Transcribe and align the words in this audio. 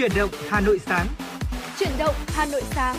Chuyển 0.00 0.12
động 0.16 0.30
Hà 0.48 0.60
Nội 0.60 0.80
sáng. 0.86 1.06
Chuyển 1.78 1.90
động 1.98 2.14
Hà 2.26 2.46
Nội 2.46 2.62
sáng. 2.70 2.96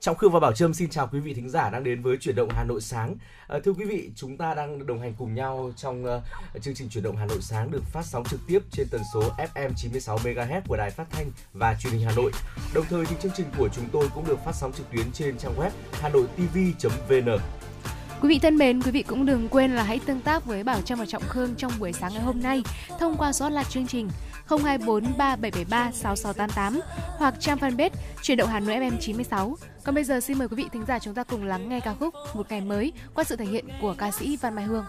Trọng 0.00 0.16
Khương 0.16 0.32
và 0.32 0.40
Bảo 0.40 0.52
Trâm 0.52 0.74
xin 0.74 0.90
chào 0.90 1.08
quý 1.12 1.20
vị 1.20 1.34
thính 1.34 1.48
giả 1.48 1.70
đang 1.70 1.84
đến 1.84 2.02
với 2.02 2.16
chuyển 2.16 2.36
động 2.36 2.48
Hà 2.50 2.64
Nội 2.64 2.80
sáng. 2.80 3.16
À, 3.48 3.58
thưa 3.64 3.72
quý 3.72 3.84
vị, 3.84 4.10
chúng 4.16 4.36
ta 4.36 4.54
đang 4.54 4.86
đồng 4.86 5.00
hành 5.00 5.14
cùng 5.18 5.34
nhau 5.34 5.72
trong 5.76 6.04
uh, 6.04 6.62
chương 6.62 6.74
trình 6.74 6.88
chuyển 6.88 7.04
động 7.04 7.16
Hà 7.16 7.26
Nội 7.26 7.38
sáng 7.40 7.70
được 7.70 7.82
phát 7.92 8.04
sóng 8.04 8.24
trực 8.24 8.40
tiếp 8.46 8.58
trên 8.70 8.86
tần 8.90 9.00
số 9.14 9.22
FM 9.54 9.70
96 9.76 10.18
MHz 10.18 10.60
của 10.68 10.76
Đài 10.76 10.90
Phát 10.90 11.06
thanh 11.10 11.30
và 11.52 11.76
Truyền 11.80 11.92
hình 11.92 12.02
Hà 12.02 12.12
Nội. 12.16 12.32
Đồng 12.74 12.84
thời 12.90 13.06
thì 13.06 13.16
chương 13.22 13.32
trình 13.36 13.46
của 13.58 13.68
chúng 13.68 13.88
tôi 13.92 14.08
cũng 14.14 14.26
được 14.26 14.38
phát 14.44 14.54
sóng 14.54 14.72
trực 14.72 14.90
tuyến 14.90 15.12
trên 15.12 15.38
trang 15.38 15.54
web 15.56 15.70
hanoitv.vn. 15.92 17.40
Quý 18.22 18.28
vị 18.28 18.38
thân 18.38 18.56
mến, 18.56 18.82
quý 18.82 18.90
vị 18.90 19.02
cũng 19.02 19.26
đừng 19.26 19.48
quên 19.48 19.74
là 19.74 19.82
hãy 19.82 20.00
tương 20.06 20.20
tác 20.20 20.44
với 20.44 20.64
Bảo 20.64 20.80
Trâm 20.80 20.98
và 20.98 21.06
Trọng 21.06 21.22
Khương 21.22 21.54
trong 21.56 21.72
buổi 21.78 21.92
sáng 21.92 22.12
ngày 22.12 22.22
hôm 22.22 22.42
nay 22.42 22.62
thông 22.98 23.16
qua 23.16 23.32
số 23.32 23.44
hotline 23.44 23.64
chương 23.70 23.86
trình 23.86 24.08
024 24.48 25.04
3773 25.18 25.90
6688 25.92 26.80
hoặc 27.18 27.34
trang 27.40 27.58
fanpage 27.58 27.90
Chuyển 28.22 28.38
động 28.38 28.48
Hà 28.48 28.60
Nội 28.60 28.76
FM 28.76 28.96
96. 29.00 29.56
Còn 29.84 29.94
bây 29.94 30.04
giờ 30.04 30.20
xin 30.20 30.38
mời 30.38 30.48
quý 30.48 30.56
vị 30.56 30.64
thính 30.72 30.84
giả 30.88 30.98
chúng 30.98 31.14
ta 31.14 31.24
cùng 31.24 31.44
lắng 31.44 31.68
nghe 31.68 31.80
ca 31.80 31.94
khúc 31.94 32.14
Một 32.34 32.46
ngày 32.50 32.60
mới 32.60 32.92
qua 33.14 33.24
sự 33.24 33.36
thể 33.36 33.44
hiện 33.44 33.64
của 33.80 33.94
ca 33.98 34.10
sĩ 34.10 34.36
Văn 34.36 34.54
Mai 34.54 34.64
Hương. 34.64 34.84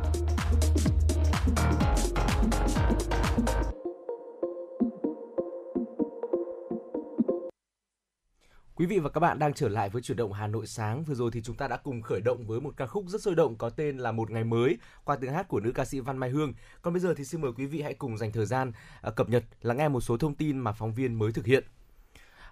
Quý 8.81 8.87
vị 8.87 8.99
và 8.99 9.09
các 9.09 9.19
bạn 9.19 9.39
đang 9.39 9.53
trở 9.53 9.69
lại 9.69 9.89
với 9.89 10.01
chuyển 10.01 10.17
động 10.17 10.33
Hà 10.33 10.47
Nội 10.47 10.67
sáng. 10.67 11.03
Vừa 11.03 11.15
rồi 11.15 11.31
thì 11.33 11.41
chúng 11.41 11.55
ta 11.55 11.67
đã 11.67 11.77
cùng 11.77 12.01
khởi 12.01 12.21
động 12.21 12.45
với 12.47 12.61
một 12.61 12.73
ca 12.77 12.85
khúc 12.85 13.05
rất 13.07 13.21
sôi 13.21 13.35
động 13.35 13.55
có 13.55 13.69
tên 13.69 13.97
là 13.97 14.11
Một 14.11 14.31
ngày 14.31 14.43
mới 14.43 14.77
qua 15.03 15.15
tiếng 15.21 15.33
hát 15.33 15.47
của 15.47 15.59
nữ 15.59 15.71
ca 15.71 15.85
sĩ 15.85 15.99
Văn 15.99 16.17
Mai 16.17 16.29
Hương. 16.29 16.53
Còn 16.81 16.93
bây 16.93 17.01
giờ 17.01 17.13
thì 17.17 17.25
xin 17.25 17.41
mời 17.41 17.51
quý 17.57 17.65
vị 17.65 17.81
hãy 17.81 17.93
cùng 17.93 18.17
dành 18.17 18.31
thời 18.31 18.45
gian 18.45 18.71
à, 19.01 19.11
cập 19.11 19.29
nhật 19.29 19.43
lắng 19.61 19.77
nghe 19.77 19.87
một 19.87 20.01
số 20.01 20.17
thông 20.17 20.35
tin 20.35 20.59
mà 20.59 20.71
phóng 20.71 20.93
viên 20.93 21.13
mới 21.13 21.31
thực 21.31 21.45
hiện. 21.45 21.63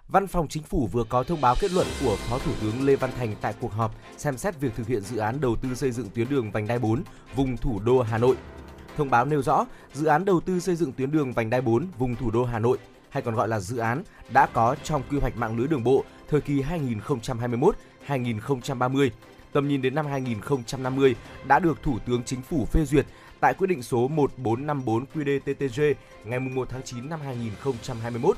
Văn 0.08 0.26
phòng 0.26 0.48
Chính 0.48 0.62
phủ 0.62 0.88
vừa 0.92 1.04
có 1.04 1.22
thông 1.22 1.40
báo 1.40 1.54
kết 1.60 1.72
luận 1.72 1.86
của 2.04 2.16
Phó 2.16 2.38
Thủ 2.38 2.52
tướng 2.62 2.84
Lê 2.84 2.96
Văn 2.96 3.10
Thành 3.18 3.34
tại 3.40 3.54
cuộc 3.60 3.72
họp 3.72 3.94
xem 4.16 4.36
xét 4.36 4.60
việc 4.60 4.74
thực 4.74 4.86
hiện 4.86 5.00
dự 5.00 5.16
án 5.16 5.40
đầu 5.40 5.56
tư 5.62 5.74
xây 5.74 5.90
dựng 5.90 6.08
tuyến 6.14 6.28
đường 6.28 6.50
vành 6.50 6.66
đai 6.66 6.78
4 6.78 7.02
vùng 7.34 7.56
thủ 7.56 7.80
đô 7.84 8.02
Hà 8.02 8.18
Nội. 8.18 8.36
Thông 8.96 9.10
báo 9.10 9.24
nêu 9.24 9.42
rõ, 9.42 9.66
dự 9.92 10.06
án 10.06 10.24
đầu 10.24 10.40
tư 10.40 10.60
xây 10.60 10.76
dựng 10.76 10.92
tuyến 10.92 11.10
đường 11.10 11.32
vành 11.32 11.50
đai 11.50 11.60
4 11.60 11.86
vùng 11.98 12.16
thủ 12.16 12.30
đô 12.30 12.44
Hà 12.44 12.58
Nội 12.58 12.78
hay 13.10 13.22
còn 13.22 13.34
gọi 13.34 13.48
là 13.48 13.60
dự 13.60 13.78
án 13.78 14.02
đã 14.32 14.46
có 14.46 14.76
trong 14.82 15.02
quy 15.10 15.18
hoạch 15.18 15.36
mạng 15.36 15.56
lưới 15.58 15.68
đường 15.68 15.84
bộ 15.84 16.04
thời 16.30 16.40
kỳ 16.40 16.62
2021-2030 18.06 19.10
tầm 19.52 19.68
nhìn 19.68 19.82
đến 19.82 19.94
năm 19.94 20.06
2050 20.06 21.16
đã 21.46 21.58
được 21.58 21.82
Thủ 21.82 21.98
tướng 22.06 22.22
Chính 22.22 22.42
phủ 22.42 22.64
phê 22.64 22.84
duyệt 22.84 23.06
tại 23.40 23.54
quyết 23.54 23.66
định 23.66 23.82
số 23.82 24.08
1454 24.08 25.04
QĐ-TTG 25.14 25.94
ngày 26.24 26.40
1 26.40 26.68
tháng 26.70 26.82
9 26.82 27.08
năm 27.08 27.20
2021 27.20 28.36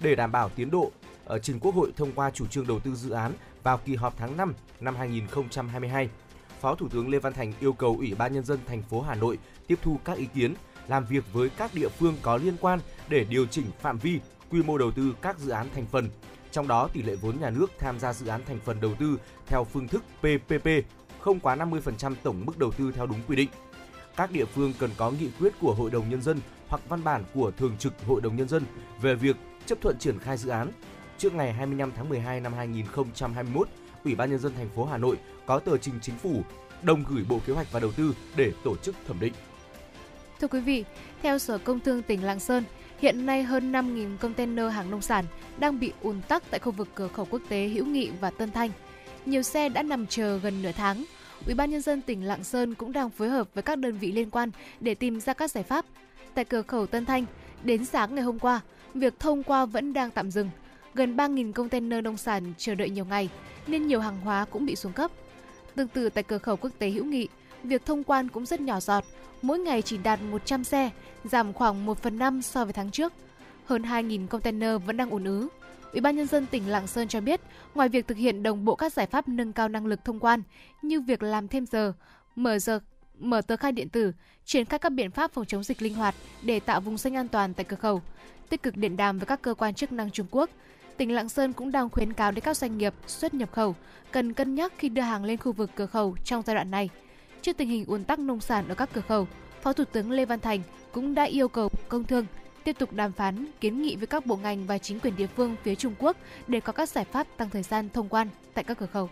để 0.00 0.14
đảm 0.14 0.32
bảo 0.32 0.48
tiến 0.48 0.70
độ 0.70 0.90
ở 1.24 1.38
trình 1.38 1.60
Quốc 1.60 1.74
hội 1.74 1.92
thông 1.96 2.12
qua 2.12 2.30
chủ 2.30 2.46
trương 2.46 2.66
đầu 2.66 2.80
tư 2.80 2.94
dự 2.94 3.10
án 3.10 3.32
vào 3.62 3.80
kỳ 3.84 3.94
họp 3.94 4.14
tháng 4.18 4.36
5 4.36 4.54
năm 4.80 4.96
2022. 4.96 6.08
Phó 6.60 6.74
Thủ 6.74 6.88
tướng 6.88 7.08
Lê 7.08 7.18
Văn 7.18 7.32
Thành 7.32 7.52
yêu 7.60 7.72
cầu 7.72 7.96
Ủy 7.98 8.14
ban 8.18 8.32
nhân 8.32 8.44
dân 8.44 8.58
thành 8.66 8.82
phố 8.82 9.00
Hà 9.00 9.14
Nội 9.14 9.38
tiếp 9.66 9.78
thu 9.82 9.98
các 10.04 10.16
ý 10.16 10.26
kiến, 10.34 10.54
làm 10.88 11.04
việc 11.04 11.24
với 11.32 11.48
các 11.48 11.74
địa 11.74 11.88
phương 11.88 12.16
có 12.22 12.36
liên 12.36 12.56
quan 12.60 12.80
để 13.08 13.24
điều 13.24 13.46
chỉnh 13.46 13.66
phạm 13.80 13.98
vi, 13.98 14.20
quy 14.50 14.62
mô 14.62 14.78
đầu 14.78 14.90
tư 14.90 15.14
các 15.22 15.38
dự 15.38 15.50
án 15.50 15.66
thành 15.74 15.86
phần. 15.92 16.08
Trong 16.56 16.68
đó 16.68 16.88
tỷ 16.92 17.02
lệ 17.02 17.14
vốn 17.14 17.40
nhà 17.40 17.50
nước 17.50 17.72
tham 17.78 17.98
gia 17.98 18.12
dự 18.12 18.26
án 18.26 18.40
thành 18.46 18.58
phần 18.64 18.80
đầu 18.80 18.94
tư 18.98 19.18
theo 19.46 19.64
phương 19.64 19.88
thức 19.88 20.04
PPP 20.18 20.68
không 21.20 21.40
quá 21.40 21.56
50% 21.56 22.14
tổng 22.22 22.46
mức 22.46 22.58
đầu 22.58 22.70
tư 22.72 22.92
theo 22.92 23.06
đúng 23.06 23.20
quy 23.28 23.36
định. 23.36 23.48
Các 24.16 24.30
địa 24.30 24.44
phương 24.44 24.72
cần 24.78 24.90
có 24.96 25.10
nghị 25.10 25.28
quyết 25.40 25.52
của 25.60 25.74
Hội 25.74 25.90
đồng 25.90 26.10
nhân 26.10 26.22
dân 26.22 26.40
hoặc 26.68 26.82
văn 26.88 27.04
bản 27.04 27.24
của 27.34 27.50
Thường 27.50 27.76
trực 27.78 27.92
Hội 28.06 28.20
đồng 28.20 28.36
nhân 28.36 28.48
dân 28.48 28.62
về 29.00 29.14
việc 29.14 29.36
chấp 29.66 29.80
thuận 29.80 29.98
triển 29.98 30.18
khai 30.18 30.36
dự 30.36 30.48
án. 30.48 30.70
Trước 31.18 31.34
ngày 31.34 31.52
25 31.52 31.92
tháng 31.96 32.08
12 32.08 32.40
năm 32.40 32.52
2021, 32.52 33.68
Ủy 34.04 34.14
ban 34.14 34.30
nhân 34.30 34.38
dân 34.38 34.54
thành 34.54 34.68
phố 34.68 34.84
Hà 34.84 34.98
Nội 34.98 35.16
có 35.46 35.58
tờ 35.58 35.76
trình 35.76 35.94
chính 36.02 36.18
phủ 36.18 36.42
đồng 36.82 37.04
gửi 37.08 37.24
Bộ 37.28 37.40
Kế 37.46 37.52
hoạch 37.52 37.72
và 37.72 37.80
Đầu 37.80 37.92
tư 37.92 38.14
để 38.36 38.52
tổ 38.64 38.76
chức 38.76 38.94
thẩm 39.06 39.20
định. 39.20 39.32
Thưa 40.40 40.48
quý 40.48 40.60
vị, 40.60 40.84
theo 41.22 41.38
Sở 41.38 41.58
Công 41.58 41.80
Thương 41.80 42.02
tỉnh 42.02 42.24
Lạng 42.24 42.40
Sơn, 42.40 42.64
hiện 42.98 43.26
nay 43.26 43.42
hơn 43.42 43.72
5.000 43.72 44.16
container 44.16 44.72
hàng 44.72 44.90
nông 44.90 45.02
sản 45.02 45.24
đang 45.58 45.80
bị 45.80 45.92
ùn 46.02 46.20
tắc 46.28 46.50
tại 46.50 46.60
khu 46.60 46.72
vực 46.72 46.88
cửa 46.94 47.08
khẩu 47.08 47.26
quốc 47.30 47.42
tế 47.48 47.68
Hữu 47.68 47.86
Nghị 47.86 48.10
và 48.20 48.30
Tân 48.30 48.50
Thanh. 48.50 48.70
Nhiều 49.26 49.42
xe 49.42 49.68
đã 49.68 49.82
nằm 49.82 50.06
chờ 50.06 50.38
gần 50.38 50.62
nửa 50.62 50.72
tháng. 50.72 51.04
Ủy 51.46 51.54
ban 51.54 51.70
nhân 51.70 51.82
dân 51.82 52.02
tỉnh 52.02 52.24
Lạng 52.24 52.44
Sơn 52.44 52.74
cũng 52.74 52.92
đang 52.92 53.10
phối 53.10 53.28
hợp 53.28 53.48
với 53.54 53.62
các 53.62 53.78
đơn 53.78 53.98
vị 53.98 54.12
liên 54.12 54.30
quan 54.30 54.50
để 54.80 54.94
tìm 54.94 55.20
ra 55.20 55.32
các 55.32 55.50
giải 55.50 55.64
pháp. 55.64 55.84
Tại 56.34 56.44
cửa 56.44 56.62
khẩu 56.62 56.86
Tân 56.86 57.04
Thanh, 57.04 57.24
đến 57.62 57.84
sáng 57.84 58.14
ngày 58.14 58.24
hôm 58.24 58.38
qua, 58.38 58.60
việc 58.94 59.20
thông 59.20 59.42
qua 59.42 59.66
vẫn 59.66 59.92
đang 59.92 60.10
tạm 60.10 60.30
dừng. 60.30 60.50
Gần 60.94 61.16
3.000 61.16 61.52
container 61.52 62.04
nông 62.04 62.16
sản 62.16 62.52
chờ 62.58 62.74
đợi 62.74 62.90
nhiều 62.90 63.04
ngày, 63.04 63.28
nên 63.66 63.86
nhiều 63.86 64.00
hàng 64.00 64.20
hóa 64.20 64.44
cũng 64.50 64.66
bị 64.66 64.76
xuống 64.76 64.92
cấp. 64.92 65.10
Tương 65.74 65.88
tự 65.88 66.08
tại 66.08 66.24
cửa 66.24 66.38
khẩu 66.38 66.56
quốc 66.56 66.70
tế 66.78 66.90
Hữu 66.90 67.04
Nghị, 67.04 67.28
việc 67.62 67.86
thông 67.86 68.04
quan 68.04 68.28
cũng 68.28 68.46
rất 68.46 68.60
nhỏ 68.60 68.80
giọt, 68.80 69.04
mỗi 69.42 69.58
ngày 69.58 69.82
chỉ 69.82 69.96
đạt 69.96 70.22
100 70.22 70.64
xe, 70.64 70.90
giảm 71.28 71.52
khoảng 71.52 71.86
1 71.86 71.98
phần 71.98 72.18
5 72.18 72.42
so 72.42 72.64
với 72.64 72.72
tháng 72.72 72.90
trước. 72.90 73.12
Hơn 73.64 73.82
2.000 73.82 74.26
container 74.26 74.70
vẫn 74.86 74.96
đang 74.96 75.10
ùn 75.10 75.24
ứ. 75.24 75.48
Ủy 75.92 76.00
ban 76.00 76.16
nhân 76.16 76.26
dân 76.26 76.46
tỉnh 76.46 76.68
Lạng 76.68 76.86
Sơn 76.86 77.08
cho 77.08 77.20
biết, 77.20 77.40
ngoài 77.74 77.88
việc 77.88 78.06
thực 78.06 78.16
hiện 78.16 78.42
đồng 78.42 78.64
bộ 78.64 78.74
các 78.74 78.92
giải 78.92 79.06
pháp 79.06 79.28
nâng 79.28 79.52
cao 79.52 79.68
năng 79.68 79.86
lực 79.86 80.04
thông 80.04 80.20
quan 80.20 80.42
như 80.82 81.00
việc 81.00 81.22
làm 81.22 81.48
thêm 81.48 81.66
giờ, 81.66 81.92
mở 82.36 82.58
giờ 82.58 82.80
mở 83.18 83.40
tờ 83.40 83.56
khai 83.56 83.72
điện 83.72 83.88
tử, 83.88 84.12
triển 84.44 84.64
khai 84.64 84.78
các 84.78 84.92
biện 84.92 85.10
pháp 85.10 85.32
phòng 85.32 85.44
chống 85.44 85.62
dịch 85.62 85.82
linh 85.82 85.94
hoạt 85.94 86.14
để 86.42 86.60
tạo 86.60 86.80
vùng 86.80 86.98
xanh 86.98 87.16
an 87.16 87.28
toàn 87.28 87.54
tại 87.54 87.64
cửa 87.64 87.76
khẩu, 87.76 88.02
tích 88.48 88.62
cực 88.62 88.76
điện 88.76 88.96
đàm 88.96 89.18
với 89.18 89.26
các 89.26 89.42
cơ 89.42 89.54
quan 89.54 89.74
chức 89.74 89.92
năng 89.92 90.10
Trung 90.10 90.26
Quốc. 90.30 90.50
Tỉnh 90.96 91.14
Lạng 91.14 91.28
Sơn 91.28 91.52
cũng 91.52 91.72
đang 91.72 91.90
khuyến 91.90 92.12
cáo 92.12 92.32
đến 92.32 92.44
các 92.44 92.56
doanh 92.56 92.78
nghiệp 92.78 92.94
xuất 93.06 93.34
nhập 93.34 93.52
khẩu 93.52 93.74
cần 94.12 94.32
cân 94.32 94.54
nhắc 94.54 94.72
khi 94.78 94.88
đưa 94.88 95.02
hàng 95.02 95.24
lên 95.24 95.36
khu 95.36 95.52
vực 95.52 95.70
cửa 95.74 95.86
khẩu 95.86 96.16
trong 96.24 96.42
giai 96.46 96.56
đoạn 96.56 96.70
này. 96.70 96.88
Trước 97.42 97.56
tình 97.56 97.68
hình 97.68 97.84
ùn 97.86 98.04
tắc 98.04 98.18
nông 98.18 98.40
sản 98.40 98.68
ở 98.68 98.74
các 98.74 98.90
cửa 98.92 99.00
khẩu, 99.08 99.28
Phó 99.62 99.72
Thủ 99.72 99.84
tướng 99.92 100.10
Lê 100.10 100.24
Văn 100.24 100.40
Thành 100.40 100.60
cũng 100.92 101.14
đã 101.14 101.22
yêu 101.22 101.48
cầu 101.48 101.68
Công 101.88 102.04
Thương 102.04 102.26
tiếp 102.64 102.76
tục 102.78 102.92
đàm 102.92 103.12
phán, 103.12 103.46
kiến 103.60 103.82
nghị 103.82 103.96
với 103.96 104.06
các 104.06 104.26
bộ 104.26 104.36
ngành 104.36 104.66
và 104.66 104.78
chính 104.78 105.00
quyền 105.00 105.16
địa 105.16 105.26
phương 105.26 105.56
phía 105.62 105.74
Trung 105.74 105.94
Quốc 105.98 106.16
để 106.46 106.60
có 106.60 106.72
các 106.72 106.88
giải 106.88 107.04
pháp 107.04 107.26
tăng 107.36 107.50
thời 107.50 107.62
gian 107.62 107.88
thông 107.88 108.08
quan 108.08 108.28
tại 108.54 108.64
các 108.64 108.78
cửa 108.78 108.86
khẩu. 108.86 109.10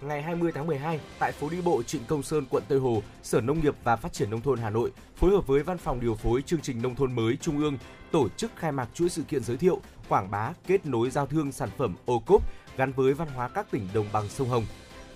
Ngày 0.00 0.22
20 0.22 0.52
tháng 0.54 0.66
12, 0.66 1.00
tại 1.18 1.32
phố 1.32 1.48
đi 1.48 1.60
bộ 1.64 1.82
Trịnh 1.82 2.04
Công 2.04 2.22
Sơn, 2.22 2.44
quận 2.50 2.62
Tây 2.68 2.78
Hồ, 2.78 3.02
Sở 3.22 3.40
Nông 3.40 3.60
nghiệp 3.60 3.74
và 3.84 3.96
Phát 3.96 4.12
triển 4.12 4.30
Nông 4.30 4.40
thôn 4.40 4.58
Hà 4.58 4.70
Nội 4.70 4.90
phối 5.16 5.30
hợp 5.30 5.46
với 5.46 5.62
Văn 5.62 5.78
phòng 5.78 6.00
điều 6.00 6.14
phối 6.14 6.42
chương 6.42 6.60
trình 6.60 6.82
Nông 6.82 6.94
thôn 6.94 7.14
mới 7.14 7.36
Trung 7.36 7.58
ương 7.58 7.78
tổ 8.10 8.28
chức 8.28 8.50
khai 8.56 8.72
mạc 8.72 8.88
chuỗi 8.94 9.08
sự 9.08 9.22
kiện 9.22 9.44
giới 9.44 9.56
thiệu, 9.56 9.80
quảng 10.08 10.30
bá, 10.30 10.52
kết 10.66 10.86
nối 10.86 11.10
giao 11.10 11.26
thương 11.26 11.52
sản 11.52 11.68
phẩm 11.76 11.94
ô 12.06 12.18
cốp 12.18 12.42
gắn 12.76 12.92
với 12.92 13.14
văn 13.14 13.28
hóa 13.28 13.48
các 13.48 13.70
tỉnh 13.70 13.88
đồng 13.94 14.06
bằng 14.12 14.28
sông 14.28 14.48
Hồng. 14.48 14.64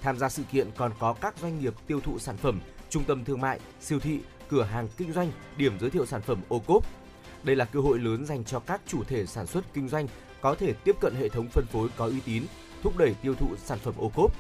Tham 0.03 0.19
gia 0.19 0.29
sự 0.29 0.43
kiện 0.53 0.71
còn 0.77 0.93
có 0.99 1.13
các 1.13 1.35
doanh 1.43 1.61
nghiệp 1.61 1.75
tiêu 1.87 2.01
thụ 2.01 2.19
sản 2.19 2.37
phẩm, 2.37 2.61
trung 2.95 3.05
tâm 3.05 3.25
thương 3.25 3.41
mại, 3.41 3.61
siêu 3.81 4.01
thị, 4.01 4.21
cửa 4.49 4.63
hàng 4.63 4.89
kinh 4.97 5.13
doanh, 5.13 5.31
điểm 5.57 5.79
giới 5.81 5.91
thiệu 5.91 6.07
sản 6.07 6.23
phẩm 6.23 6.41
ô 6.49 6.59
cốp. 6.59 6.85
Đây 7.43 7.57
là 7.57 7.65
cơ 7.65 7.81
hội 7.81 7.99
lớn 7.99 8.27
dành 8.27 8.45
cho 8.45 8.61
các 8.61 8.81
chủ 8.87 9.05
thể 9.05 9.27
sản 9.27 9.47
xuất 9.47 9.65
kinh 9.75 9.89
doanh 9.89 10.07
có 10.41 10.55
thể 10.55 10.73
tiếp 10.73 10.97
cận 11.01 11.15
hệ 11.15 11.29
thống 11.29 11.49
phân 11.49 11.67
phối 11.67 11.89
có 11.97 12.07
uy 12.07 12.21
tín, 12.21 12.43
thúc 12.83 12.97
đẩy 12.97 13.15
tiêu 13.23 13.35
thụ 13.35 13.57
sản 13.57 13.79
phẩm 13.79 13.95
ô 13.99 14.09
cốp. 14.15 14.33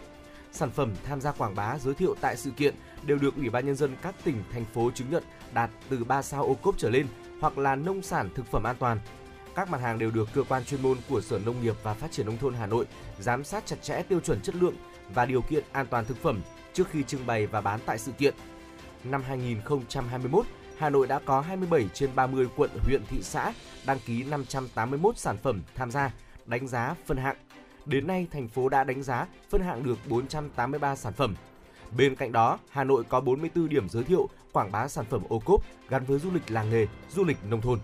Sản 0.52 0.70
phẩm 0.70 0.94
tham 1.04 1.20
gia 1.20 1.32
quảng 1.32 1.54
bá 1.54 1.78
giới 1.78 1.94
thiệu 1.94 2.14
tại 2.20 2.36
sự 2.36 2.50
kiện 2.50 2.74
đều 3.06 3.18
được 3.18 3.36
Ủy 3.36 3.50
ban 3.50 3.66
nhân 3.66 3.76
dân 3.76 3.96
các 4.02 4.14
tỉnh 4.24 4.42
thành 4.52 4.64
phố 4.64 4.90
chứng 4.94 5.10
nhận 5.10 5.22
đạt 5.54 5.70
từ 5.88 6.04
3 6.04 6.22
sao 6.22 6.44
ô 6.44 6.54
cốp 6.54 6.78
trở 6.78 6.90
lên 6.90 7.06
hoặc 7.40 7.58
là 7.58 7.76
nông 7.76 8.02
sản 8.02 8.28
thực 8.34 8.46
phẩm 8.46 8.62
an 8.62 8.76
toàn. 8.78 8.98
Các 9.54 9.70
mặt 9.70 9.80
hàng 9.80 9.98
đều 9.98 10.10
được 10.10 10.28
cơ 10.34 10.42
quan 10.48 10.64
chuyên 10.64 10.82
môn 10.82 10.98
của 11.08 11.20
Sở 11.20 11.38
Nông 11.38 11.62
nghiệp 11.62 11.74
và 11.82 11.94
Phát 11.94 12.12
triển 12.12 12.26
nông 12.26 12.38
thôn 12.38 12.54
Hà 12.54 12.66
Nội 12.66 12.86
giám 13.20 13.44
sát 13.44 13.66
chặt 13.66 13.82
chẽ 13.82 14.02
tiêu 14.02 14.20
chuẩn 14.20 14.40
chất 14.40 14.54
lượng 14.54 14.74
và 15.14 15.26
điều 15.26 15.42
kiện 15.42 15.64
an 15.72 15.86
toàn 15.90 16.04
thực 16.04 16.22
phẩm 16.22 16.40
trước 16.74 16.90
khi 16.90 17.02
trưng 17.02 17.26
bày 17.26 17.46
và 17.46 17.60
bán 17.60 17.80
tại 17.86 17.98
sự 17.98 18.12
kiện. 18.12 18.34
Năm 19.04 19.22
2021, 19.26 20.46
Hà 20.78 20.90
Nội 20.90 21.06
đã 21.06 21.20
có 21.24 21.40
27 21.40 21.88
trên 21.94 22.10
30 22.14 22.46
quận, 22.56 22.70
huyện, 22.84 23.02
thị 23.08 23.18
xã 23.22 23.52
đăng 23.86 23.98
ký 24.06 24.24
581 24.24 25.18
sản 25.18 25.36
phẩm 25.42 25.62
tham 25.74 25.90
gia 25.90 26.10
đánh 26.46 26.68
giá 26.68 26.94
phân 27.06 27.16
hạng. 27.16 27.36
Đến 27.86 28.06
nay, 28.06 28.26
thành 28.32 28.48
phố 28.48 28.68
đã 28.68 28.84
đánh 28.84 29.02
giá 29.02 29.26
phân 29.50 29.62
hạng 29.62 29.82
được 29.82 29.98
483 30.08 30.96
sản 30.96 31.12
phẩm. 31.12 31.34
Bên 31.96 32.16
cạnh 32.16 32.32
đó, 32.32 32.58
Hà 32.70 32.84
Nội 32.84 33.04
có 33.08 33.20
44 33.20 33.68
điểm 33.68 33.88
giới 33.88 34.04
thiệu 34.04 34.28
quảng 34.52 34.72
bá 34.72 34.88
sản 34.88 35.04
phẩm 35.10 35.22
ô 35.28 35.38
cốp 35.38 35.64
gắn 35.88 36.04
với 36.04 36.18
du 36.18 36.30
lịch 36.30 36.50
làng 36.50 36.70
nghề, 36.70 36.86
du 37.10 37.24
lịch 37.24 37.36
nông 37.50 37.60
thôn. 37.60 37.78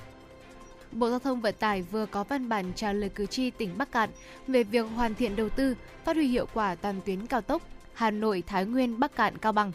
Bộ 0.92 1.10
Giao 1.10 1.18
thông 1.18 1.40
Vận 1.40 1.54
tải 1.58 1.82
vừa 1.82 2.06
có 2.06 2.24
văn 2.24 2.48
bản 2.48 2.72
trả 2.74 2.92
lời 2.92 3.08
cử 3.08 3.26
tri 3.26 3.50
tỉnh 3.50 3.78
Bắc 3.78 3.92
Cạn 3.92 4.10
về 4.46 4.64
việc 4.64 4.86
hoàn 4.96 5.14
thiện 5.14 5.36
đầu 5.36 5.48
tư, 5.48 5.74
phát 6.04 6.16
huy 6.16 6.26
hiệu 6.26 6.46
quả 6.54 6.74
toàn 6.74 7.00
tuyến 7.06 7.26
cao 7.26 7.40
tốc 7.40 7.62
Hà 8.00 8.10
Nội 8.10 8.42
Thái 8.46 8.66
Nguyên 8.66 9.00
Bắc 9.00 9.16
Cạn 9.16 9.38
Cao 9.38 9.52
Bằng. 9.52 9.72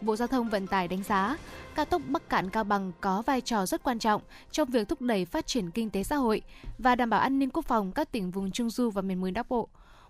Bộ 0.00 0.16
Giao 0.16 0.28
thông 0.28 0.48
Vận 0.48 0.66
tải 0.66 0.88
đánh 0.88 1.02
giá, 1.02 1.36
cao 1.74 1.84
tốc 1.84 2.02
Bắc 2.08 2.28
Cạn 2.28 2.50
Cao 2.50 2.64
Bằng 2.64 2.92
có 3.00 3.22
vai 3.26 3.40
trò 3.40 3.66
rất 3.66 3.82
quan 3.82 3.98
trọng 3.98 4.22
trong 4.50 4.70
việc 4.70 4.88
thúc 4.88 5.00
đẩy 5.00 5.24
phát 5.24 5.46
triển 5.46 5.70
kinh 5.70 5.90
tế 5.90 6.02
xã 6.02 6.16
hội 6.16 6.42
và 6.78 6.94
đảm 6.94 7.10
bảo 7.10 7.20
an 7.20 7.38
ninh 7.38 7.50
quốc 7.50 7.64
phòng 7.64 7.92
các 7.92 8.12
tỉnh 8.12 8.30
vùng 8.30 8.50
Trung 8.50 8.70
Du 8.70 8.90
và 8.90 9.02
miền 9.02 9.20
núi 9.20 9.32
Bắc 9.32 9.48
Bộ. 9.48 9.68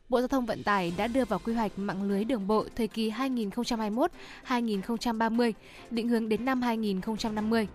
Bộ 0.09 0.21
Giao 0.21 0.28
thông 0.28 0.47
Vận 0.47 0.62
tải 0.62 0.92
đã 0.97 1.07
đưa 1.07 1.25
vào 1.25 1.38
quy 1.38 1.54
hoạch 1.54 1.73
mạng 1.76 2.02
lưới 2.02 2.25
đường 2.25 2.47
bộ 2.47 2.64
thời 2.76 2.88
kỳ 2.88 3.11
2021-2030, 3.11 5.52
định 5.90 6.09
hướng 6.09 6.28
đến 6.28 6.45
năm 6.45 6.62
2050. 6.62 7.69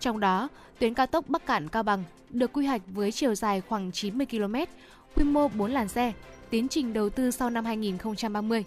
Trong 0.00 0.20
đó, 0.20 0.48
tuyến 0.78 0.94
cao 0.94 1.06
tốc 1.06 1.28
Bắc 1.28 1.46
Cạn 1.46 1.68
Cao 1.68 1.82
Bằng 1.82 2.04
được 2.30 2.52
quy 2.52 2.66
hoạch 2.66 2.82
với 2.86 3.12
chiều 3.12 3.34
dài 3.34 3.60
khoảng 3.60 3.92
90 3.92 4.26
km, 4.30 4.54
quy 5.16 5.24
mô 5.24 5.48
4 5.48 5.70
làn 5.70 5.88
xe, 5.88 6.12
tiến 6.50 6.68
trình 6.68 6.92
đầu 6.92 7.10
tư 7.10 7.30
sau 7.30 7.50
năm 7.50 7.64
2030. 7.64 8.64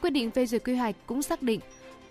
Quyết 0.00 0.10
định 0.10 0.30
phê 0.30 0.46
duyệt 0.46 0.64
quy 0.64 0.74
hoạch 0.74 0.96
cũng 1.06 1.22
xác 1.22 1.42
định, 1.42 1.60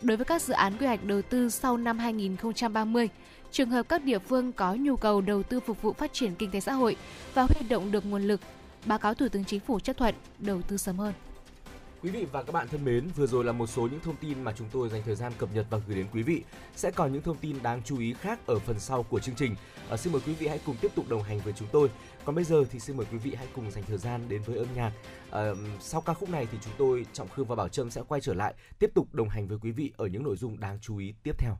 đối 0.01 0.17
với 0.17 0.25
các 0.25 0.41
dự 0.41 0.53
án 0.53 0.77
quy 0.77 0.85
hoạch 0.85 1.03
đầu 1.03 1.21
tư 1.21 1.49
sau 1.49 1.77
năm 1.77 1.99
2030, 1.99 3.09
trường 3.51 3.69
hợp 3.69 3.89
các 3.89 4.03
địa 4.03 4.19
phương 4.19 4.51
có 4.51 4.75
nhu 4.75 4.95
cầu 4.95 5.21
đầu 5.21 5.43
tư 5.43 5.59
phục 5.59 5.81
vụ 5.81 5.93
phát 5.93 6.13
triển 6.13 6.35
kinh 6.35 6.51
tế 6.51 6.59
xã 6.59 6.73
hội 6.73 6.95
và 7.33 7.43
huy 7.43 7.67
động 7.69 7.91
được 7.91 8.05
nguồn 8.05 8.23
lực, 8.23 8.41
báo 8.85 8.99
cáo 8.99 9.13
Thủ 9.13 9.29
tướng 9.29 9.45
Chính 9.45 9.59
phủ 9.59 9.79
chấp 9.79 9.97
thuận 9.97 10.15
đầu 10.39 10.61
tư 10.61 10.77
sớm 10.77 10.97
hơn. 10.97 11.13
Quý 12.03 12.09
vị 12.09 12.25
và 12.31 12.43
các 12.43 12.51
bạn 12.51 12.67
thân 12.67 12.85
mến, 12.85 13.07
vừa 13.15 13.27
rồi 13.27 13.43
là 13.43 13.51
một 13.51 13.67
số 13.67 13.81
những 13.81 13.99
thông 13.99 14.15
tin 14.15 14.43
mà 14.43 14.53
chúng 14.57 14.67
tôi 14.71 14.89
dành 14.89 15.01
thời 15.05 15.15
gian 15.15 15.31
cập 15.37 15.49
nhật 15.53 15.65
và 15.69 15.77
gửi 15.87 15.95
đến 15.97 16.05
quý 16.13 16.23
vị. 16.23 16.41
Sẽ 16.75 16.91
còn 16.91 17.13
những 17.13 17.21
thông 17.21 17.37
tin 17.37 17.63
đáng 17.63 17.81
chú 17.85 17.99
ý 17.99 18.13
khác 18.13 18.39
ở 18.45 18.59
phần 18.59 18.79
sau 18.79 19.03
của 19.03 19.19
chương 19.19 19.35
trình. 19.35 19.55
À, 19.89 19.97
xin 19.97 20.13
mời 20.13 20.21
quý 20.25 20.33
vị 20.33 20.47
hãy 20.47 20.59
cùng 20.65 20.75
tiếp 20.81 20.91
tục 20.95 21.09
đồng 21.09 21.23
hành 21.23 21.39
với 21.39 21.53
chúng 21.57 21.67
tôi. 21.71 21.89
Còn 22.29 22.35
bây 22.35 22.43
giờ 22.43 22.63
thì 22.71 22.79
xin 22.79 22.97
mời 22.97 23.05
quý 23.11 23.17
vị 23.17 23.33
hãy 23.37 23.47
cùng 23.55 23.71
dành 23.71 23.83
thời 23.87 23.97
gian 23.97 24.21
đến 24.29 24.41
với 24.41 24.57
âm 24.57 24.67
nhạc. 24.75 24.91
À, 25.31 25.41
sau 25.79 26.01
ca 26.01 26.13
khúc 26.13 26.29
này 26.29 26.47
thì 26.51 26.57
chúng 26.61 26.73
tôi 26.77 27.05
Trọng 27.13 27.29
Khương 27.29 27.47
và 27.47 27.55
Bảo 27.55 27.69
Trâm 27.69 27.91
sẽ 27.91 28.01
quay 28.07 28.21
trở 28.21 28.33
lại 28.33 28.53
tiếp 28.79 28.91
tục 28.93 29.07
đồng 29.13 29.29
hành 29.29 29.47
với 29.47 29.57
quý 29.61 29.71
vị 29.71 29.93
ở 29.97 30.07
những 30.07 30.23
nội 30.23 30.35
dung 30.35 30.59
đáng 30.59 30.79
chú 30.81 30.97
ý 30.97 31.13
tiếp 31.23 31.35
theo. 31.37 31.55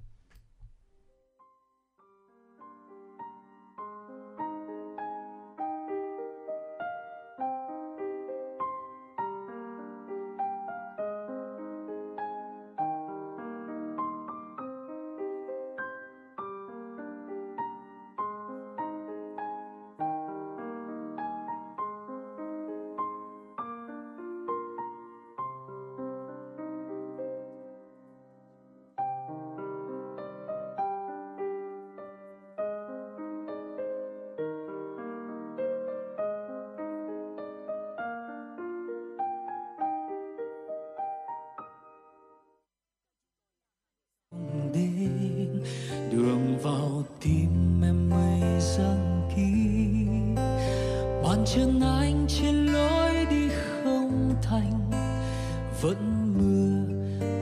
Vẫn 55.82 56.34
mưa, 56.38 56.94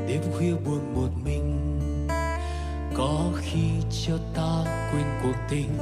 đêm 0.08 0.22
khuya 0.38 0.54
buồn 0.66 0.94
một 0.96 1.10
mình. 1.26 1.78
Có 2.94 3.32
khi 3.42 3.70
cho 4.06 4.18
ta 4.36 4.64
quên 4.92 5.06
cuộc 5.24 5.36
tình. 5.50 5.78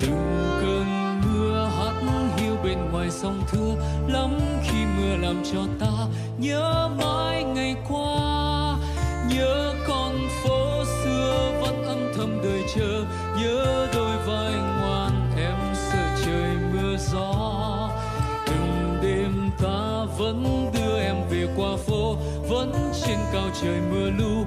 Từng 0.00 0.56
cơn 0.60 0.86
mưa 1.24 1.70
hắt 1.78 2.02
hiu 2.36 2.56
bên 2.64 2.78
ngoài 2.92 3.10
sông 3.10 3.42
thưa, 3.50 3.74
lắm 4.08 4.40
khi 4.62 4.84
mưa 4.96 5.16
làm 5.16 5.42
cho 5.52 5.66
ta 5.80 6.06
nhớ 6.38 6.88
mãi. 6.98 7.29
Trời 23.62 23.80
mưa 23.90 24.10
lu 24.10 24.44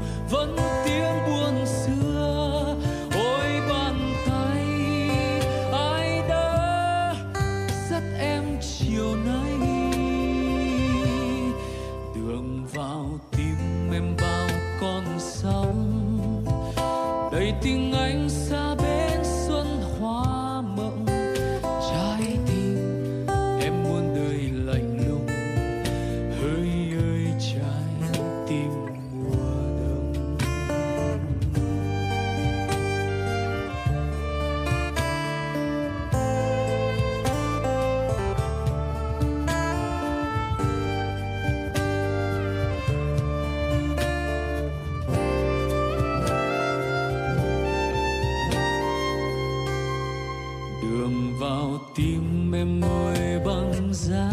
tim 51.95 52.55
em 52.55 52.79
ngồi 52.79 53.39
băng 53.45 53.93
giá 53.93 54.31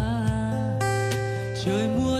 trời 1.64 1.88
mưa. 1.88 2.19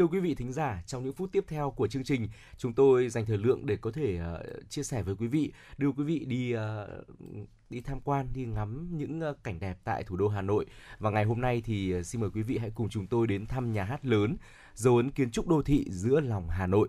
Thưa 0.00 0.06
quý 0.06 0.20
vị 0.20 0.34
thính 0.34 0.52
giả, 0.52 0.82
trong 0.86 1.04
những 1.04 1.12
phút 1.12 1.32
tiếp 1.32 1.44
theo 1.48 1.70
của 1.70 1.86
chương 1.86 2.04
trình, 2.04 2.28
chúng 2.56 2.72
tôi 2.72 3.08
dành 3.08 3.26
thời 3.26 3.38
lượng 3.38 3.66
để 3.66 3.76
có 3.76 3.90
thể 3.90 4.20
uh, 4.20 4.70
chia 4.70 4.82
sẻ 4.82 5.02
với 5.02 5.14
quý 5.14 5.26
vị, 5.26 5.52
đưa 5.78 5.92
quý 5.92 6.04
vị 6.04 6.24
đi 6.24 6.54
uh, 6.54 6.60
đi 7.70 7.80
tham 7.80 8.00
quan, 8.00 8.26
đi 8.34 8.44
ngắm 8.44 8.88
những 8.96 9.20
uh, 9.30 9.44
cảnh 9.44 9.60
đẹp 9.60 9.78
tại 9.84 10.04
thủ 10.04 10.16
đô 10.16 10.28
Hà 10.28 10.42
Nội. 10.42 10.66
Và 10.98 11.10
ngày 11.10 11.24
hôm 11.24 11.40
nay 11.40 11.62
thì 11.64 11.98
uh, 11.98 12.06
xin 12.06 12.20
mời 12.20 12.30
quý 12.30 12.42
vị 12.42 12.58
hãy 12.58 12.70
cùng 12.70 12.88
chúng 12.88 13.06
tôi 13.06 13.26
đến 13.26 13.46
thăm 13.46 13.72
nhà 13.72 13.84
hát 13.84 14.06
lớn, 14.06 14.36
dấu 14.74 14.96
ấn 14.96 15.10
kiến 15.10 15.30
trúc 15.30 15.48
đô 15.48 15.62
thị 15.62 15.86
giữa 15.90 16.20
lòng 16.20 16.48
Hà 16.48 16.66
Nội. 16.66 16.88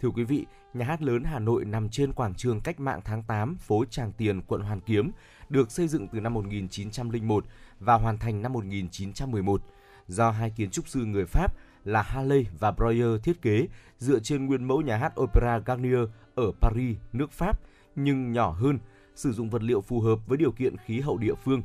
Thưa 0.00 0.08
quý 0.08 0.24
vị, 0.24 0.46
nhà 0.74 0.84
hát 0.84 1.02
lớn 1.02 1.24
Hà 1.24 1.38
Nội 1.38 1.64
nằm 1.64 1.88
trên 1.88 2.12
quảng 2.12 2.34
trường 2.34 2.60
Cách 2.60 2.80
mạng 2.80 3.00
tháng 3.04 3.22
8, 3.22 3.56
phố 3.56 3.84
Tràng 3.84 4.12
Tiền, 4.12 4.42
quận 4.42 4.60
Hoàn 4.60 4.80
Kiếm, 4.80 5.10
được 5.48 5.70
xây 5.70 5.88
dựng 5.88 6.08
từ 6.08 6.20
năm 6.20 6.34
1901 6.34 7.44
và 7.80 7.94
hoàn 7.94 8.18
thành 8.18 8.42
năm 8.42 8.52
1911 8.52 9.62
do 10.08 10.30
hai 10.30 10.50
kiến 10.50 10.70
trúc 10.70 10.88
sư 10.88 11.04
người 11.04 11.24
Pháp 11.26 11.52
là 11.86 12.02
Halley 12.02 12.46
và 12.58 12.70
Breuer 12.70 13.22
thiết 13.22 13.42
kế 13.42 13.68
dựa 13.98 14.18
trên 14.18 14.46
nguyên 14.46 14.64
mẫu 14.64 14.80
nhà 14.80 14.96
hát 14.96 15.20
Opera 15.20 15.58
Garnier 15.58 16.08
ở 16.34 16.52
Paris, 16.60 16.96
nước 17.12 17.32
Pháp, 17.32 17.60
nhưng 17.96 18.32
nhỏ 18.32 18.50
hơn, 18.50 18.78
sử 19.14 19.32
dụng 19.32 19.50
vật 19.50 19.62
liệu 19.62 19.80
phù 19.80 20.00
hợp 20.00 20.18
với 20.26 20.38
điều 20.38 20.52
kiện 20.52 20.76
khí 20.76 21.00
hậu 21.00 21.18
địa 21.18 21.34
phương. 21.34 21.62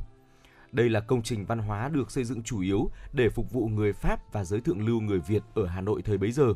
Đây 0.72 0.88
là 0.88 1.00
công 1.00 1.22
trình 1.22 1.46
văn 1.46 1.58
hóa 1.58 1.88
được 1.88 2.10
xây 2.10 2.24
dựng 2.24 2.42
chủ 2.42 2.60
yếu 2.60 2.90
để 3.12 3.28
phục 3.28 3.52
vụ 3.52 3.68
người 3.68 3.92
Pháp 3.92 4.32
và 4.32 4.44
giới 4.44 4.60
thượng 4.60 4.86
lưu 4.86 5.00
người 5.00 5.20
Việt 5.20 5.42
ở 5.54 5.66
Hà 5.66 5.80
Nội 5.80 6.02
thời 6.02 6.18
bấy 6.18 6.32
giờ, 6.32 6.54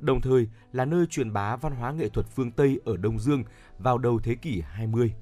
đồng 0.00 0.20
thời 0.20 0.48
là 0.72 0.84
nơi 0.84 1.06
truyền 1.06 1.32
bá 1.32 1.56
văn 1.56 1.72
hóa 1.72 1.92
nghệ 1.92 2.08
thuật 2.08 2.26
phương 2.26 2.50
Tây 2.50 2.80
ở 2.84 2.96
Đông 2.96 3.18
Dương 3.18 3.44
vào 3.78 3.98
đầu 3.98 4.20
thế 4.22 4.34
kỷ 4.34 4.60
20. 4.60 5.14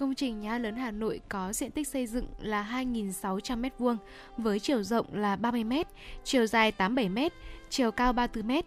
Công 0.00 0.14
trình 0.14 0.40
nhà 0.40 0.58
lớn 0.58 0.76
Hà 0.76 0.90
Nội 0.90 1.20
có 1.28 1.52
diện 1.52 1.70
tích 1.70 1.88
xây 1.88 2.06
dựng 2.06 2.26
là 2.38 2.68
2.600 2.72 3.60
m2 3.60 3.96
với 4.36 4.60
chiều 4.60 4.82
rộng 4.82 5.06
là 5.12 5.36
30 5.36 5.64
m, 5.64 5.72
chiều 6.24 6.46
dài 6.46 6.72
87 6.72 7.08
m, 7.08 7.32
chiều 7.70 7.90
cao 7.90 8.12
34 8.12 8.56
m. 8.56 8.60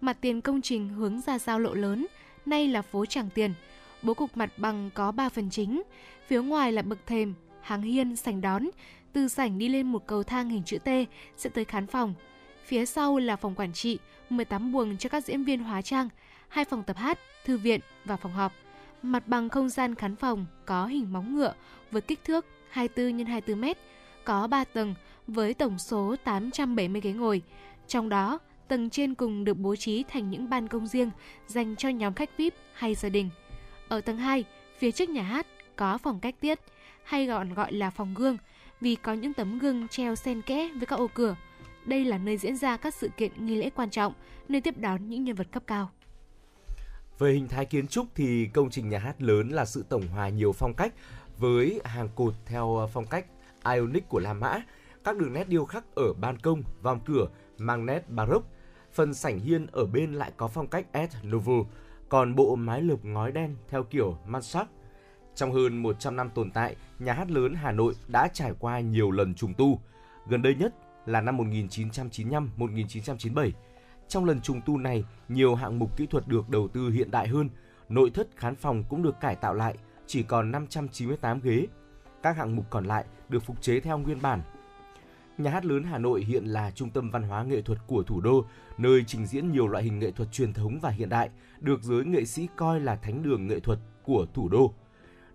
Mặt 0.00 0.16
tiền 0.20 0.40
công 0.40 0.62
trình 0.62 0.88
hướng 0.88 1.20
ra 1.20 1.38
giao 1.38 1.58
lộ 1.58 1.74
lớn, 1.74 2.06
nay 2.46 2.68
là 2.68 2.82
phố 2.82 3.06
Tràng 3.06 3.30
Tiền. 3.34 3.54
Bố 4.02 4.14
cục 4.14 4.36
mặt 4.36 4.50
bằng 4.56 4.90
có 4.94 5.12
3 5.12 5.28
phần 5.28 5.50
chính, 5.50 5.82
phía 6.26 6.42
ngoài 6.42 6.72
là 6.72 6.82
bậc 6.82 7.06
thềm, 7.06 7.34
hàng 7.60 7.82
hiên, 7.82 8.16
sảnh 8.16 8.40
đón. 8.40 8.68
Từ 9.12 9.28
sảnh 9.28 9.58
đi 9.58 9.68
lên 9.68 9.92
một 9.92 10.06
cầu 10.06 10.22
thang 10.22 10.50
hình 10.50 10.62
chữ 10.64 10.78
T 10.78 10.88
sẽ 11.36 11.50
tới 11.50 11.64
khán 11.64 11.86
phòng. 11.86 12.14
Phía 12.64 12.86
sau 12.86 13.18
là 13.18 13.36
phòng 13.36 13.54
quản 13.54 13.72
trị, 13.72 13.98
18 14.30 14.72
buồng 14.72 14.96
cho 14.96 15.08
các 15.08 15.24
diễn 15.24 15.44
viên 15.44 15.64
hóa 15.64 15.82
trang, 15.82 16.08
hai 16.48 16.64
phòng 16.64 16.82
tập 16.82 16.96
hát, 16.96 17.18
thư 17.44 17.58
viện 17.58 17.80
và 18.04 18.16
phòng 18.16 18.32
họp. 18.32 18.52
Mặt 19.04 19.28
bằng 19.28 19.48
không 19.48 19.68
gian 19.68 19.94
khán 19.94 20.16
phòng 20.16 20.46
có 20.66 20.86
hình 20.86 21.12
móng 21.12 21.36
ngựa 21.36 21.54
với 21.90 22.02
kích 22.02 22.24
thước 22.24 22.46
24 22.70 23.24
x 23.24 23.28
24 23.28 23.60
m, 23.60 23.64
có 24.24 24.46
3 24.46 24.64
tầng 24.64 24.94
với 25.26 25.54
tổng 25.54 25.78
số 25.78 26.16
870 26.24 27.00
ghế 27.00 27.12
ngồi. 27.12 27.42
Trong 27.88 28.08
đó, 28.08 28.38
tầng 28.68 28.90
trên 28.90 29.14
cùng 29.14 29.44
được 29.44 29.58
bố 29.58 29.76
trí 29.76 30.02
thành 30.02 30.30
những 30.30 30.50
ban 30.50 30.68
công 30.68 30.86
riêng 30.86 31.10
dành 31.46 31.76
cho 31.76 31.88
nhóm 31.88 32.14
khách 32.14 32.36
VIP 32.36 32.54
hay 32.72 32.94
gia 32.94 33.08
đình. 33.08 33.30
Ở 33.88 34.00
tầng 34.00 34.16
2, 34.16 34.44
phía 34.78 34.92
trước 34.92 35.08
nhà 35.08 35.22
hát 35.22 35.46
có 35.76 35.98
phòng 35.98 36.20
cách 36.20 36.34
tiết, 36.40 36.60
hay 37.04 37.26
gọn 37.26 37.54
gọi 37.54 37.72
là 37.72 37.90
phòng 37.90 38.14
gương, 38.14 38.36
vì 38.80 38.94
có 38.94 39.12
những 39.12 39.32
tấm 39.32 39.58
gương 39.58 39.88
treo 39.88 40.14
xen 40.14 40.42
kẽ 40.42 40.70
với 40.74 40.86
các 40.86 40.96
ô 40.96 41.06
cửa. 41.14 41.36
Đây 41.84 42.04
là 42.04 42.18
nơi 42.18 42.36
diễn 42.36 42.56
ra 42.56 42.76
các 42.76 42.94
sự 42.94 43.08
kiện 43.16 43.46
nghi 43.46 43.56
lễ 43.56 43.70
quan 43.70 43.90
trọng, 43.90 44.12
nơi 44.48 44.60
tiếp 44.60 44.78
đón 44.78 45.08
những 45.08 45.24
nhân 45.24 45.36
vật 45.36 45.46
cấp 45.52 45.62
cao. 45.66 45.90
Về 47.18 47.32
hình 47.32 47.48
thái 47.48 47.66
kiến 47.66 47.86
trúc 47.86 48.06
thì 48.14 48.46
công 48.46 48.70
trình 48.70 48.88
nhà 48.88 48.98
hát 48.98 49.22
lớn 49.22 49.48
là 49.48 49.64
sự 49.64 49.84
tổng 49.88 50.08
hòa 50.08 50.28
nhiều 50.28 50.52
phong 50.52 50.74
cách 50.74 50.94
với 51.38 51.80
hàng 51.84 52.08
cột 52.14 52.34
theo 52.46 52.76
ờ, 52.76 52.86
phong 52.86 53.06
cách 53.06 53.26
Ionic 53.64 54.08
của 54.08 54.18
La 54.18 54.32
Mã, 54.32 54.58
các 55.04 55.16
đường 55.16 55.32
nét 55.32 55.48
điêu 55.48 55.64
khắc 55.64 55.84
ở 55.94 56.12
ban 56.12 56.38
công, 56.38 56.62
vòng 56.82 57.00
cửa 57.06 57.28
mang 57.58 57.86
nét 57.86 58.10
baroque. 58.10 58.48
Phần 58.92 59.14
sảnh 59.14 59.38
hiên 59.38 59.66
ở 59.72 59.86
bên 59.86 60.12
lại 60.12 60.32
có 60.36 60.48
phong 60.48 60.66
cách 60.66 60.86
Art 60.92 61.10
Nouveau, 61.22 61.66
còn 62.08 62.34
bộ 62.34 62.56
mái 62.56 62.82
lợp 62.82 63.04
ngói 63.04 63.32
đen 63.32 63.56
theo 63.68 63.82
kiểu 63.82 64.18
mansard. 64.26 64.70
Trong 65.34 65.52
hơn 65.52 65.82
100 65.82 66.16
năm 66.16 66.30
tồn 66.34 66.50
tại, 66.50 66.76
nhà 66.98 67.12
hát 67.12 67.30
lớn 67.30 67.54
Hà 67.54 67.72
Nội 67.72 67.94
đã 68.08 68.28
trải 68.32 68.52
qua 68.58 68.80
nhiều 68.80 69.10
lần 69.10 69.34
trùng 69.34 69.54
tu. 69.54 69.80
Gần 70.28 70.42
đây 70.42 70.54
nhất 70.54 70.74
là 71.06 71.20
năm 71.20 71.38
1995-1997. 71.38 73.50
Trong 74.08 74.24
lần 74.24 74.40
trùng 74.40 74.60
tu 74.66 74.78
này, 74.78 75.04
nhiều 75.28 75.54
hạng 75.54 75.78
mục 75.78 75.96
kỹ 75.96 76.06
thuật 76.06 76.28
được 76.28 76.48
đầu 76.48 76.68
tư 76.68 76.90
hiện 76.90 77.10
đại 77.10 77.28
hơn, 77.28 77.48
nội 77.88 78.10
thất 78.10 78.28
khán 78.36 78.56
phòng 78.56 78.84
cũng 78.88 79.02
được 79.02 79.20
cải 79.20 79.36
tạo 79.36 79.54
lại, 79.54 79.74
chỉ 80.06 80.22
còn 80.22 80.50
598 80.50 81.40
ghế. 81.40 81.66
Các 82.22 82.36
hạng 82.36 82.56
mục 82.56 82.66
còn 82.70 82.84
lại 82.84 83.04
được 83.28 83.44
phục 83.44 83.62
chế 83.62 83.80
theo 83.80 83.98
nguyên 83.98 84.22
bản. 84.22 84.42
Nhà 85.38 85.50
hát 85.50 85.64
lớn 85.64 85.82
Hà 85.82 85.98
Nội 85.98 86.24
hiện 86.24 86.44
là 86.44 86.70
trung 86.70 86.90
tâm 86.90 87.10
văn 87.10 87.22
hóa 87.22 87.44
nghệ 87.44 87.62
thuật 87.62 87.78
của 87.86 88.02
thủ 88.02 88.20
đô, 88.20 88.44
nơi 88.78 89.04
trình 89.06 89.26
diễn 89.26 89.52
nhiều 89.52 89.68
loại 89.68 89.84
hình 89.84 89.98
nghệ 89.98 90.10
thuật 90.10 90.32
truyền 90.32 90.52
thống 90.52 90.78
và 90.82 90.90
hiện 90.90 91.08
đại, 91.08 91.30
được 91.60 91.82
giới 91.82 92.04
nghệ 92.04 92.24
sĩ 92.24 92.48
coi 92.56 92.80
là 92.80 92.96
thánh 92.96 93.22
đường 93.22 93.46
nghệ 93.46 93.60
thuật 93.60 93.78
của 94.02 94.26
thủ 94.34 94.48
đô. 94.48 94.74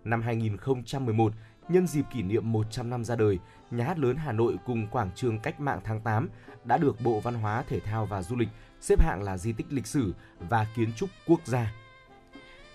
Năm 0.04 0.22
2011, 0.22 1.32
nhân 1.68 1.86
dịp 1.86 2.04
kỷ 2.12 2.22
niệm 2.22 2.52
100 2.52 2.90
năm 2.90 3.04
ra 3.04 3.16
đời, 3.16 3.38
Nhà 3.70 3.84
hát 3.84 3.98
lớn 3.98 4.16
Hà 4.16 4.32
Nội 4.32 4.56
cùng 4.64 4.86
Quảng 4.86 5.10
trường 5.14 5.38
Cách 5.38 5.60
mạng 5.60 5.80
tháng 5.84 6.00
8 6.00 6.28
đã 6.64 6.78
được 6.78 7.00
Bộ 7.00 7.20
Văn 7.20 7.34
hóa, 7.34 7.64
Thể 7.68 7.80
thao 7.80 8.06
và 8.06 8.22
Du 8.22 8.36
lịch 8.36 8.48
xếp 8.80 9.02
hạng 9.02 9.22
là 9.22 9.38
di 9.38 9.52
tích 9.52 9.66
lịch 9.70 9.86
sử 9.86 10.14
và 10.48 10.66
kiến 10.76 10.92
trúc 10.96 11.10
quốc 11.26 11.46
gia. 11.46 11.72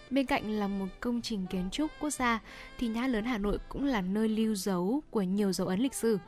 Bên 0.09 0.25
cạnh 0.25 0.51
là 0.51 0.67
một 0.67 0.85
công 0.99 1.21
trình 1.21 1.45
kiến 1.47 1.69
trúc 1.71 1.91
quốc 1.99 2.09
gia 2.09 2.39
thì 2.77 2.87
nhà 2.87 3.01
hát 3.01 3.07
lớn 3.07 3.25
Hà 3.25 3.37
Nội 3.37 3.59
cũng 3.69 3.85
là 3.85 4.01
nơi 4.01 4.29
lưu 4.29 4.55
dấu 4.55 5.01
của 5.09 5.21
nhiều 5.21 5.53
dấu 5.53 5.67
ấn 5.67 5.79
lịch 5.79 5.93
sử. 5.93 6.19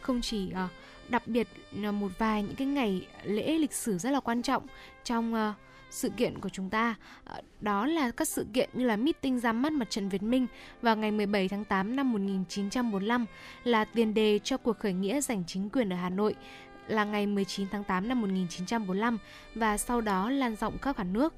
Không 0.00 0.20
chỉ 0.20 0.50
ờ, 0.50 0.68
đặc 1.08 1.22
biệt 1.26 1.48
là 1.72 1.92
một 1.92 2.08
vài 2.18 2.42
những 2.42 2.56
cái 2.56 2.66
ngày 2.66 3.06
lễ 3.22 3.58
lịch 3.58 3.72
sử 3.72 3.98
rất 3.98 4.10
là 4.10 4.20
quan 4.20 4.42
trọng 4.42 4.66
trong 5.04 5.34
ờ, 5.34 5.54
sự 5.92 6.10
kiện 6.10 6.38
của 6.38 6.48
chúng 6.48 6.70
ta. 6.70 6.94
Ờ, 7.24 7.40
đó 7.60 7.86
là 7.86 8.10
các 8.10 8.28
sự 8.28 8.46
kiện 8.52 8.70
như 8.72 8.86
là 8.86 8.96
meeting 8.96 9.40
ra 9.40 9.52
mắt 9.52 9.72
mặt 9.72 9.90
trận 9.90 10.08
Việt 10.08 10.22
Minh 10.22 10.46
vào 10.82 10.96
ngày 10.96 11.10
17 11.10 11.48
tháng 11.48 11.64
8 11.64 11.96
năm 11.96 12.12
1945 12.12 13.26
là 13.64 13.84
tiền 13.84 14.14
đề 14.14 14.38
cho 14.44 14.56
cuộc 14.56 14.78
khởi 14.78 14.92
nghĩa 14.92 15.20
giành 15.20 15.44
chính 15.46 15.70
quyền 15.70 15.92
ở 15.92 15.96
Hà 15.96 16.10
Nội 16.10 16.34
là 16.88 17.04
ngày 17.04 17.26
19 17.26 17.66
tháng 17.72 17.84
8 17.84 18.08
năm 18.08 18.20
1945 18.20 19.18
và 19.54 19.78
sau 19.78 20.00
đó 20.00 20.30
lan 20.30 20.56
rộng 20.56 20.78
khắp 20.78 20.96
cả 20.96 21.04
nước. 21.04 21.34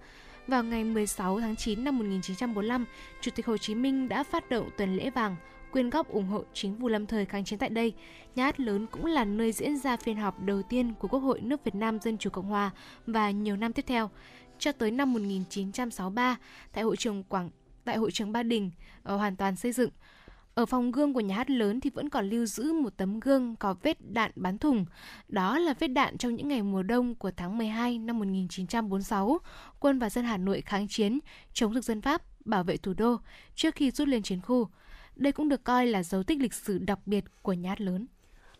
Vào 0.46 0.64
ngày 0.64 0.84
16 0.84 1.40
tháng 1.40 1.56
9 1.56 1.84
năm 1.84 1.98
1945, 1.98 2.84
Chủ 3.20 3.30
tịch 3.34 3.46
Hồ 3.46 3.56
Chí 3.56 3.74
Minh 3.74 4.08
đã 4.08 4.22
phát 4.22 4.50
động 4.50 4.70
tuần 4.76 4.96
lễ 4.96 5.10
vàng 5.10 5.36
quyên 5.74 5.90
góp 5.90 6.08
ủng 6.08 6.26
hộ 6.26 6.44
chính 6.52 6.76
phủ 6.80 6.88
lâm 6.88 7.06
thời 7.06 7.24
kháng 7.24 7.44
chiến 7.44 7.58
tại 7.58 7.68
đây. 7.68 7.92
Nhà 8.34 8.44
hát 8.44 8.60
lớn 8.60 8.86
cũng 8.86 9.06
là 9.06 9.24
nơi 9.24 9.52
diễn 9.52 9.76
ra 9.76 9.96
phiên 9.96 10.16
họp 10.16 10.40
đầu 10.42 10.62
tiên 10.62 10.94
của 10.98 11.08
Quốc 11.08 11.20
hội 11.20 11.40
nước 11.40 11.64
Việt 11.64 11.74
Nam 11.74 11.98
Dân 12.00 12.18
Chủ 12.18 12.30
Cộng 12.30 12.46
Hòa 12.46 12.70
và 13.06 13.30
nhiều 13.30 13.56
năm 13.56 13.72
tiếp 13.72 13.84
theo 13.86 14.10
cho 14.58 14.72
tới 14.72 14.90
năm 14.90 15.12
1963 15.12 16.36
tại 16.72 16.84
hội 16.84 16.96
trường 16.96 17.24
Quảng 17.24 17.50
tại 17.84 17.96
hội 17.96 18.10
trường 18.10 18.32
Ba 18.32 18.42
Đình 18.42 18.70
ở 19.02 19.16
hoàn 19.16 19.36
toàn 19.36 19.56
xây 19.56 19.72
dựng. 19.72 19.90
Ở 20.54 20.66
phòng 20.66 20.92
gương 20.92 21.14
của 21.14 21.20
nhà 21.20 21.36
hát 21.36 21.50
lớn 21.50 21.80
thì 21.80 21.90
vẫn 21.90 22.08
còn 22.08 22.30
lưu 22.30 22.46
giữ 22.46 22.72
một 22.72 22.96
tấm 22.96 23.20
gương 23.20 23.56
có 23.56 23.74
vết 23.82 24.12
đạn 24.12 24.30
bắn 24.36 24.58
thủng. 24.58 24.84
Đó 25.28 25.58
là 25.58 25.74
vết 25.78 25.88
đạn 25.88 26.18
trong 26.18 26.34
những 26.34 26.48
ngày 26.48 26.62
mùa 26.62 26.82
đông 26.82 27.14
của 27.14 27.30
tháng 27.36 27.58
12 27.58 27.98
năm 27.98 28.18
1946, 28.18 29.38
quân 29.80 29.98
và 29.98 30.10
dân 30.10 30.24
Hà 30.24 30.36
Nội 30.36 30.60
kháng 30.66 30.88
chiến, 30.88 31.18
chống 31.52 31.74
thực 31.74 31.84
dân 31.84 32.00
Pháp, 32.00 32.22
bảo 32.44 32.64
vệ 32.64 32.76
thủ 32.76 32.94
đô 32.94 33.16
trước 33.54 33.74
khi 33.74 33.90
rút 33.90 34.08
lên 34.08 34.22
chiến 34.22 34.40
khu. 34.40 34.68
Đây 35.16 35.32
cũng 35.32 35.48
được 35.48 35.64
coi 35.64 35.86
là 35.86 36.02
dấu 36.02 36.22
tích 36.22 36.40
lịch 36.40 36.54
sử 36.54 36.78
đặc 36.78 36.98
biệt 37.06 37.24
của 37.42 37.52
nhà 37.52 37.68
hát 37.68 37.80
lớn. 37.80 38.06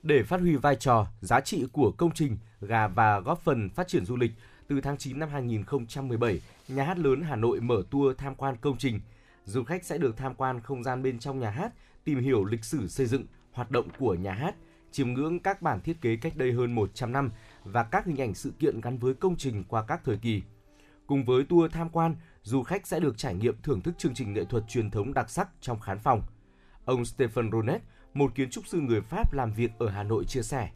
Để 0.03 0.23
phát 0.23 0.41
huy 0.41 0.57
vai 0.57 0.77
trò, 0.77 1.07
giá 1.21 1.41
trị 1.41 1.65
của 1.73 1.93
công 1.97 2.11
trình 2.15 2.39
gà 2.61 2.89
và 2.89 3.21
góp 3.21 3.41
phần 3.45 3.71
phát 3.71 3.89
triển 3.89 4.05
du 4.07 4.17
lịch, 4.17 4.33
từ 4.69 4.81
tháng 4.81 4.97
9 4.97 5.19
năm 5.19 5.29
2017, 5.29 6.41
Nhà 6.69 6.85
hát 6.85 6.99
lớn 6.99 7.23
Hà 7.23 7.37
Nội 7.37 7.61
mở 7.61 7.83
tour 7.91 8.17
tham 8.19 8.35
quan 8.35 8.57
công 8.61 8.79
trình. 8.79 9.01
Du 9.45 9.65
khách 9.65 9.85
sẽ 9.85 9.99
được 9.99 10.17
tham 10.17 10.35
quan 10.35 10.61
không 10.61 10.83
gian 10.83 11.03
bên 11.03 11.19
trong 11.19 11.39
nhà 11.39 11.51
hát, 11.51 11.73
tìm 12.05 12.19
hiểu 12.19 12.45
lịch 12.45 12.65
sử 12.65 12.89
xây 12.89 13.07
dựng, 13.07 13.25
hoạt 13.53 13.71
động 13.71 13.89
của 13.99 14.15
nhà 14.15 14.33
hát, 14.33 14.55
chiêm 14.91 15.13
ngưỡng 15.13 15.39
các 15.39 15.63
bản 15.63 15.81
thiết 15.81 16.01
kế 16.01 16.17
cách 16.17 16.37
đây 16.37 16.53
hơn 16.53 16.75
100 16.75 17.13
năm 17.13 17.31
và 17.65 17.83
các 17.83 18.07
hình 18.07 18.21
ảnh 18.21 18.35
sự 18.35 18.53
kiện 18.59 18.81
gắn 18.81 18.99
với 18.99 19.15
công 19.15 19.37
trình 19.37 19.65
qua 19.69 19.85
các 19.89 20.01
thời 20.05 20.17
kỳ. 20.17 20.43
Cùng 21.07 21.25
với 21.25 21.45
tour 21.45 21.73
tham 21.73 21.89
quan, 21.89 22.17
du 22.43 22.63
khách 22.63 22.87
sẽ 22.87 23.01
được 23.01 23.19
trải 23.19 23.35
nghiệm 23.35 23.63
thưởng 23.63 23.81
thức 23.81 23.95
chương 23.99 24.15
trình 24.15 24.33
nghệ 24.33 24.45
thuật 24.45 24.65
truyền 24.69 24.91
thống 24.91 25.15
đặc 25.15 25.31
sắc 25.31 25.49
trong 25.61 25.81
khán 25.81 25.99
phòng. 25.99 26.23
Ông 26.85 27.05
Stephen 27.05 27.51
Ronet, 27.53 27.83
một 28.15 28.35
kiến 28.35 28.51
trúc 28.51 28.67
sư 28.67 28.81
người 28.81 29.01
Pháp 29.01 29.33
làm 29.33 29.53
việc 29.53 29.71
ở 29.79 29.89
Hà 29.89 30.03
Nội 30.03 30.25
chia 30.25 30.43
sẻ, 30.43 30.71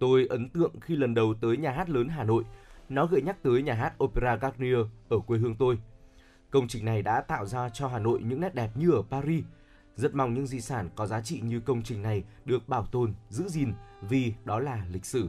Tôi 0.00 0.26
ấn 0.30 0.48
tượng 0.48 0.80
khi 0.80 0.96
lần 0.96 1.14
đầu 1.14 1.34
tới 1.40 1.56
nhà 1.56 1.70
hát 1.70 1.90
lớn 1.90 2.08
Hà 2.08 2.24
Nội 2.24 2.44
nó 2.90 3.06
gợi 3.06 3.22
nhắc 3.22 3.42
tới 3.42 3.62
nhà 3.62 3.74
hát 3.74 4.02
Opera 4.04 4.36
Garnier 4.36 4.86
ở 5.08 5.18
quê 5.18 5.38
hương 5.38 5.56
tôi. 5.56 5.78
Công 6.50 6.68
trình 6.68 6.84
này 6.84 7.02
đã 7.02 7.20
tạo 7.20 7.46
ra 7.46 7.68
cho 7.68 7.88
Hà 7.88 7.98
Nội 7.98 8.22
những 8.22 8.40
nét 8.40 8.54
đẹp 8.54 8.70
như 8.74 8.90
ở 8.90 9.02
Paris. 9.10 9.44
Rất 9.96 10.14
mong 10.14 10.34
những 10.34 10.46
di 10.46 10.60
sản 10.60 10.88
có 10.96 11.06
giá 11.06 11.20
trị 11.20 11.40
như 11.40 11.60
công 11.60 11.82
trình 11.82 12.02
này 12.02 12.24
được 12.44 12.68
bảo 12.68 12.86
tồn, 12.86 13.14
giữ 13.28 13.48
gìn 13.48 13.72
vì 14.02 14.34
đó 14.44 14.58
là 14.58 14.84
lịch 14.90 15.04
sử. 15.04 15.28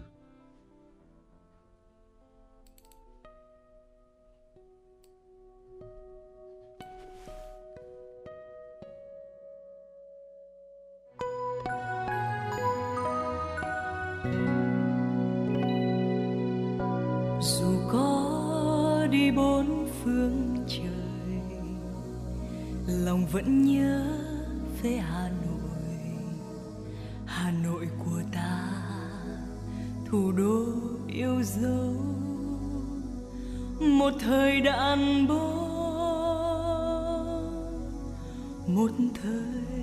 Vẫn 23.31 23.65
nhớ 23.65 24.05
về 24.83 24.97
hà 24.97 25.29
nội. 25.29 25.97
Hà 27.25 27.51
nội 27.51 27.87
của 28.05 28.21
ta, 28.33 28.69
thủ 30.05 30.31
đô 30.31 30.65
yêu 31.07 31.43
dấu. 31.43 31.95
Một 33.79 34.13
thời 34.19 34.61
đàn 34.61 35.27
bố 35.27 35.71
một 38.67 38.91
thời 39.21 39.80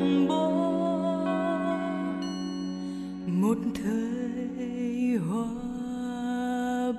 thời 0.00 0.26
bó 0.28 0.50
một 3.26 3.58
thời 3.74 5.18
hòa 5.28 5.46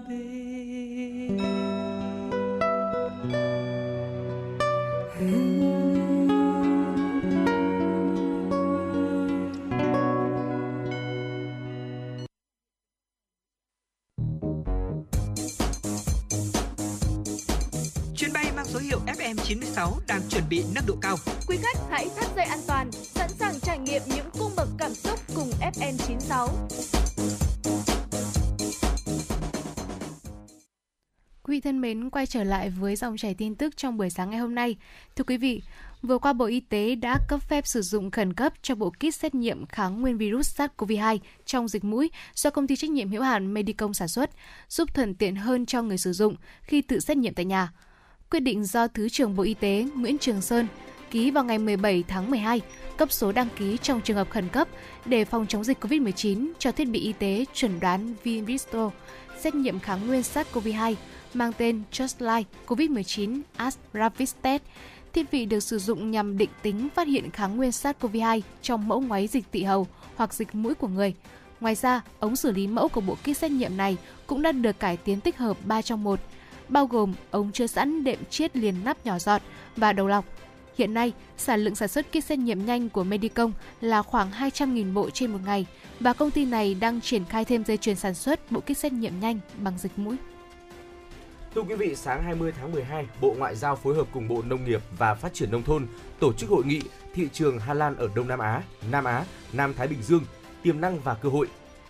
bình 0.09 1.37
Chuyến 18.15 18.33
bay 18.33 18.51
mang 18.55 18.65
số 18.65 18.79
hiệu 18.79 18.99
FM96 19.05 19.91
đang 20.07 20.21
chuẩn 20.29 20.43
bị 20.49 20.63
nâng 20.75 20.85
độ 20.87 20.95
cao. 21.01 21.17
Thân 31.81 31.99
mến, 31.99 32.09
quay 32.09 32.25
trở 32.25 32.43
lại 32.43 32.69
với 32.69 32.95
dòng 32.95 33.17
chảy 33.17 33.33
tin 33.33 33.55
tức 33.55 33.77
trong 33.77 33.97
buổi 33.97 34.09
sáng 34.09 34.29
ngày 34.29 34.39
hôm 34.39 34.55
nay. 34.55 34.75
Thưa 35.15 35.23
quý 35.23 35.37
vị, 35.37 35.61
vừa 36.01 36.17
qua 36.17 36.33
Bộ 36.33 36.45
Y 36.45 36.59
tế 36.59 36.95
đã 36.95 37.17
cấp 37.27 37.41
phép 37.49 37.67
sử 37.67 37.81
dụng 37.81 38.11
khẩn 38.11 38.33
cấp 38.33 38.53
cho 38.61 38.75
bộ 38.75 38.89
kit 38.89 39.15
xét 39.15 39.35
nghiệm 39.35 39.65
kháng 39.65 40.01
nguyên 40.01 40.17
virus 40.17 40.59
SARS-CoV-2 40.59 41.17
trong 41.45 41.67
dịch 41.67 41.83
mũi 41.83 42.11
do 42.35 42.49
công 42.49 42.67
ty 42.67 42.75
trách 42.75 42.89
nhiệm 42.89 43.09
hữu 43.09 43.21
hạn 43.21 43.53
Medicom 43.53 43.93
sản 43.93 44.07
xuất, 44.07 44.29
giúp 44.69 44.93
thuận 44.93 45.15
tiện 45.15 45.35
hơn 45.35 45.65
cho 45.65 45.81
người 45.81 45.97
sử 45.97 46.13
dụng 46.13 46.35
khi 46.63 46.81
tự 46.81 46.99
xét 46.99 47.17
nghiệm 47.17 47.33
tại 47.33 47.45
nhà. 47.45 47.71
Quyết 48.31 48.39
định 48.39 48.63
do 48.63 48.87
Thứ 48.87 49.09
trưởng 49.09 49.35
Bộ 49.35 49.43
Y 49.43 49.53
tế 49.53 49.85
Nguyễn 49.95 50.17
Trường 50.17 50.41
Sơn 50.41 50.67
ký 51.11 51.31
vào 51.31 51.43
ngày 51.43 51.57
17 51.59 52.03
tháng 52.07 52.31
12, 52.31 52.61
cấp 52.97 53.11
số 53.11 53.31
đăng 53.31 53.49
ký 53.57 53.77
trong 53.81 54.01
trường 54.01 54.17
hợp 54.17 54.29
khẩn 54.29 54.49
cấp 54.49 54.67
để 55.05 55.25
phòng 55.25 55.45
chống 55.47 55.63
dịch 55.63 55.85
COVID-19 55.85 56.51
cho 56.59 56.71
thiết 56.71 56.85
bị 56.85 56.99
y 56.99 57.13
tế 57.13 57.45
chuẩn 57.53 57.79
đoán 57.79 58.13
Vinvisto, 58.23 58.91
xét 59.39 59.55
nghiệm 59.55 59.79
kháng 59.79 60.07
nguyên 60.07 60.21
SARS-CoV-2 60.21 60.95
mang 61.33 61.51
tên 61.57 61.81
Justline 61.91 62.43
COVID-19 62.67 63.41
as 63.55 63.77
Rapid 63.93 64.33
Test. 64.41 64.61
Thiết 65.13 65.31
bị 65.31 65.45
được 65.45 65.59
sử 65.59 65.79
dụng 65.79 66.11
nhằm 66.11 66.37
định 66.37 66.49
tính 66.61 66.87
phát 66.95 67.07
hiện 67.07 67.31
kháng 67.31 67.57
nguyên 67.57 67.69
SARS-CoV-2 67.69 68.41
trong 68.61 68.87
mẫu 68.87 69.01
ngoáy 69.01 69.27
dịch 69.27 69.51
tị 69.51 69.63
hầu 69.63 69.87
hoặc 70.15 70.33
dịch 70.33 70.55
mũi 70.55 70.75
của 70.75 70.87
người. 70.87 71.13
Ngoài 71.59 71.75
ra, 71.75 72.01
ống 72.19 72.35
xử 72.35 72.51
lý 72.51 72.67
mẫu 72.67 72.87
của 72.87 73.01
bộ 73.01 73.15
kit 73.15 73.37
xét 73.37 73.51
nghiệm 73.51 73.77
này 73.77 73.97
cũng 74.27 74.41
đã 74.41 74.51
được 74.51 74.79
cải 74.79 74.97
tiến 74.97 75.21
tích 75.21 75.37
hợp 75.37 75.57
3 75.65 75.81
trong 75.81 76.03
1, 76.03 76.19
bao 76.69 76.85
gồm 76.85 77.13
ống 77.31 77.51
chứa 77.51 77.67
sẵn 77.67 78.03
đệm 78.03 78.19
chiết 78.29 78.57
liền 78.57 78.75
nắp 78.83 79.05
nhỏ 79.05 79.19
giọt 79.19 79.41
và 79.77 79.93
đầu 79.93 80.07
lọc. 80.07 80.25
Hiện 80.77 80.93
nay, 80.93 81.13
sản 81.37 81.59
lượng 81.63 81.75
sản 81.75 81.87
xuất 81.87 82.05
kit 82.09 82.23
xét 82.23 82.39
nghiệm 82.39 82.65
nhanh 82.65 82.89
của 82.89 83.03
Medicom 83.03 83.51
là 83.81 84.01
khoảng 84.01 84.31
200.000 84.31 84.93
bộ 84.93 85.09
trên 85.09 85.31
một 85.31 85.39
ngày 85.45 85.65
và 85.99 86.13
công 86.13 86.31
ty 86.31 86.45
này 86.45 86.75
đang 86.75 87.01
triển 87.01 87.25
khai 87.25 87.45
thêm 87.45 87.65
dây 87.65 87.77
chuyền 87.77 87.95
sản 87.95 88.13
xuất 88.13 88.51
bộ 88.51 88.59
kit 88.59 88.77
xét 88.77 88.93
nghiệm 88.93 89.19
nhanh 89.19 89.39
bằng 89.57 89.77
dịch 89.77 89.99
mũi. 89.99 90.15
Thưa 91.55 91.61
quý 91.61 91.75
vị, 91.75 91.95
sáng 91.95 92.23
20 92.23 92.53
tháng 92.59 92.71
12, 92.71 93.07
Bộ 93.21 93.35
Ngoại 93.37 93.55
giao 93.55 93.75
phối 93.75 93.95
hợp 93.95 94.07
cùng 94.13 94.27
Bộ 94.27 94.41
Nông 94.41 94.65
nghiệp 94.65 94.81
và 94.97 95.15
Phát 95.15 95.33
triển 95.33 95.51
Nông 95.51 95.63
thôn 95.63 95.87
tổ 96.19 96.33
chức 96.33 96.49
hội 96.49 96.65
nghị 96.65 96.81
Thị 97.13 97.29
trường 97.33 97.59
Hà 97.59 97.73
Lan 97.73 97.95
ở 97.95 98.09
Đông 98.15 98.27
Nam 98.27 98.39
Á, 98.39 98.63
Nam 98.91 99.03
Á, 99.03 99.25
Nam 99.53 99.73
Thái 99.73 99.87
Bình 99.87 100.01
Dương, 100.01 100.23
tiềm 100.63 100.81
năng 100.81 100.99
và 100.99 101.13
cơ 101.13 101.29
hội. 101.29 101.47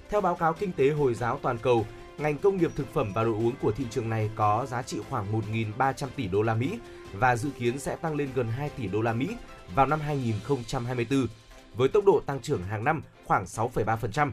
Theo 0.10 0.22
báo 0.22 0.36
cáo 0.36 0.54
Kinh 0.54 0.72
tế 0.72 0.90
Hồi 0.90 1.14
giáo 1.14 1.40
toàn 1.42 1.58
cầu, 1.58 1.86
ngành 2.18 2.38
công 2.38 2.58
nghiệp 2.58 2.72
thực 2.76 2.94
phẩm 2.94 3.12
và 3.14 3.24
đồ 3.24 3.32
uống 3.32 3.54
của 3.62 3.72
thị 3.72 3.86
trường 3.90 4.10
này 4.10 4.30
có 4.36 4.66
giá 4.70 4.82
trị 4.82 4.98
khoảng 5.10 5.42
1.300 5.78 6.08
tỷ 6.16 6.28
đô 6.28 6.42
la 6.42 6.54
Mỹ 6.54 6.80
và 7.14 7.36
dự 7.36 7.50
kiến 7.60 7.80
sẽ 7.80 7.96
tăng 7.96 8.16
lên 8.16 8.30
gần 8.36 8.48
2 8.48 8.70
tỷ 8.70 8.88
đô 8.88 9.02
la 9.02 9.14
Mỹ 9.14 9.30
vào 9.76 9.86
năm 9.86 10.00
2024. 10.00 11.28
với 11.76 11.90
tốc 11.90 12.06
độ 12.06 12.22
tăng 12.26 12.42
trưởng 12.42 12.64
hàng 12.64 12.84
năm 12.84 13.02
khoảng 13.26 13.46
6,3%. 13.46 14.32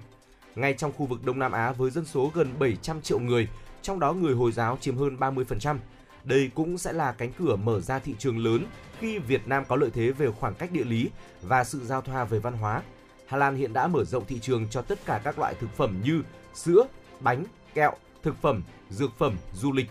Ngay 0.55 0.75
trong 0.75 0.93
khu 0.93 1.07
vực 1.07 1.25
Đông 1.25 1.39
Nam 1.39 1.53
Á 1.53 1.73
với 1.73 1.91
dân 1.91 2.05
số 2.05 2.31
gần 2.35 2.55
700 2.59 3.03
triệu 3.03 3.19
người, 3.19 3.49
trong 3.83 4.01
đó 4.01 4.13
người 4.13 4.35
Hồi 4.35 4.53
giáo 4.53 4.79
chiếm 4.81 4.97
hơn 4.97 5.17
30%. 5.17 5.79
Đây 6.25 6.51
cũng 6.55 6.79
sẽ 6.79 6.93
là 6.93 7.13
cánh 7.13 7.33
cửa 7.39 7.57
mở 7.57 7.81
ra 7.81 7.99
thị 7.99 8.15
trường 8.19 8.39
lớn 8.39 8.67
khi 8.99 9.19
Việt 9.19 9.49
Nam 9.49 9.65
có 9.69 9.77
lợi 9.77 9.91
thế 9.95 10.13
về 10.13 10.31
khoảng 10.31 10.55
cách 10.55 10.73
địa 10.73 10.85
lý 10.85 11.11
và 11.43 11.65
sự 11.65 11.85
giao 11.85 12.01
thoa 12.01 12.25
về 12.25 12.39
văn 12.39 12.55
hóa. 12.55 12.83
Hà 13.27 13.37
Lan 13.37 13.57
hiện 13.57 13.73
đã 13.73 13.87
mở 13.87 14.05
rộng 14.05 14.27
thị 14.27 14.39
trường 14.39 14.69
cho 14.71 14.83
tất 14.83 14.99
cả 15.05 15.21
các 15.25 15.39
loại 15.39 15.55
thực 15.55 15.77
phẩm 15.77 16.01
như 16.05 16.23
sữa, 16.55 16.87
bánh, 17.21 17.45
kẹo, 17.75 17.93
thực 18.23 18.43
phẩm, 18.43 18.63
dược 18.91 19.19
phẩm, 19.19 19.37
du 19.55 19.73
lịch. 19.73 19.91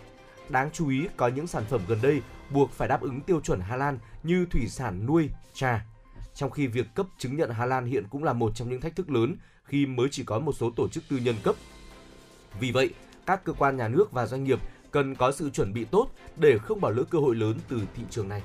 Đáng 0.49 0.69
chú 0.73 0.89
ý 0.89 1.07
có 1.17 1.27
những 1.27 1.47
sản 1.47 1.63
phẩm 1.69 1.81
gần 1.87 1.99
đây 2.01 2.21
buộc 2.49 2.71
phải 2.71 2.87
đáp 2.87 3.01
ứng 3.01 3.21
tiêu 3.21 3.41
chuẩn 3.41 3.59
Hà 3.59 3.75
Lan 3.75 3.99
như 4.23 4.45
thủy 4.51 4.67
sản 4.67 5.05
nuôi, 5.05 5.29
trà. 5.53 5.85
Trong 6.33 6.51
khi 6.51 6.67
việc 6.67 6.87
cấp 6.95 7.05
chứng 7.17 7.35
nhận 7.35 7.49
Hà 7.49 7.65
Lan 7.65 7.85
hiện 7.85 8.03
cũng 8.09 8.23
là 8.23 8.33
một 8.33 8.51
trong 8.55 8.69
những 8.69 8.81
thách 8.81 8.95
thức 8.95 9.09
lớn 9.09 9.35
khi 9.63 9.85
mới 9.85 10.07
chỉ 10.11 10.23
có 10.23 10.39
một 10.39 10.53
số 10.53 10.71
tổ 10.71 10.87
chức 10.87 11.03
tư 11.09 11.17
nhân 11.17 11.35
cấp. 11.43 11.55
Vì 12.59 12.71
vậy, 12.71 12.93
các 13.27 13.43
cơ 13.43 13.53
quan 13.53 13.77
nhà 13.77 13.87
nước 13.87 14.11
và 14.11 14.25
doanh 14.25 14.43
nghiệp 14.43 14.59
cần 14.91 15.15
có 15.15 15.31
sự 15.31 15.49
chuẩn 15.49 15.73
bị 15.73 15.85
tốt 15.85 16.07
để 16.37 16.57
không 16.57 16.81
bỏ 16.81 16.89
lỡ 16.89 17.03
cơ 17.09 17.19
hội 17.19 17.35
lớn 17.35 17.57
từ 17.69 17.81
thị 17.95 18.03
trường 18.09 18.29
này. 18.29 18.41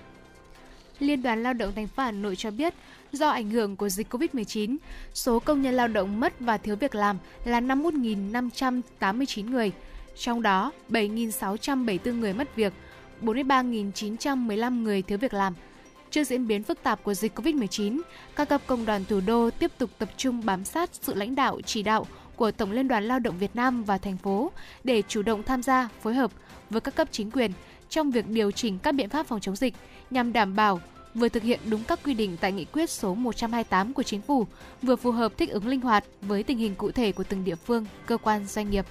Liên 0.99 1.23
đoàn 1.23 1.43
Lao 1.43 1.53
động 1.53 1.73
thành 1.75 1.87
phố 1.87 2.03
Hà 2.03 2.11
Nội 2.11 2.37
cho 2.37 2.51
biết, 2.51 2.75
do 3.13 3.29
ảnh 3.29 3.51
hưởng 3.51 3.77
của 3.77 3.89
dịch 3.89 4.15
Covid-19, 4.15 4.77
số 5.15 5.39
công 5.39 5.63
nhân 5.63 5.75
lao 5.75 5.89
động 5.89 6.21
mất 6.21 6.41
và 6.41 6.59
thiếu 6.59 6.77
việc 6.77 6.95
làm 6.95 7.19
là 7.45 7.61
51.589 7.61 9.51
người. 9.51 9.73
Trong 10.17 10.43
đó, 10.43 10.73
7.674 10.91 12.21
người 12.21 12.33
mất 12.33 12.57
việc, 12.57 12.73
43.915 13.23 14.83
người 14.83 15.03
thiếu 15.03 15.19
việc 15.19 15.35
làm. 15.35 15.55
Trước 16.11 16.25
diễn 16.25 16.47
biến 16.47 16.63
phức 16.63 16.83
tạp 16.83 17.03
của 17.03 17.15
dịch 17.15 17.39
Covid-19, 17.39 18.01
các 18.37 18.49
cấp 18.49 18.61
công 18.67 18.85
đoàn 18.85 19.05
thủ 19.05 19.21
đô 19.27 19.51
tiếp 19.51 19.71
tục 19.79 19.91
tập 19.99 20.09
trung 20.17 20.45
bám 20.45 20.65
sát 20.65 20.91
sự 20.93 21.15
lãnh 21.15 21.35
đạo 21.35 21.61
chỉ 21.67 21.83
đạo 21.83 22.07
của 22.37 22.51
Tổng 22.51 22.73
Liên 22.73 22.89
đoàn 22.89 23.05
Lao 23.05 23.19
động 23.19 23.39
Việt 23.39 23.57
Nam 23.57 23.85
và 23.85 23.99
thành 23.99 24.17
phố 24.17 24.53
để 24.85 25.03
chủ 25.09 25.23
động 25.23 25.43
tham 25.43 25.63
gia, 25.63 25.89
phối 26.03 26.15
hợp 26.15 26.31
với 26.71 26.81
các 26.81 26.95
cấp 26.95 27.09
chính 27.11 27.31
quyền 27.31 27.53
trong 27.89 28.11
việc 28.11 28.29
điều 28.29 28.51
chỉnh 28.51 28.79
các 28.79 28.93
biện 28.93 29.09
pháp 29.09 29.27
phòng 29.27 29.41
chống 29.41 29.57
dịch 29.57 29.75
nhằm 30.11 30.33
đảm 30.33 30.57
bảo 30.57 30.81
vừa 31.15 31.29
thực 31.29 31.43
hiện 31.43 31.61
đúng 31.71 31.85
các 31.85 32.01
quy 32.05 32.15
định 32.15 32.37
tại 32.41 32.53
nghị 32.53 32.65
quyết 32.65 32.91
số 32.91 33.15
128 33.15 33.93
của 33.93 34.03
chính 34.03 34.21
phủ, 34.21 34.47
vừa 34.83 34.97
phù 34.97 35.11
hợp 35.11 35.33
thích 35.39 35.51
ứng 35.51 35.67
linh 35.69 35.81
hoạt 35.81 36.05
với 36.23 36.43
tình 36.43 36.59
hình 36.59 36.75
cụ 36.75 36.91
thể 36.91 37.13
của 37.13 37.25
từng 37.25 37.45
địa 37.45 37.55
phương, 37.55 37.87
cơ 38.07 38.17
quan, 38.17 38.47
doanh 38.47 38.71
nghiệp. 38.71 38.87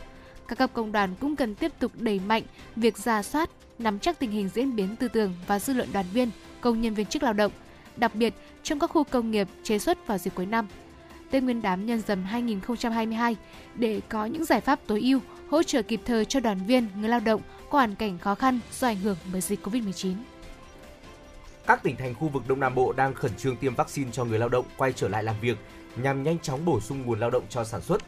Các 0.48 0.58
cấp 0.58 0.70
công 0.74 0.92
đoàn 0.92 1.16
cũng 1.20 1.36
cần 1.36 1.56
tiếp 1.56 1.72
tục 1.80 1.92
đẩy 1.96 2.20
mạnh 2.28 2.44
việc 2.76 2.98
ra 2.98 3.24
soát, 3.24 3.50
nắm 3.80 4.00
chắc 4.00 4.20
tình 4.20 4.32
hình 4.32 4.50
diễn 4.54 4.76
biến 4.76 4.96
tư 4.96 5.08
tưởng 5.08 5.34
và 5.48 5.60
dư 5.60 5.74
luận 5.74 5.90
đoàn 5.94 6.06
viên, 6.14 6.30
công 6.62 6.82
nhân 6.82 6.94
viên 6.94 7.06
chức 7.06 7.24
lao 7.24 7.34
động, 7.34 7.52
đặc 7.98 8.16
biệt 8.16 8.34
trong 8.64 8.80
các 8.80 8.88
khu 8.88 9.04
công 9.04 9.32
nghiệp 9.32 9.48
chế 9.64 9.80
xuất 9.80 10.08
vào 10.08 10.18
dịp 10.18 10.36
cuối 10.36 10.46
năm. 10.46 10.68
Tết 11.32 11.44
Nguyên 11.44 11.62
đán 11.62 11.86
nhân 11.86 12.02
dần 12.08 12.24
2022 12.24 13.36
để 13.76 14.02
có 14.10 14.26
những 14.26 14.46
giải 14.46 14.62
pháp 14.62 14.80
tối 14.88 15.02
ưu 15.02 15.20
hỗ 15.50 15.64
trợ 15.64 15.82
kịp 15.82 16.02
thời 16.06 16.26
cho 16.26 16.40
đoàn 16.40 16.60
viên, 16.68 16.88
người 16.96 17.10
lao 17.10 17.20
động 17.20 17.42
có 17.70 17.78
hoàn 17.78 17.96
cảnh 17.96 18.18
khó 18.18 18.36
khăn 18.36 18.60
do 18.80 18.88
ảnh 18.88 19.00
hưởng 19.00 19.18
bởi 19.32 19.42
dịch 19.42 19.68
Covid-19. 19.68 20.14
Các 21.68 21.84
tỉnh 21.84 21.96
thành 21.96 22.16
khu 22.16 22.28
vực 22.28 22.44
Đông 22.48 22.60
Nam 22.60 22.76
Bộ 22.76 22.94
đang 22.94 23.14
khẩn 23.14 23.32
trương 23.38 23.58
tiêm 23.58 23.76
vaccine 23.76 24.12
cho 24.12 24.26
người 24.26 24.40
lao 24.40 24.50
động 24.50 24.66
quay 24.78 24.94
trở 24.94 25.08
lại 25.08 25.24
làm 25.24 25.36
việc 25.42 25.58
nhằm 25.96 26.24
nhanh 26.24 26.40
chóng 26.40 26.66
bổ 26.66 26.80
sung 26.80 27.02
nguồn 27.06 27.20
lao 27.20 27.30
động 27.30 27.44
cho 27.50 27.64
sản 27.64 27.82
xuất. 27.82 28.02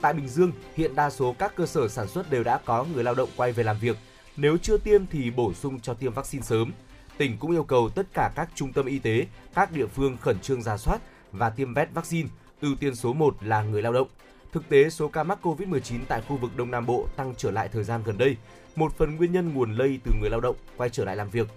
Tại 0.00 0.12
Bình 0.12 0.28
Dương, 0.28 0.52
hiện 0.74 0.94
đa 0.94 1.10
số 1.10 1.34
các 1.38 1.54
cơ 1.56 1.66
sở 1.66 1.88
sản 1.88 2.08
xuất 2.08 2.30
đều 2.30 2.44
đã 2.44 2.58
có 2.64 2.86
người 2.94 3.04
lao 3.04 3.14
động 3.14 3.28
quay 3.36 3.52
về 3.52 3.64
làm 3.64 3.76
việc. 3.78 3.96
Nếu 4.36 4.56
chưa 4.58 4.76
tiêm 4.76 5.06
thì 5.06 5.30
bổ 5.30 5.52
sung 5.52 5.80
cho 5.80 5.94
tiêm 5.94 6.12
vaccine 6.12 6.42
sớm. 6.42 6.72
Tỉnh 7.16 7.38
cũng 7.38 7.50
yêu 7.50 7.64
cầu 7.64 7.90
tất 7.90 8.06
cả 8.14 8.32
các 8.34 8.48
trung 8.54 8.72
tâm 8.72 8.86
y 8.86 8.98
tế, 8.98 9.26
các 9.54 9.72
địa 9.72 9.86
phương 9.86 10.16
khẩn 10.20 10.38
trương 10.40 10.62
ra 10.62 10.76
soát 10.76 10.98
và 11.32 11.50
tiêm 11.50 11.74
vét 11.74 11.88
vaccine, 11.94 12.28
ưu 12.60 12.74
tiên 12.74 12.94
số 12.94 13.12
1 13.12 13.36
là 13.40 13.62
người 13.62 13.82
lao 13.82 13.92
động. 13.92 14.08
Thực 14.52 14.68
tế, 14.68 14.90
số 14.90 15.08
ca 15.08 15.22
mắc 15.22 15.38
COVID-19 15.42 15.98
tại 16.08 16.22
khu 16.28 16.36
vực 16.36 16.56
Đông 16.56 16.70
Nam 16.70 16.86
Bộ 16.86 17.06
tăng 17.16 17.34
trở 17.36 17.50
lại 17.50 17.68
thời 17.68 17.84
gian 17.84 18.02
gần 18.04 18.18
đây. 18.18 18.36
Một 18.76 18.92
phần 18.98 19.16
nguyên 19.16 19.32
nhân 19.32 19.54
nguồn 19.54 19.72
lây 19.72 20.00
từ 20.04 20.12
người 20.20 20.30
lao 20.30 20.40
động 20.40 20.56
quay 20.76 20.90
trở 20.90 21.04
lại 21.04 21.16
làm 21.16 21.30
việc. 21.30 21.48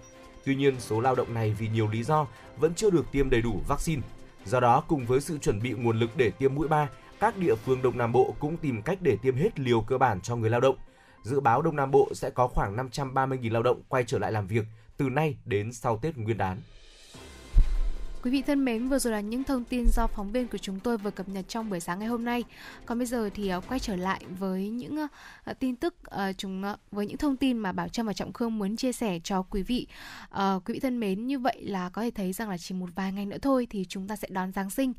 Tuy 0.44 0.56
nhiên, 0.56 0.74
số 0.80 1.00
lao 1.00 1.14
động 1.14 1.34
này 1.34 1.54
vì 1.58 1.68
nhiều 1.68 1.88
lý 1.88 2.02
do 2.02 2.26
vẫn 2.58 2.74
chưa 2.74 2.90
được 2.90 3.12
tiêm 3.12 3.30
đầy 3.30 3.42
đủ 3.42 3.60
vaccine. 3.68 4.02
Do 4.44 4.60
đó, 4.60 4.84
cùng 4.88 5.06
với 5.06 5.20
sự 5.20 5.38
chuẩn 5.38 5.62
bị 5.62 5.70
nguồn 5.70 5.98
lực 5.98 6.10
để 6.16 6.30
tiêm 6.30 6.54
mũi 6.54 6.68
3, 6.68 6.88
các 7.20 7.36
địa 7.36 7.54
phương 7.54 7.82
Đông 7.82 7.98
Nam 7.98 8.12
Bộ 8.12 8.34
cũng 8.38 8.56
tìm 8.56 8.82
cách 8.82 8.98
để 9.00 9.16
tiêm 9.22 9.36
hết 9.36 9.60
liều 9.60 9.80
cơ 9.80 9.98
bản 9.98 10.20
cho 10.20 10.36
người 10.36 10.50
lao 10.50 10.60
động. 10.60 10.76
Dự 11.22 11.40
báo 11.40 11.62
Đông 11.62 11.76
Nam 11.76 11.90
Bộ 11.90 12.08
sẽ 12.14 12.30
có 12.30 12.48
khoảng 12.48 12.76
530.000 12.76 13.52
lao 13.52 13.62
động 13.62 13.82
quay 13.88 14.04
trở 14.04 14.18
lại 14.18 14.32
làm 14.32 14.46
việc 14.46 14.64
từ 14.96 15.08
nay 15.08 15.36
đến 15.44 15.72
sau 15.72 15.98
Tết 16.02 16.16
Nguyên 16.16 16.38
đán. 16.38 16.58
Quý 18.22 18.30
vị 18.30 18.42
thân 18.42 18.64
mến, 18.64 18.88
vừa 18.88 18.98
rồi 18.98 19.12
là 19.12 19.20
những 19.20 19.44
thông 19.44 19.64
tin 19.64 19.86
do 19.92 20.06
phóng 20.06 20.32
viên 20.32 20.48
của 20.48 20.58
chúng 20.58 20.80
tôi 20.80 20.98
vừa 20.98 21.10
cập 21.10 21.28
nhật 21.28 21.44
trong 21.48 21.70
buổi 21.70 21.80
sáng 21.80 21.98
ngày 21.98 22.08
hôm 22.08 22.24
nay. 22.24 22.44
Còn 22.86 22.98
bây 22.98 23.06
giờ 23.06 23.30
thì 23.34 23.48
ờ, 23.48 23.60
quay 23.60 23.80
trở 23.80 23.96
lại 23.96 24.24
với 24.38 24.68
những 24.68 24.96
ờ, 24.96 25.06
ờ, 25.44 25.54
tin 25.54 25.76
tức 25.76 25.94
chúng 26.38 26.62
với 26.90 27.06
những 27.06 27.16
thông 27.16 27.36
tin 27.36 27.58
mà 27.58 27.72
Bảo 27.72 27.88
Trâm 27.88 28.06
và 28.06 28.12
Trọng 28.12 28.32
Khương 28.32 28.58
muốn 28.58 28.76
chia 28.76 28.92
sẻ 28.92 29.18
cho 29.24 29.42
quý 29.42 29.62
vị. 29.62 29.86
Quý 30.64 30.74
vị 30.74 30.80
thân 30.80 31.00
mến, 31.00 31.26
như 31.26 31.38
vậy 31.38 31.64
là 31.64 31.88
có 31.88 32.02
thể 32.02 32.10
thấy 32.10 32.32
rằng 32.32 32.50
là 32.50 32.58
chỉ 32.58 32.74
một 32.74 32.88
vài 32.94 33.12
ngày 33.12 33.26
nữa 33.26 33.38
thôi 33.42 33.66
thì 33.70 33.86
chúng 33.88 34.08
ta 34.08 34.16
sẽ 34.16 34.28
đón 34.30 34.52
Giáng 34.52 34.70
sinh 34.70 34.92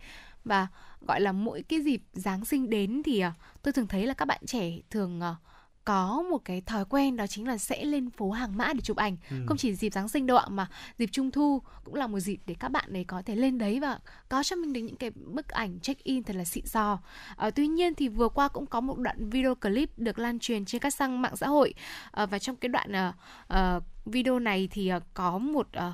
và 0.46 0.68
gọi 1.08 1.22
là 1.22 1.32
mỗi 1.32 1.62
cái 1.62 1.82
dịp 1.82 2.02
Giáng 2.14 2.46
sinh 2.46 2.70
đến 2.70 3.02
thì 3.06 3.24
tôi 3.62 3.74
thường 3.74 3.88
thấy 3.88 4.08
là 4.08 4.14
các 4.14 4.26
bạn 4.26 4.42
trẻ 4.46 4.72
thường 4.90 5.22
uh, 5.32 5.38
có 5.86 6.24
một 6.30 6.46
cái 6.46 6.62
thói 6.62 6.86
quen 6.86 7.16
đó 7.16 7.28
chính 7.28 7.48
là 7.48 7.58
sẽ 7.58 7.86
lên 7.86 8.10
phố 8.10 8.32
hàng 8.32 8.58
mã 8.58 8.74
để 8.74 8.82
chụp 8.82 8.98
ảnh. 8.98 9.18
Ừ. 9.30 9.36
không 9.48 9.58
chỉ 9.58 9.76
dịp 9.76 9.94
giáng 9.94 10.10
sinh 10.10 10.26
đâu 10.26 10.38
ạ 10.38 10.46
mà 10.50 10.68
dịp 10.98 11.10
trung 11.12 11.32
thu 11.32 11.62
cũng 11.84 11.96
là 11.96 12.08
một 12.08 12.20
dịp 12.20 12.40
để 12.46 12.56
các 12.60 12.70
bạn 12.70 12.94
ấy 12.94 13.04
có 13.04 13.22
thể 13.26 13.36
lên 13.36 13.58
đấy 13.58 13.80
và 13.80 14.00
có 14.30 14.44
cho 14.44 14.56
mình 14.56 14.74
được 14.74 14.82
những 14.82 14.96
cái 14.96 15.10
bức 15.10 15.48
ảnh 15.48 15.80
check 15.80 16.04
in 16.04 16.24
thật 16.24 16.36
là 16.36 16.46
xịn 16.46 16.66
sò 16.66 17.00
à, 17.36 17.50
tuy 17.50 17.68
nhiên 17.68 17.96
thì 17.96 18.08
vừa 18.08 18.30
qua 18.30 18.48
cũng 18.48 18.66
có 18.66 18.82
một 18.82 18.98
đoạn 19.00 19.30
video 19.30 19.56
clip 19.56 20.00
được 20.00 20.20
lan 20.20 20.40
truyền 20.40 20.66
trên 20.66 20.82
các 20.82 20.94
trang 21.00 21.22
mạng 21.22 21.36
xã 21.36 21.48
hội. 21.48 21.74
À, 22.12 22.26
và 22.26 22.40
trong 22.40 22.56
cái 22.56 22.70
đoạn 22.70 22.92
uh, 22.92 23.16
uh, 23.54 23.84
video 24.06 24.40
này 24.40 24.68
thì 24.72 24.94
uh, 24.96 25.04
có 25.14 25.38
một 25.38 25.68
uh, 25.78 25.94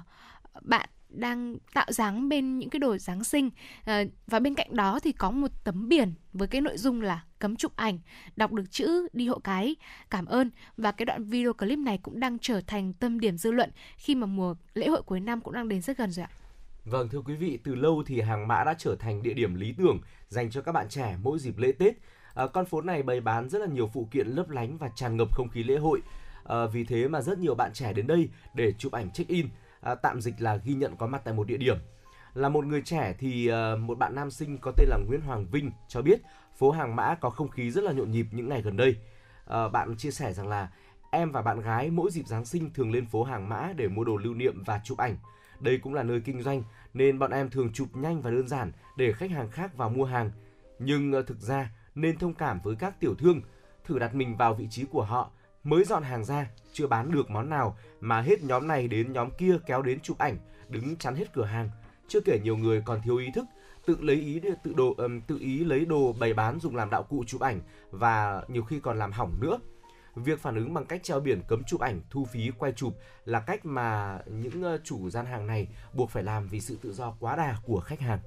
bạn 0.61 0.89
đang 1.09 1.57
tạo 1.73 1.85
dáng 1.89 2.29
bên 2.29 2.59
những 2.59 2.69
cái 2.69 2.79
đồ 2.79 2.97
Giáng 2.97 3.23
sinh 3.23 3.49
à, 3.85 4.03
và 4.27 4.39
bên 4.39 4.55
cạnh 4.55 4.75
đó 4.75 4.99
thì 5.03 5.11
có 5.11 5.31
một 5.31 5.51
tấm 5.63 5.89
biển 5.89 6.13
với 6.33 6.47
cái 6.47 6.61
nội 6.61 6.77
dung 6.77 7.01
là 7.01 7.23
cấm 7.39 7.55
chụp 7.55 7.75
ảnh, 7.75 7.99
đọc 8.35 8.51
được 8.51 8.71
chữ 8.71 9.07
đi 9.13 9.27
hộ 9.27 9.39
cái, 9.39 9.75
cảm 10.09 10.25
ơn 10.25 10.49
và 10.77 10.91
cái 10.91 11.05
đoạn 11.05 11.23
video 11.23 11.53
clip 11.53 11.79
này 11.79 11.97
cũng 11.97 12.19
đang 12.19 12.39
trở 12.39 12.61
thành 12.67 12.93
tâm 12.93 13.19
điểm 13.19 13.37
dư 13.37 13.51
luận 13.51 13.69
khi 13.97 14.15
mà 14.15 14.27
mùa 14.27 14.55
lễ 14.73 14.87
hội 14.87 15.01
cuối 15.01 15.19
năm 15.19 15.41
cũng 15.41 15.53
đang 15.53 15.67
đến 15.67 15.81
rất 15.81 15.97
gần 15.97 16.11
rồi 16.11 16.25
ạ. 16.25 16.31
Vâng 16.85 17.09
thưa 17.09 17.21
quý 17.21 17.35
vị, 17.35 17.59
từ 17.63 17.75
lâu 17.75 18.03
thì 18.05 18.21
hàng 18.21 18.47
mã 18.47 18.63
đã 18.63 18.73
trở 18.77 18.95
thành 18.99 19.23
địa 19.23 19.33
điểm 19.33 19.55
lý 19.55 19.73
tưởng 19.77 19.99
dành 20.27 20.51
cho 20.51 20.61
các 20.61 20.71
bạn 20.71 20.89
trẻ 20.89 21.17
mỗi 21.23 21.39
dịp 21.39 21.57
lễ 21.57 21.71
Tết. 21.71 21.93
À, 22.33 22.47
con 22.47 22.65
phố 22.65 22.81
này 22.81 23.03
bày 23.03 23.21
bán 23.21 23.49
rất 23.49 23.59
là 23.59 23.67
nhiều 23.67 23.89
phụ 23.93 24.07
kiện 24.11 24.27
lấp 24.27 24.49
lánh 24.49 24.77
và 24.77 24.89
tràn 24.95 25.17
ngập 25.17 25.35
không 25.35 25.49
khí 25.49 25.63
lễ 25.63 25.77
hội. 25.77 26.01
À, 26.43 26.65
vì 26.73 26.83
thế 26.83 27.07
mà 27.07 27.21
rất 27.21 27.39
nhiều 27.39 27.55
bạn 27.55 27.73
trẻ 27.73 27.93
đến 27.93 28.07
đây 28.07 28.29
để 28.53 28.73
chụp 28.77 28.91
ảnh 28.91 29.11
check-in 29.11 29.47
à, 29.81 29.95
tạm 29.95 30.21
dịch 30.21 30.41
là 30.41 30.55
ghi 30.55 30.73
nhận 30.73 30.95
có 30.95 31.07
mặt 31.07 31.21
tại 31.25 31.33
một 31.33 31.47
địa 31.47 31.57
điểm. 31.57 31.77
Là 32.33 32.49
một 32.49 32.65
người 32.65 32.81
trẻ 32.81 33.15
thì 33.19 33.47
à, 33.47 33.75
một 33.75 33.97
bạn 33.97 34.15
nam 34.15 34.31
sinh 34.31 34.57
có 34.57 34.71
tên 34.77 34.89
là 34.89 34.97
Nguyễn 35.07 35.21
Hoàng 35.21 35.45
Vinh 35.51 35.71
cho 35.87 36.01
biết 36.01 36.21
phố 36.57 36.71
Hàng 36.71 36.95
Mã 36.95 37.15
có 37.15 37.29
không 37.29 37.49
khí 37.49 37.71
rất 37.71 37.83
là 37.83 37.91
nhộn 37.91 38.11
nhịp 38.11 38.25
những 38.31 38.49
ngày 38.49 38.61
gần 38.61 38.77
đây. 38.77 38.95
À, 39.47 39.67
bạn 39.67 39.97
chia 39.97 40.11
sẻ 40.11 40.33
rằng 40.33 40.47
là 40.47 40.69
em 41.11 41.31
và 41.31 41.41
bạn 41.41 41.61
gái 41.61 41.89
mỗi 41.89 42.11
dịp 42.11 42.27
Giáng 42.27 42.45
sinh 42.45 42.73
thường 42.73 42.91
lên 42.91 43.05
phố 43.05 43.23
Hàng 43.23 43.49
Mã 43.49 43.73
để 43.75 43.87
mua 43.87 44.03
đồ 44.03 44.17
lưu 44.17 44.33
niệm 44.33 44.63
và 44.65 44.81
chụp 44.83 44.97
ảnh. 44.97 45.17
Đây 45.59 45.77
cũng 45.77 45.93
là 45.93 46.03
nơi 46.03 46.21
kinh 46.21 46.41
doanh 46.41 46.63
nên 46.93 47.19
bọn 47.19 47.31
em 47.31 47.49
thường 47.49 47.73
chụp 47.73 47.87
nhanh 47.93 48.21
và 48.21 48.31
đơn 48.31 48.47
giản 48.47 48.71
để 48.97 49.13
khách 49.13 49.31
hàng 49.31 49.51
khác 49.51 49.77
vào 49.77 49.89
mua 49.89 50.05
hàng. 50.05 50.31
Nhưng 50.79 51.11
ờ, 51.11 51.21
thực 51.21 51.39
ra 51.39 51.69
nên 51.95 52.17
thông 52.17 52.33
cảm 52.33 52.59
với 52.63 52.75
các 52.75 52.99
tiểu 52.99 53.15
thương, 53.15 53.41
thử 53.83 53.99
đặt 53.99 54.15
mình 54.15 54.37
vào 54.37 54.53
vị 54.53 54.67
trí 54.69 54.85
của 54.85 55.03
họ 55.03 55.31
mới 55.63 55.83
dọn 55.83 56.03
hàng 56.03 56.25
ra, 56.25 56.49
chưa 56.73 56.87
bán 56.87 57.11
được 57.11 57.29
món 57.29 57.49
nào 57.49 57.77
mà 57.99 58.21
hết 58.21 58.43
nhóm 58.43 58.67
này 58.67 58.87
đến 58.87 59.13
nhóm 59.13 59.29
kia 59.37 59.57
kéo 59.65 59.81
đến 59.81 59.99
chụp 59.99 60.17
ảnh, 60.17 60.37
đứng 60.69 60.95
chắn 60.95 61.15
hết 61.15 61.33
cửa 61.33 61.45
hàng. 61.45 61.69
Chưa 62.07 62.19
kể 62.25 62.39
nhiều 62.43 62.57
người 62.57 62.81
còn 62.85 63.01
thiếu 63.01 63.17
ý 63.17 63.27
thức, 63.35 63.45
tự 63.85 63.97
lấy 64.01 64.15
ý 64.15 64.41
tự 64.63 64.73
đồ 64.73 64.93
um, 64.97 65.21
tự 65.21 65.37
ý 65.39 65.63
lấy 65.63 65.85
đồ 65.85 66.13
bày 66.19 66.33
bán 66.33 66.59
dùng 66.59 66.75
làm 66.75 66.89
đạo 66.89 67.03
cụ 67.03 67.23
chụp 67.27 67.41
ảnh 67.41 67.61
và 67.91 68.41
nhiều 68.47 68.63
khi 68.63 68.79
còn 68.79 68.99
làm 68.99 69.11
hỏng 69.11 69.39
nữa. 69.41 69.59
Việc 70.15 70.39
phản 70.39 70.55
ứng 70.55 70.73
bằng 70.73 70.85
cách 70.85 71.03
treo 71.03 71.19
biển 71.19 71.41
cấm 71.47 71.63
chụp 71.63 71.81
ảnh, 71.81 72.01
thu 72.09 72.25
phí 72.25 72.51
quay 72.57 72.71
chụp 72.71 72.93
là 73.25 73.39
cách 73.39 73.65
mà 73.65 74.19
những 74.27 74.77
chủ 74.83 75.09
gian 75.09 75.25
hàng 75.25 75.47
này 75.47 75.67
buộc 75.93 76.09
phải 76.09 76.23
làm 76.23 76.47
vì 76.47 76.61
sự 76.61 76.77
tự 76.81 76.93
do 76.93 77.13
quá 77.19 77.35
đà 77.35 77.57
của 77.63 77.79
khách 77.79 77.99
hàng. 77.99 78.19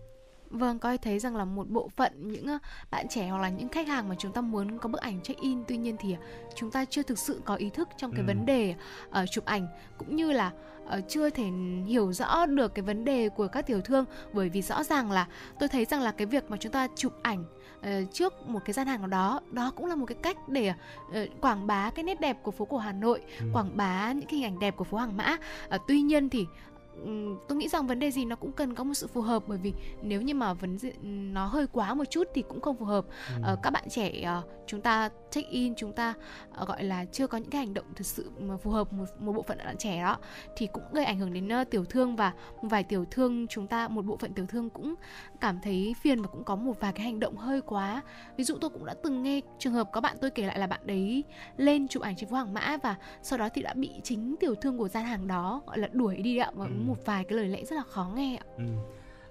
Vâng, 0.53 0.79
coi 0.79 0.99
thấy 0.99 1.19
rằng 1.19 1.37
là 1.37 1.45
một 1.45 1.71
bộ 1.71 1.89
phận 1.97 2.13
những 2.33 2.47
bạn 2.91 3.09
trẻ 3.09 3.29
hoặc 3.29 3.39
là 3.39 3.49
những 3.49 3.69
khách 3.69 3.89
hàng 3.89 4.09
mà 4.09 4.15
chúng 4.19 4.33
ta 4.33 4.41
muốn 4.41 4.79
có 4.79 4.89
bức 4.89 5.01
ảnh 5.01 5.21
check-in 5.23 5.65
tuy 5.69 5.77
nhiên 5.77 5.97
thì 6.01 6.17
chúng 6.55 6.71
ta 6.71 6.85
chưa 6.85 7.03
thực 7.03 7.19
sự 7.19 7.41
có 7.45 7.55
ý 7.55 7.71
thức 7.71 7.89
trong 7.97 8.13
cái 8.13 8.21
ừ. 8.21 8.27
vấn 8.27 8.47
đề 8.47 8.75
uh, 9.09 9.31
chụp 9.31 9.45
ảnh 9.45 9.67
cũng 9.99 10.17
như 10.17 10.33
là 10.33 10.51
uh, 10.85 11.05
chưa 11.09 11.31
thể 11.31 11.45
hiểu 11.87 12.13
rõ 12.13 12.47
được 12.47 12.75
cái 12.75 12.83
vấn 12.83 13.05
đề 13.05 13.29
của 13.29 13.47
các 13.47 13.67
tiểu 13.67 13.81
thương 13.81 14.05
bởi 14.33 14.49
vì 14.49 14.63
rõ 14.63 14.83
ràng 14.83 15.11
là 15.11 15.27
tôi 15.59 15.69
thấy 15.69 15.85
rằng 15.85 16.01
là 16.01 16.13
cái 16.13 16.27
việc 16.27 16.51
mà 16.51 16.57
chúng 16.57 16.73
ta 16.73 16.89
chụp 16.97 17.13
ảnh 17.23 17.45
uh, 17.79 18.13
trước 18.13 18.49
một 18.49 18.61
cái 18.65 18.73
gian 18.73 18.87
hàng 18.87 19.01
nào 19.01 19.09
đó 19.09 19.41
đó 19.51 19.73
cũng 19.77 19.87
là 19.87 19.95
một 19.95 20.07
cái 20.07 20.19
cách 20.23 20.49
để 20.49 20.73
uh, 21.09 21.41
quảng 21.41 21.67
bá 21.67 21.91
cái 21.91 22.03
nét 22.03 22.21
đẹp 22.21 22.39
của 22.43 22.51
phố 22.51 22.65
cổ 22.65 22.79
Hà 22.79 22.93
Nội, 22.93 23.21
ừ. 23.41 23.47
quảng 23.53 23.77
bá 23.77 24.13
những 24.13 24.27
cái 24.27 24.39
hình 24.39 24.45
ảnh 24.45 24.59
đẹp 24.59 24.77
của 24.77 24.85
phố 24.85 24.99
Hàng 24.99 25.17
Mã. 25.17 25.37
Uh, 25.75 25.81
tuy 25.89 26.01
nhiên 26.01 26.29
thì 26.29 26.47
tôi 27.49 27.59
nghĩ 27.59 27.69
rằng 27.69 27.87
vấn 27.87 27.99
đề 27.99 28.11
gì 28.11 28.25
nó 28.25 28.37
cũng 28.37 28.53
cần 28.53 28.75
có 28.75 28.85
một 28.85 28.95
sự 28.95 29.07
phù 29.07 29.21
hợp 29.21 29.43
bởi 29.47 29.59
vì 29.59 29.73
nếu 30.03 30.23
như 30.23 30.35
mà 30.35 30.53
vấn 30.55 30.79
nó 31.33 31.47
hơi 31.47 31.67
quá 31.67 31.95
một 31.95 32.05
chút 32.11 32.29
thì 32.35 32.43
cũng 32.49 32.61
không 32.61 32.77
phù 32.77 32.85
hợp. 32.85 33.05
Ờ, 33.43 33.57
các 33.63 33.71
bạn 33.71 33.85
trẻ 33.91 34.21
ờ, 34.23 34.43
chúng 34.67 34.81
ta 34.81 35.09
check 35.31 35.51
in 35.51 35.75
chúng 35.75 35.93
ta 35.93 36.15
ờ, 36.53 36.65
gọi 36.65 36.85
là 36.85 37.05
chưa 37.05 37.27
có 37.27 37.39
những 37.39 37.51
cái 37.51 37.59
hành 37.59 37.75
động 37.75 37.85
thực 37.97 38.07
sự 38.07 38.31
mà 38.41 38.57
phù 38.57 38.71
hợp 38.71 38.93
một, 38.93 39.05
một 39.21 39.33
bộ 39.33 39.43
phận 39.43 39.59
bạn 39.59 39.77
trẻ 39.79 40.03
đó 40.03 40.19
thì 40.57 40.67
cũng 40.73 40.83
gây 40.93 41.05
ảnh 41.05 41.19
hưởng 41.19 41.33
đến 41.33 41.49
ờ, 41.49 41.65
tiểu 41.65 41.85
thương 41.85 42.17
và 42.17 42.33
một 42.63 42.69
vài 42.69 42.83
tiểu 42.83 43.05
thương 43.11 43.47
chúng 43.47 43.67
ta 43.67 43.89
một 43.89 44.05
bộ 44.07 44.17
phận 44.17 44.33
tiểu 44.33 44.47
thương 44.47 44.71
cũng 44.71 44.95
cảm 45.41 45.59
thấy 45.63 45.95
phiền 46.03 46.23
và 46.23 46.29
cũng 46.29 46.45
có 46.45 46.57
một 46.57 46.81
vài 46.81 46.93
cái 46.93 47.05
hành 47.05 47.21
động 47.21 47.37
hơi 47.37 47.61
quá. 47.61 48.03
Ví 48.37 48.45
dụ 48.45 48.59
tôi 48.61 48.71
cũng 48.71 48.85
đã 48.85 48.95
từng 49.03 49.23
nghe 49.23 49.41
trường 49.59 49.73
hợp 49.73 49.89
có 49.93 50.01
bạn 50.01 50.17
tôi 50.21 50.31
kể 50.31 50.47
lại 50.47 50.59
là 50.59 50.67
bạn 50.67 50.81
đấy 50.85 51.25
lên 51.57 51.89
chụp 51.89 52.03
ảnh 52.03 52.17
trên 52.17 52.29
phố 52.29 52.37
hàng 52.37 52.55
mã 52.55 52.77
và 52.83 52.97
sau 53.23 53.39
đó 53.39 53.49
thì 53.55 53.63
đã 53.63 53.75
bị 53.75 53.91
chính 54.03 54.35
tiểu 54.41 54.55
thương 54.55 54.79
của 54.79 54.89
gian 54.89 55.05
hàng 55.05 55.27
đó 55.27 55.63
gọi 55.67 55.79
là 55.79 55.89
đuổi 55.93 56.17
đi 56.17 56.37
ạ 56.37 56.51
và 56.55 56.65
Ừ 56.65 56.82
một 56.87 56.97
vài 57.05 57.25
cái 57.25 57.39
lời 57.39 57.49
lẽ 57.49 57.65
rất 57.65 57.77
là 57.77 57.83
khó 57.83 58.13
nghe 58.15 58.37
ạ 58.37 58.45
Ừ. 58.57 58.65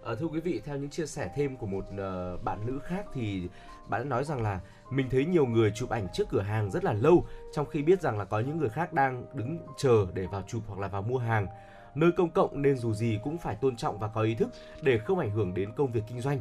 À, 0.04 0.16
thưa 0.20 0.26
quý 0.26 0.40
vị, 0.40 0.62
theo 0.66 0.78
những 0.78 0.90
chia 0.90 1.06
sẻ 1.06 1.32
thêm 1.36 1.58
của 1.58 1.66
một 1.66 1.86
uh, 1.90 2.44
bạn 2.44 2.66
nữ 2.66 2.80
khác 2.84 3.06
thì 3.14 3.48
bạn 3.90 4.02
đã 4.02 4.06
nói 4.06 4.24
rằng 4.24 4.42
là 4.42 4.60
mình 4.90 5.10
thấy 5.10 5.26
nhiều 5.26 5.46
người 5.46 5.72
chụp 5.76 5.90
ảnh 5.90 6.08
trước 6.14 6.30
cửa 6.30 6.42
hàng 6.42 6.72
rất 6.72 6.84
là 6.84 6.94
lâu 6.94 7.26
trong 7.54 7.66
khi 7.66 7.82
biết 7.82 8.02
rằng 8.02 8.18
là 8.18 8.26
có 8.26 8.40
những 8.40 8.58
người 8.58 8.70
khác 8.70 8.94
đang 8.94 9.26
đứng 9.34 9.60
chờ 9.78 10.08
để 10.14 10.26
vào 10.26 10.44
chụp 10.48 10.64
hoặc 10.68 10.80
là 10.80 10.88
vào 10.88 11.02
mua 11.02 11.18
hàng. 11.18 11.48
Nơi 11.96 12.12
công 12.12 12.30
cộng 12.30 12.62
nên 12.62 12.78
dù 12.78 12.94
gì 12.94 13.20
cũng 13.24 13.38
phải 13.38 13.56
tôn 13.56 13.76
trọng 13.76 14.00
và 14.00 14.08
có 14.08 14.22
ý 14.22 14.36
thức 14.36 14.50
để 14.82 14.98
không 14.98 15.20
ảnh 15.20 15.32
hưởng 15.32 15.54
đến 15.54 15.72
công 15.76 15.92
việc 15.92 16.04
kinh 16.08 16.22
doanh. 16.22 16.40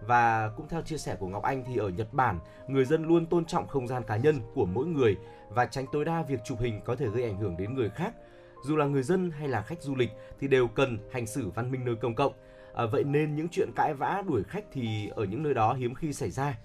Và 0.00 0.48
cũng 0.56 0.68
theo 0.68 0.82
chia 0.82 0.98
sẻ 0.98 1.16
của 1.20 1.28
Ngọc 1.28 1.42
Anh 1.42 1.64
thì 1.66 1.76
ở 1.76 1.88
Nhật 1.88 2.12
Bản, 2.12 2.38
người 2.68 2.84
dân 2.84 3.04
luôn 3.04 3.26
tôn 3.26 3.44
trọng 3.44 3.68
không 3.68 3.88
gian 3.88 4.02
cá 4.02 4.16
nhân 4.16 4.40
của 4.54 4.64
mỗi 4.64 4.86
người 4.86 5.16
và 5.48 5.66
tránh 5.66 5.86
tối 5.92 6.04
đa 6.04 6.22
việc 6.22 6.40
chụp 6.44 6.58
hình 6.60 6.80
có 6.84 6.96
thể 6.96 7.06
gây 7.06 7.24
ảnh 7.24 7.38
hưởng 7.38 7.56
đến 7.56 7.74
người 7.74 7.90
khác. 7.90 8.14
Dù 8.62 8.76
là 8.76 8.86
người 8.86 9.02
dân 9.02 9.30
hay 9.30 9.48
là 9.48 9.62
khách 9.62 9.82
du 9.82 9.94
lịch 9.94 10.10
thì 10.40 10.48
đều 10.48 10.68
cần 10.68 10.98
hành 11.12 11.26
xử 11.26 11.50
văn 11.50 11.70
minh 11.70 11.84
nơi 11.84 11.94
công 11.96 12.14
cộng. 12.14 12.32
À, 12.74 12.86
vậy 12.86 13.04
nên 13.04 13.36
những 13.36 13.48
chuyện 13.48 13.70
cãi 13.76 13.94
vã 13.94 14.22
đuổi 14.28 14.42
khách 14.42 14.64
thì 14.72 15.08
ở 15.08 15.24
những 15.24 15.42
nơi 15.42 15.54
đó 15.54 15.72
hiếm 15.72 15.94
khi 15.94 16.12
xảy 16.12 16.30
ra. 16.30 16.58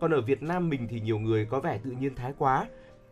Còn 0.00 0.10
ở 0.10 0.20
Việt 0.20 0.42
Nam 0.42 0.68
mình 0.68 0.88
thì 0.88 1.00
nhiều 1.00 1.18
người 1.18 1.46
có 1.46 1.60
vẻ 1.60 1.80
tự 1.84 1.90
nhiên 1.90 2.14
thái 2.14 2.32
quá, 2.38 2.66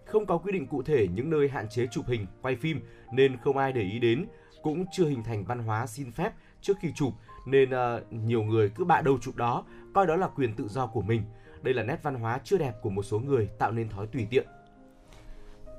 không 0.05 0.27
có 0.27 0.39
quy 0.39 0.53
định 0.53 0.67
cụ 0.67 0.83
thể 0.83 1.09
những 1.15 1.31
nơi 1.31 1.49
hạn 1.49 1.69
chế 1.69 1.87
chụp 1.91 2.05
hình, 2.09 2.27
quay 2.43 2.57
phim 2.57 2.81
nên 3.13 3.37
không 3.37 3.57
ai 3.57 3.73
để 3.73 3.83
ý 3.83 3.99
đến, 3.99 4.27
cũng 4.63 4.85
chưa 4.93 5.07
hình 5.07 5.23
thành 5.23 5.45
văn 5.45 5.59
hóa 5.59 5.87
xin 5.87 6.11
phép 6.11 6.33
trước 6.61 6.77
khi 6.81 6.93
chụp 6.95 7.13
nên 7.47 7.71
à, 7.71 8.01
nhiều 8.11 8.43
người 8.43 8.71
cứ 8.75 8.85
bạ 8.85 9.01
đâu 9.01 9.19
chụp 9.21 9.37
đó, 9.37 9.65
coi 9.95 10.07
đó 10.07 10.17
là 10.17 10.29
quyền 10.29 10.55
tự 10.55 10.69
do 10.69 10.87
của 10.87 11.03
mình. 11.03 11.23
Đây 11.63 11.75
là 11.75 11.83
nét 11.83 11.99
văn 12.03 12.15
hóa 12.15 12.41
chưa 12.45 12.59
đẹp 12.59 12.73
của 12.83 12.91
một 12.91 13.03
số 13.03 13.19
người 13.19 13.49
tạo 13.59 13.73
nên 13.73 13.89
thói 13.89 14.07
tùy 14.07 14.27
tiện 14.31 14.47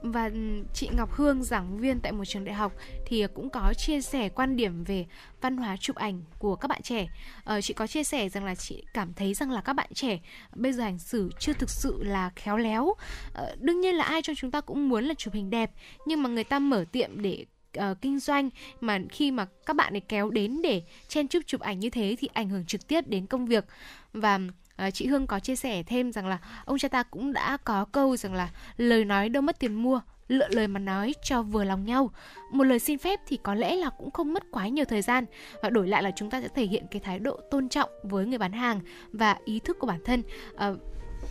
và 0.04 0.26
ừ, 0.26 0.64
chị 0.74 0.90
Ngọc 0.94 1.14
Hương 1.14 1.44
giảng 1.44 1.78
viên 1.78 2.00
tại 2.00 2.12
một 2.12 2.26
trường 2.26 2.44
đại 2.44 2.56
học 2.56 2.74
thì 3.06 3.26
cũng 3.34 3.50
có 3.50 3.74
chia 3.74 4.02
sẻ 4.02 4.30
quan 4.30 4.56
điểm 4.56 4.84
về 4.84 5.06
văn 5.42 5.58
hóa 5.58 5.78
chụp 5.78 5.96
ảnh 5.96 6.22
của 6.40 6.56
các 6.56 6.68
bạn 6.68 6.82
trẻ. 6.82 7.08
Ờ, 7.44 7.62
chị 7.62 7.74
có 7.74 7.88
chia 7.88 8.04
sẻ 8.04 8.30
rằng 8.30 8.46
là 8.46 8.56
chị 8.56 8.84
cảm 8.94 9.14
thấy 9.14 9.34
rằng 9.34 9.52
là 9.52 9.62
các 9.62 9.74
bạn 9.74 9.90
trẻ 9.94 10.20
bây 10.56 10.74
giờ 10.74 10.84
hành 10.84 11.00
xử 11.00 11.30
chưa 11.40 11.54
thực 11.54 11.70
sự 11.70 12.04
là 12.04 12.32
khéo 12.36 12.58
léo. 12.58 12.94
Ờ, 13.34 13.56
đương 13.60 13.82
nhiên 13.82 13.96
là 13.96 14.04
ai 14.04 14.22
trong 14.22 14.36
chúng 14.36 14.52
ta 14.52 14.62
cũng 14.62 14.90
muốn 14.90 15.04
là 15.04 15.14
chụp 15.14 15.34
hình 15.34 15.50
đẹp 15.50 15.72
nhưng 16.06 16.24
mà 16.24 16.30
người 16.30 16.44
ta 16.44 16.60
mở 16.60 16.86
tiệm 16.92 17.22
để 17.22 17.46
uh, 17.80 18.02
kinh 18.02 18.20
doanh 18.20 18.50
mà 18.80 19.00
khi 19.10 19.32
mà 19.32 19.46
các 19.66 19.76
bạn 19.76 19.94
ấy 19.94 20.02
kéo 20.02 20.30
đến 20.30 20.62
để 20.62 20.84
chen 21.08 21.28
chúc 21.28 21.44
chụp 21.46 21.62
ảnh 21.62 21.80
như 21.80 21.90
thế 21.90 22.16
thì 22.20 22.30
ảnh 22.34 22.50
hưởng 22.50 22.66
trực 22.66 22.88
tiếp 22.88 23.08
đến 23.08 23.28
công 23.28 23.46
việc 23.46 23.66
và 24.14 24.40
Ờ, 24.76 24.92
chị 24.92 25.08
Hương 25.08 25.28
có 25.28 25.40
chia 25.40 25.56
sẻ 25.56 25.84
thêm 25.84 26.12
rằng 26.12 26.28
là 26.28 26.38
ông 26.66 26.78
cha 26.78 26.88
ta 26.88 27.04
cũng 27.04 27.34
đã 27.34 27.58
có 27.58 27.86
câu 27.86 28.18
rằng 28.18 28.34
là 28.34 28.50
lời 28.78 29.06
nói 29.06 29.30
đâu 29.30 29.42
mất 29.42 29.60
tiền 29.60 29.74
mua 29.74 30.02
lựa 30.28 30.48
lời 30.48 30.68
mà 30.68 30.80
nói 30.80 31.14
cho 31.24 31.42
vừa 31.42 31.64
lòng 31.64 31.86
nhau. 31.86 32.10
Một 32.52 32.64
lời 32.64 32.80
xin 32.80 32.98
phép 32.98 33.20
thì 33.28 33.40
có 33.44 33.54
lẽ 33.54 33.76
là 33.76 33.90
cũng 33.90 34.12
không 34.12 34.34
mất 34.34 34.44
quá 34.52 34.68
nhiều 34.68 34.86
thời 34.86 35.02
gian 35.02 35.26
và 35.62 35.70
đổi 35.70 35.88
lại 35.88 36.04
là 36.04 36.12
chúng 36.16 36.30
ta 36.30 36.42
sẽ 36.42 36.48
thể 36.48 36.66
hiện 36.66 36.86
cái 36.92 37.00
thái 37.00 37.20
độ 37.20 37.40
tôn 37.52 37.70
trọng 37.70 37.90
với 38.04 38.26
người 38.26 38.38
bán 38.38 38.52
hàng 38.52 38.80
và 39.12 39.38
ý 39.46 39.60
thức 39.60 39.80
của 39.80 39.88
bản 39.88 40.00
thân. 40.06 40.24
À, 40.58 40.72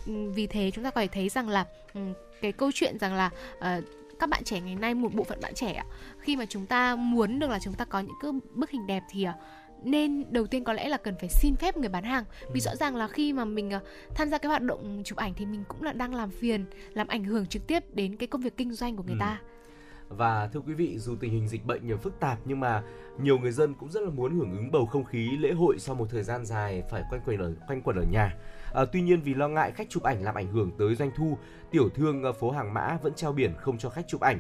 vì 0.07 0.47
thế 0.47 0.71
chúng 0.71 0.85
ta 0.85 0.91
có 0.91 1.01
thể 1.01 1.07
thấy 1.07 1.29
rằng 1.29 1.49
là 1.49 1.65
ừ, 1.95 2.01
cái 2.41 2.53
câu 2.53 2.71
chuyện 2.75 2.99
rằng 2.99 3.15
là 3.15 3.31
à, 3.61 3.81
các 4.19 4.29
bạn 4.29 4.45
trẻ 4.45 4.61
ngày 4.61 4.75
nay 4.75 4.95
một 4.95 5.15
bộ 5.15 5.25
phận 5.25 5.41
bạn 5.41 5.55
trẻ 5.55 5.83
khi 6.19 6.37
mà 6.37 6.47
chúng 6.47 6.67
ta 6.67 6.97
muốn 6.97 7.39
được 7.39 7.51
là 7.51 7.59
chúng 7.59 7.75
ta 7.75 7.85
có 7.85 8.01
những 8.01 8.17
cái 8.23 8.31
bức 8.55 8.71
hình 8.71 8.87
đẹp 8.87 9.03
thì 9.11 9.27
nên 9.85 10.33
đầu 10.33 10.47
tiên 10.47 10.65
có 10.65 10.73
lẽ 10.73 10.89
là 10.89 10.97
cần 10.97 11.15
phải 11.21 11.29
xin 11.29 11.57
phép 11.57 11.77
người 11.77 11.89
bán 11.89 12.05
hàng 12.05 12.25
vì 12.53 12.61
rõ 12.61 12.77
ràng 12.77 12.97
là 12.97 13.09
khi 13.09 13.33
mà 13.33 13.45
mình 13.45 13.71
ờ, 13.71 13.81
tham 14.15 14.29
gia 14.29 14.39
cái 14.39 14.49
hoạt 14.49 14.63
động 14.63 15.03
chụp 15.05 15.19
ảnh 15.19 15.35
thì 15.37 15.47
mình 15.47 15.65
cũng 15.69 15.83
là 15.83 15.93
đang 15.93 16.15
làm 16.15 16.31
phiền 16.31 16.65
làm 16.95 17.09
ảnh 17.09 17.25
hưởng 17.25 17.47
trực 17.47 17.67
tiếp 17.67 17.95
đến 17.95 18.17
cái 18.17 18.27
công 18.27 18.41
việc 18.41 18.57
kinh 18.57 18.73
doanh 18.73 18.97
của 18.97 19.03
người 19.03 19.15
Ừ. 19.15 19.21
ta 19.21 19.41
Và 20.09 20.49
thưa 20.53 20.61
quý 20.61 20.75
vị, 20.75 20.99
dù 20.99 21.17
tình 21.21 21.33
hình 21.33 21.49
dịch 21.49 21.67
bệnh 21.67 21.87
nhiều 21.87 21.97
phức 21.97 22.21
tạp 22.21 22.39
nhưng 22.45 22.61
mà 22.61 22.83
nhiều 23.23 23.39
người 23.39 23.53
dân 23.53 23.75
cũng 23.75 23.91
rất 23.91 24.01
là 24.01 24.11
muốn 24.11 24.35
hưởng 24.39 24.51
ứng 24.51 24.71
bầu 24.71 24.87
không 24.87 25.05
khí 25.05 25.31
lễ 25.39 25.53
hội 25.53 25.77
sau 25.79 25.95
một 25.95 26.07
thời 26.11 26.23
gian 26.23 26.45
dài 26.45 26.83
phải 26.91 27.03
quanh 27.11 27.21
quẩn 27.27 27.39
ở 27.39 27.55
quanh 27.69 27.83
quẩn 27.83 27.97
ở 27.97 28.05
nhà. 28.11 28.35
À, 28.75 28.85
tuy 28.93 29.03
nhiên 29.03 29.21
vì 29.23 29.35
lo 29.35 29.49
ngại 29.49 29.73
khách 29.73 29.91
chụp 29.91 30.03
ảnh 30.03 30.23
làm 30.25 30.35
ảnh 30.35 30.47
hưởng 30.47 30.71
tới 30.79 30.95
doanh 30.95 31.11
thu, 31.17 31.39
tiểu 31.71 31.89
thương 31.89 32.23
ờ, 32.23 32.33
phố 32.33 32.51
Hàng 32.51 32.75
Mã 32.75 32.99
vẫn 33.03 33.15
treo 33.15 33.33
biển 33.33 33.53
không 33.57 33.79
cho 33.79 33.91
khách 33.91 34.09
chụp 34.09 34.21
ảnh. 34.21 34.39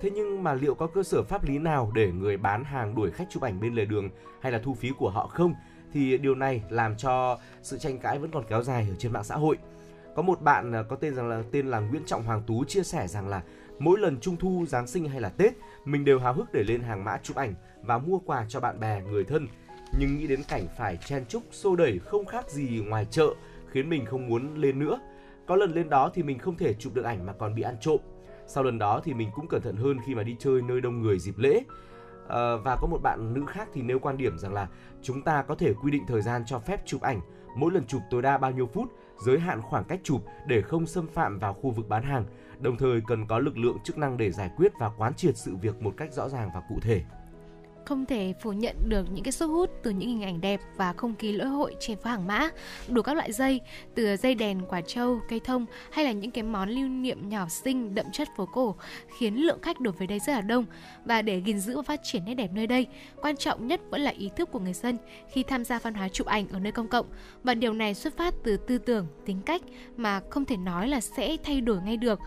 Thế 0.00 0.10
nhưng 0.14 0.42
mà 0.42 0.54
liệu 0.54 0.74
có 0.74 0.86
cơ 0.86 1.02
sở 1.02 1.22
pháp 1.22 1.44
lý 1.44 1.58
nào 1.58 1.92
để 1.94 2.12
người 2.12 2.36
bán 2.36 2.64
hàng 2.64 2.94
đuổi 2.94 3.10
khách 3.10 3.26
chụp 3.30 3.42
ảnh 3.42 3.60
bên 3.60 3.74
lề 3.74 3.84
đường 3.84 4.10
hay 4.40 4.52
là 4.52 4.58
thu 4.58 4.74
phí 4.74 4.90
của 4.98 5.10
họ 5.10 5.26
không? 5.26 5.54
Thì 5.92 6.18
điều 6.18 6.34
này 6.34 6.62
làm 6.68 6.96
cho 6.96 7.38
sự 7.62 7.78
tranh 7.78 7.98
cãi 7.98 8.18
vẫn 8.18 8.30
còn 8.30 8.44
kéo 8.48 8.62
dài 8.62 8.86
ở 8.90 8.94
trên 8.98 9.12
mạng 9.12 9.24
xã 9.24 9.36
hội. 9.36 9.58
Có 10.14 10.22
một 10.22 10.42
bạn 10.42 10.72
ờ, 10.72 10.82
có 10.82 10.96
tên 10.96 11.14
rằng 11.14 11.28
là 11.28 11.42
tên 11.52 11.66
là 11.66 11.80
Nguyễn 11.80 12.02
Trọng 12.06 12.22
Hoàng 12.22 12.42
Tú 12.46 12.64
chia 12.64 12.82
sẻ 12.82 13.08
rằng 13.08 13.28
là 13.28 13.42
mỗi 13.78 14.00
lần 14.00 14.20
trung 14.20 14.36
thu, 14.36 14.64
giáng 14.68 14.86
sinh 14.86 15.08
hay 15.08 15.20
là 15.20 15.28
Tết, 15.28 15.52
mình 15.84 16.04
đều 16.04 16.18
háo 16.18 16.32
hức 16.32 16.52
để 16.52 16.62
lên 16.62 16.80
hàng 16.80 17.04
mã 17.04 17.18
chụp 17.22 17.36
ảnh 17.36 17.54
và 17.82 17.98
mua 17.98 18.18
quà 18.18 18.46
cho 18.48 18.60
bạn 18.60 18.80
bè, 18.80 19.02
người 19.02 19.24
thân. 19.24 19.48
Nhưng 19.98 20.18
nghĩ 20.18 20.26
đến 20.26 20.42
cảnh 20.48 20.66
phải 20.78 20.96
chen 20.96 21.24
chúc 21.28 21.42
xô 21.50 21.76
đẩy 21.76 21.98
không 21.98 22.26
khác 22.26 22.50
gì 22.50 22.82
ngoài 22.86 23.06
chợ 23.10 23.34
khiến 23.70 23.90
mình 23.90 24.06
không 24.06 24.28
muốn 24.28 24.54
lên 24.54 24.78
nữa. 24.78 25.00
Có 25.46 25.56
lần 25.56 25.72
lên 25.74 25.88
đó 25.88 26.10
thì 26.14 26.22
mình 26.22 26.38
không 26.38 26.56
thể 26.56 26.74
chụp 26.74 26.94
được 26.94 27.04
ảnh 27.04 27.26
mà 27.26 27.32
còn 27.32 27.54
bị 27.54 27.62
ăn 27.62 27.76
trộm. 27.80 28.00
Sau 28.46 28.64
lần 28.64 28.78
đó 28.78 29.00
thì 29.04 29.14
mình 29.14 29.30
cũng 29.34 29.48
cẩn 29.48 29.62
thận 29.62 29.76
hơn 29.76 29.98
khi 30.06 30.14
mà 30.14 30.22
đi 30.22 30.36
chơi 30.38 30.62
nơi 30.62 30.80
đông 30.80 31.02
người 31.02 31.18
dịp 31.18 31.38
lễ. 31.38 31.60
à, 32.28 32.56
và 32.64 32.76
có 32.80 32.86
một 32.86 32.98
bạn 33.02 33.34
nữ 33.34 33.44
khác 33.46 33.68
thì 33.72 33.82
nêu 33.82 33.98
quan 33.98 34.16
điểm 34.16 34.38
rằng 34.38 34.54
là 34.54 34.68
chúng 35.02 35.22
ta 35.22 35.42
có 35.42 35.54
thể 35.54 35.74
quy 35.74 35.90
định 35.90 36.04
thời 36.06 36.22
gian 36.22 36.42
cho 36.46 36.58
phép 36.58 36.80
chụp 36.86 37.00
ảnh, 37.00 37.20
mỗi 37.56 37.72
lần 37.72 37.84
chụp 37.86 38.00
tối 38.10 38.22
đa 38.22 38.38
bao 38.38 38.50
nhiêu 38.50 38.66
phút, 38.66 38.88
giới 39.24 39.38
hạn 39.38 39.62
khoảng 39.62 39.84
cách 39.84 40.00
chụp 40.02 40.24
để 40.46 40.62
không 40.62 40.86
xâm 40.86 41.06
phạm 41.06 41.38
vào 41.38 41.54
khu 41.54 41.70
vực 41.70 41.88
bán 41.88 42.02
hàng. 42.02 42.24
Đồng 42.60 42.76
thời 42.76 43.00
cần 43.06 43.26
có 43.26 43.38
lực 43.38 43.58
lượng 43.58 43.78
chức 43.84 43.98
năng 43.98 44.16
để 44.16 44.30
giải 44.30 44.50
quyết 44.56 44.72
và 44.78 44.90
quán 44.98 45.14
triệt 45.14 45.36
sự 45.36 45.56
việc 45.56 45.82
một 45.82 45.94
cách 45.96 46.12
rõ 46.12 46.28
ràng 46.28 46.50
và 46.54 46.62
cụ 46.68 46.78
thể 46.82 47.04
không 47.84 48.06
thể 48.06 48.34
phủ 48.40 48.52
nhận 48.52 48.76
được 48.88 49.06
những 49.12 49.24
cái 49.24 49.32
sức 49.32 49.46
hút 49.46 49.70
từ 49.82 49.90
những 49.90 50.08
hình 50.08 50.22
ảnh 50.22 50.40
đẹp 50.40 50.60
và 50.76 50.92
không 50.92 51.14
khí 51.14 51.32
lễ 51.32 51.44
hội 51.44 51.76
trên 51.80 51.98
phố 51.98 52.10
hàng 52.10 52.26
mã. 52.26 52.48
Đủ 52.88 53.02
các 53.02 53.14
loại 53.16 53.32
dây, 53.32 53.60
từ 53.94 54.16
dây 54.16 54.34
đèn, 54.34 54.60
quả 54.68 54.80
trâu, 54.80 55.20
cây 55.28 55.40
thông 55.40 55.66
hay 55.90 56.04
là 56.04 56.12
những 56.12 56.30
cái 56.30 56.44
món 56.44 56.68
lưu 56.68 56.88
niệm 56.88 57.28
nhỏ 57.28 57.48
xinh, 57.48 57.94
đậm 57.94 58.06
chất 58.12 58.28
phố 58.36 58.46
cổ, 58.52 58.76
khiến 59.18 59.34
lượng 59.34 59.58
khách 59.62 59.80
đổ 59.80 59.90
về 59.90 60.06
đây 60.06 60.18
rất 60.26 60.32
là 60.32 60.40
đông. 60.40 60.64
Và 61.04 61.22
để 61.22 61.42
gìn 61.46 61.60
giữ 61.60 61.76
và 61.76 61.82
phát 61.82 62.00
triển 62.02 62.24
nét 62.24 62.34
đẹp 62.34 62.50
nơi 62.52 62.66
đây, 62.66 62.86
quan 63.22 63.36
trọng 63.36 63.66
nhất 63.66 63.80
vẫn 63.90 64.00
là 64.00 64.10
ý 64.10 64.30
thức 64.36 64.52
của 64.52 64.58
người 64.58 64.72
dân 64.72 64.96
khi 65.32 65.42
tham 65.42 65.64
gia 65.64 65.78
văn 65.78 65.94
hóa 65.94 66.08
chụp 66.08 66.26
ảnh 66.26 66.48
ở 66.48 66.58
nơi 66.58 66.72
công 66.72 66.88
cộng. 66.88 67.06
Và 67.42 67.54
điều 67.54 67.72
này 67.72 67.94
xuất 67.94 68.16
phát 68.16 68.34
từ 68.44 68.56
tư 68.56 68.78
tưởng, 68.78 69.06
tính 69.26 69.40
cách 69.46 69.62
mà 69.96 70.20
không 70.30 70.44
thể 70.44 70.56
nói 70.56 70.88
là 70.88 71.00
sẽ 71.00 71.36
thay 71.44 71.60
đổi 71.60 71.82
ngay 71.82 71.96
được 71.96 72.20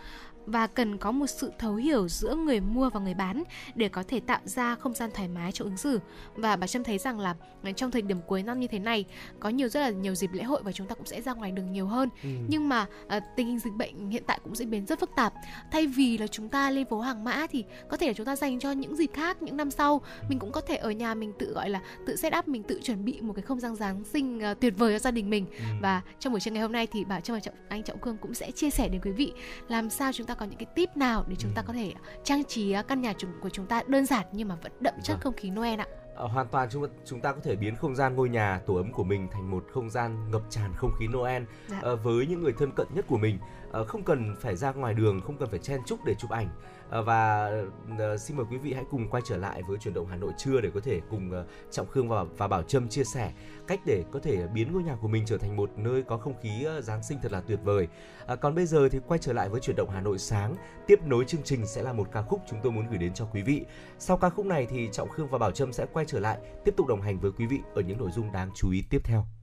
và 0.48 0.68
cần 0.68 0.98
có 0.98 1.12
một 1.12 1.28
sự 1.28 1.52
thấu 1.60 1.76
hiểu 1.76 2.08
giữa 2.08 2.36
người 2.36 2.60
mua 2.60 2.90
và 2.90 3.00
người 3.00 3.14
bán 3.14 3.44
để 3.76 3.90
có 3.90 4.04
thể 4.08 4.20
tạo 4.20 4.40
ra 4.44 4.76
không 4.76 4.94
gian 4.94 5.10
thoải 5.14 5.28
mái 5.28 5.52
cho 5.52 5.66
ứng 5.66 5.78
xử. 5.78 6.00
Và 6.36 6.56
bà 6.56 6.68
Trâm 6.68 6.84
thấy 6.84 6.98
rằng 6.98 7.20
là 7.20 7.36
trong 7.76 7.92
thời 7.92 8.02
điểm 8.02 8.18
cuối 8.28 8.44
năm 8.44 8.60
như 8.60 8.68
thế 8.68 8.80
này 8.80 9.06
có 9.40 9.50
nhiều 9.50 9.70
rất 9.70 9.80
là 9.80 9.90
nhiều 9.90 10.16
dịp 10.16 10.30
lễ 10.34 10.44
hội 10.44 10.64
và 10.64 10.72
chúng 10.72 10.88
ta 10.88 10.96
cũng 10.96 11.06
sẽ 11.06 11.22
ra 11.22 11.34
ngoài 11.34 11.52
đường 11.52 11.72
nhiều 11.72 11.88
hơn. 11.88 12.10
Ừ. 12.24 12.30
nhưng 12.48 12.70
mà 12.70 12.86
à, 13.08 13.20
tình 13.20 13.48
hình 13.48 13.60
dịch 13.60 13.74
bệnh 13.74 14.10
hiện 14.10 14.24
tại 14.28 14.40
cũng 14.44 14.56
diễn 14.56 14.70
biến 14.70 14.86
rất 14.86 15.00
phức 15.00 15.10
tạp. 15.16 15.34
Thay 15.72 15.88
vì 15.88 16.18
là 16.18 16.28
chúng 16.28 16.50
ta 16.50 16.70
lên 16.70 16.86
phố 16.86 17.00
hàng 17.00 17.24
mã 17.24 17.48
thì 17.52 17.64
có 17.90 17.98
thể 17.98 18.08
là 18.08 18.14
chúng 18.14 18.26
ta 18.26 18.36
dành 18.36 18.60
cho 18.60 18.72
những 18.72 18.96
dịp 18.96 19.10
khác 19.14 19.42
những 19.42 19.58
năm 19.58 19.72
sau. 19.72 20.02
Mình 20.30 20.40
cũng 20.40 20.52
có 20.52 20.62
thể 20.62 20.76
ở 20.76 20.92
nhà 20.92 21.14
mình 21.14 21.34
tự 21.40 21.54
gọi 21.54 21.70
là 21.70 21.82
tự 22.06 22.16
set 22.16 22.34
up 22.38 22.48
mình 22.48 22.64
tự 22.64 22.80
chuẩn 22.84 23.06
bị 23.06 23.22
một 23.22 23.34
cái 23.34 23.42
không 23.42 23.60
gian 23.60 23.76
giáng 23.76 24.04
sinh 24.04 24.40
à, 24.40 24.54
tuyệt 24.54 24.74
vời 24.78 24.94
cho 24.94 25.00
gia 25.00 25.12
đình 25.12 25.30
mình. 25.30 25.46
Ừ. 25.52 25.64
và 25.82 26.02
trong 26.20 26.34
buổi 26.34 26.40
trưa 26.40 26.52
ngày 26.52 26.62
hôm 26.62 26.72
nay 26.72 26.88
thì 26.88 27.06
bà 27.06 27.20
Trâm 27.20 27.34
và 27.34 27.40
Trọng, 27.40 27.56
anh 27.70 27.84
Trọng 27.84 28.00
Cương 28.00 28.18
cũng 28.18 28.34
sẽ 28.34 28.52
chia 28.52 28.70
sẻ 28.70 28.90
đến 28.90 29.02
quý 29.04 29.12
vị 29.12 29.32
làm 29.68 29.90
sao 29.90 30.14
chúng 30.14 30.28
ta 30.28 30.36
có 30.38 30.46
những 30.46 30.60
cái 30.60 30.66
tip 30.76 30.98
nào 30.98 31.24
để 31.28 31.36
chúng 31.40 31.52
ta 31.56 31.62
có 31.62 31.74
thể 31.74 31.94
trang 32.24 32.44
trí 32.44 32.72
à, 32.72 32.82
căn 32.82 33.02
nhà 33.02 33.14
của 33.42 33.50
chúng 33.50 33.66
ta 33.66 33.82
đơn 33.88 34.06
giản 34.06 34.26
nhưng 34.32 34.48
mà 34.48 34.56
vẫn 34.64 34.72
đậm 34.80 34.94
chất 35.04 35.14
Vâng. 35.14 35.22
không 35.22 35.34
khí 35.34 35.50
Noel 35.50 35.80
ạ. 35.80 35.88
Ờ, 36.16 36.28
hoàn 36.28 36.48
toàn 36.48 36.68
chúng 36.72 36.88
chúng 37.06 37.22
ta 37.22 37.32
có 37.34 37.40
thể 37.44 37.56
biến 37.56 37.76
không 37.76 37.96
gian 37.96 38.16
ngôi 38.16 38.30
nhà 38.30 38.62
tổ 38.66 38.76
ấm 38.76 38.92
của 38.94 39.04
mình 39.04 39.28
thành 39.32 39.52
một 39.52 39.66
không 39.74 39.90
gian 39.90 40.32
ngập 40.32 40.42
tràn 40.50 40.72
không 40.78 40.92
khí 41.00 41.08
Noel 41.08 41.44
Dạ. 41.68 41.80
ờ, 41.82 41.96
với 41.96 42.28
những 42.28 42.42
người 42.44 42.54
thân 42.60 42.72
cận 42.72 42.88
nhất 42.94 43.06
của 43.08 43.18
mình 43.18 43.40
Ờ, 43.72 43.86
không 43.86 44.04
cần 44.04 44.36
phải 44.42 44.56
ra 44.56 44.72
ngoài 44.72 44.94
đường 44.94 45.22
không 45.22 45.38
cần 45.38 45.50
phải 45.50 45.60
chen 45.60 45.82
chúc 45.86 46.00
để 46.06 46.16
chụp 46.20 46.32
ảnh 46.32 46.48
À, 46.87 46.87
Ờ, 46.90 47.04
và 47.04 47.52
ờ, 47.98 48.18
xin 48.18 48.38
mời 48.38 48.46
quý 48.52 48.58
vị 48.58 48.74
hãy 48.74 48.86
cùng 48.92 49.10
quay 49.10 49.24
trở 49.26 49.38
lại 49.38 49.62
với 49.68 49.78
chuyển 49.78 49.94
động 49.94 50.08
Hà 50.08 50.16
Nội 50.16 50.32
trưa 50.38 50.62
để 50.62 50.70
có 50.74 50.80
thể 50.80 51.02
cùng 51.10 51.32
ờ, 51.32 51.46
Trọng 51.72 51.88
Khương 51.88 52.10
và 52.10 52.24
và 52.38 52.48
Bảo 52.48 52.64
Trâm 52.64 52.90
chia 52.90 53.04
sẻ 53.04 53.32
cách 53.68 53.80
để 53.86 54.04
có 54.12 54.20
thể 54.20 54.48
biến 54.48 54.74
ngôi 54.74 54.84
nhà 54.84 54.98
của 55.02 55.08
mình 55.08 55.24
trở 55.26 55.38
thành 55.38 55.56
một 55.56 55.70
nơi 55.78 56.04
có 56.04 56.18
không 56.18 56.34
khí 56.42 56.66
Giáng 56.80 57.04
sinh 57.04 57.18
thật 57.22 57.32
là 57.32 57.42
tuyệt 57.42 57.60
vời. 57.64 57.88
À, 58.28 58.36
còn 58.36 58.56
bây 58.56 58.66
giờ 58.66 58.90
thì 58.90 59.00
quay 59.08 59.20
trở 59.20 59.34
lại 59.34 59.50
với 59.50 59.62
chuyển 59.62 59.76
động 59.76 59.90
Hà 59.90 60.02
Nội 60.02 60.18
sáng, 60.18 60.56
tiếp 60.88 61.00
nối 61.06 61.26
chương 61.26 61.44
trình 61.44 61.68
sẽ 61.68 61.84
là 61.84 61.94
một 61.94 62.08
ca 62.12 62.22
khúc 62.22 62.42
chúng 62.50 62.60
tôi 62.64 62.72
muốn 62.72 62.88
gửi 62.90 62.98
đến 62.98 63.14
cho 63.14 63.26
quý 63.26 63.42
vị. 63.42 63.66
Sau 64.00 64.18
ca 64.18 64.30
khúc 64.30 64.46
này 64.46 64.68
thì 64.70 64.90
Trọng 64.92 65.10
Khương 65.10 65.28
và 65.28 65.38
Bảo 65.38 65.52
Trâm 65.52 65.74
sẽ 65.74 65.86
quay 65.94 66.06
trở 66.06 66.20
lại 66.20 66.38
tiếp 66.66 66.74
tục 66.78 66.88
đồng 66.88 67.02
hành 67.02 67.20
với 67.20 67.32
quý 67.32 67.46
vị 67.46 67.60
ở 67.76 67.82
những 67.82 67.98
nội 67.98 68.12
dung 68.12 68.32
đáng 68.32 68.52
chú 68.56 68.72
ý 68.72 68.84
tiếp 68.90 69.02
theo. 69.04 69.37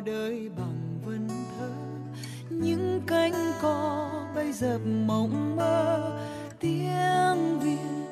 Đời 0.00 0.50
bằng 0.56 1.00
vần 1.04 1.28
thơ. 1.28 1.70
Những 2.50 3.00
cánh 3.06 3.52
cò 3.62 4.10
bay 4.34 4.52
dập 4.52 4.80
mộng 5.06 5.56
mơ, 5.56 6.18
tiếng 6.60 7.60
việt 7.60 8.06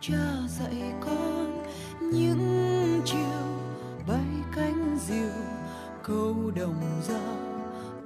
cha 0.00 0.24
dạy 0.58 0.92
con. 1.00 1.62
Những 2.00 3.00
chiều 3.04 3.42
bay 4.08 4.26
cánh 4.56 4.98
diều, 5.06 5.42
câu 6.02 6.34
đồng 6.56 7.00
dao 7.08 7.36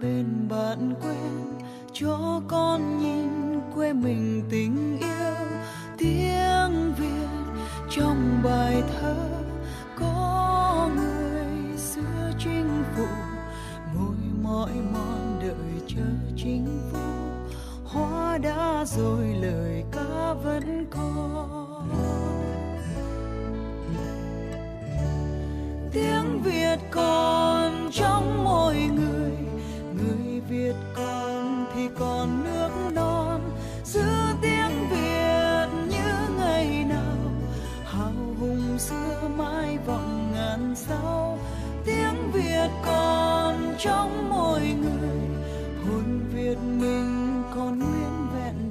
bên 0.00 0.48
bạn 0.48 0.94
quen 1.02 1.58
cho 1.92 2.42
con 2.48 2.98
nhìn 2.98 3.60
quê 3.74 3.92
mình 3.92 4.42
tình 4.50 4.98
yêu, 5.00 5.46
tiếng 5.98 6.94
việt 6.98 7.28
trong 7.90 8.40
bài 8.44 8.82
thơ. 8.92 9.35
Mỏi 14.56 14.72
mòn 14.92 15.38
đợi 15.40 15.80
chờ 15.86 16.02
chính 16.36 16.80
phủ 16.92 16.98
hoa 17.84 18.38
đã 18.38 18.84
rồi 18.86 19.26
lời 19.40 19.84
ca 19.92 20.32
vẫn 20.32 20.86
còn. 20.90 21.88
Tiếng 25.92 26.42
việt 26.42 26.78
còn 26.90 27.90
trong 27.92 28.44
mỗi 28.44 28.74
người 28.74 29.32
người 29.94 30.40
việt 30.48 30.76
còn 30.96 31.66
thì 31.74 31.88
còn 31.98 32.44
nước 32.44 32.70
non. 32.94 33.40
Giữ 33.84 34.10
tiếng 34.42 34.88
việt 34.90 35.68
như 35.88 36.36
ngày 36.38 36.84
nào, 36.88 37.30
hào 37.84 38.12
hùng 38.40 38.78
xưa 38.78 39.28
mãi 39.36 39.78
vọng 39.86 40.32
ngàn 40.34 40.74
sao. 40.76 41.38
Tiếng 41.84 42.30
việt 42.32 42.70
còn 42.84 43.74
trong 43.78 44.28
mỗi 44.28 44.35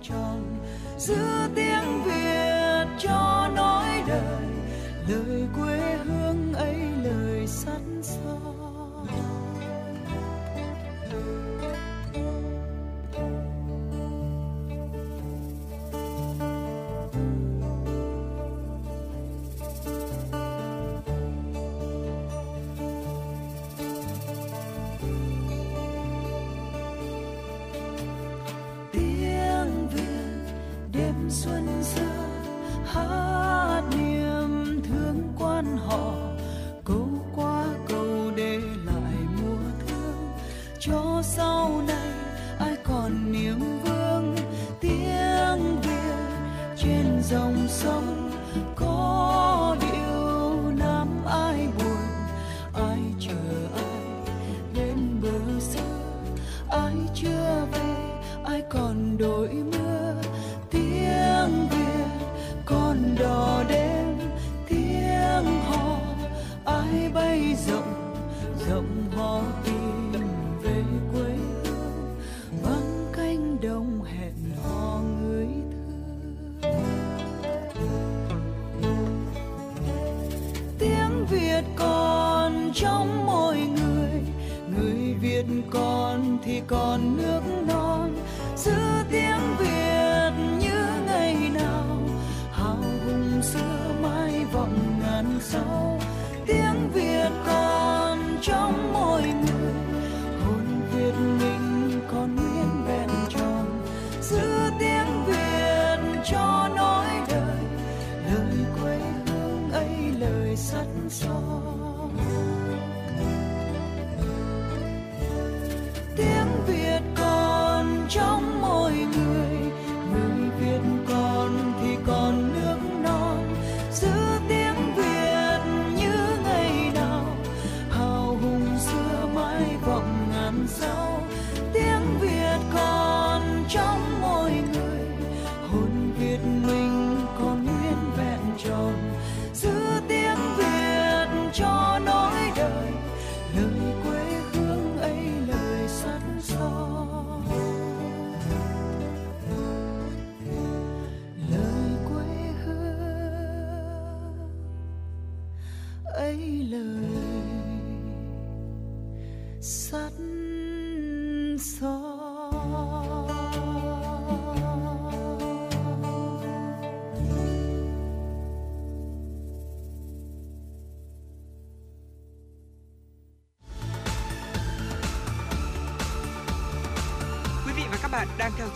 tròn 0.10 0.58
giữ 0.98 1.16
tiếng 1.56 2.04
việt 2.04 2.86
cho 3.00 3.50
nói 3.56 4.04
đời 4.08 4.44
lời 5.08 5.44
quê 5.56 5.95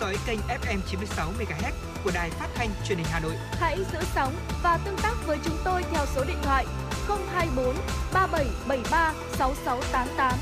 dõi 0.09 0.17
kênh 0.25 0.39
FM 0.61 0.79
96 0.87 1.31
MHz 1.39 1.71
của 2.03 2.11
đài 2.13 2.29
phát 2.29 2.47
thanh 2.55 2.69
truyền 2.87 2.97
hình 2.97 3.07
Hà 3.09 3.19
Nội. 3.19 3.33
Hãy 3.51 3.77
giữ 3.93 3.99
sóng 4.15 4.33
và 4.63 4.79
tương 4.85 4.97
tác 4.97 5.13
với 5.27 5.37
chúng 5.45 5.57
tôi 5.63 5.83
theo 5.91 6.05
số 6.15 6.23
điện 6.27 6.37
thoại 6.43 6.65
024 7.07 7.75
3773 8.13 9.13
6688. 9.37 10.33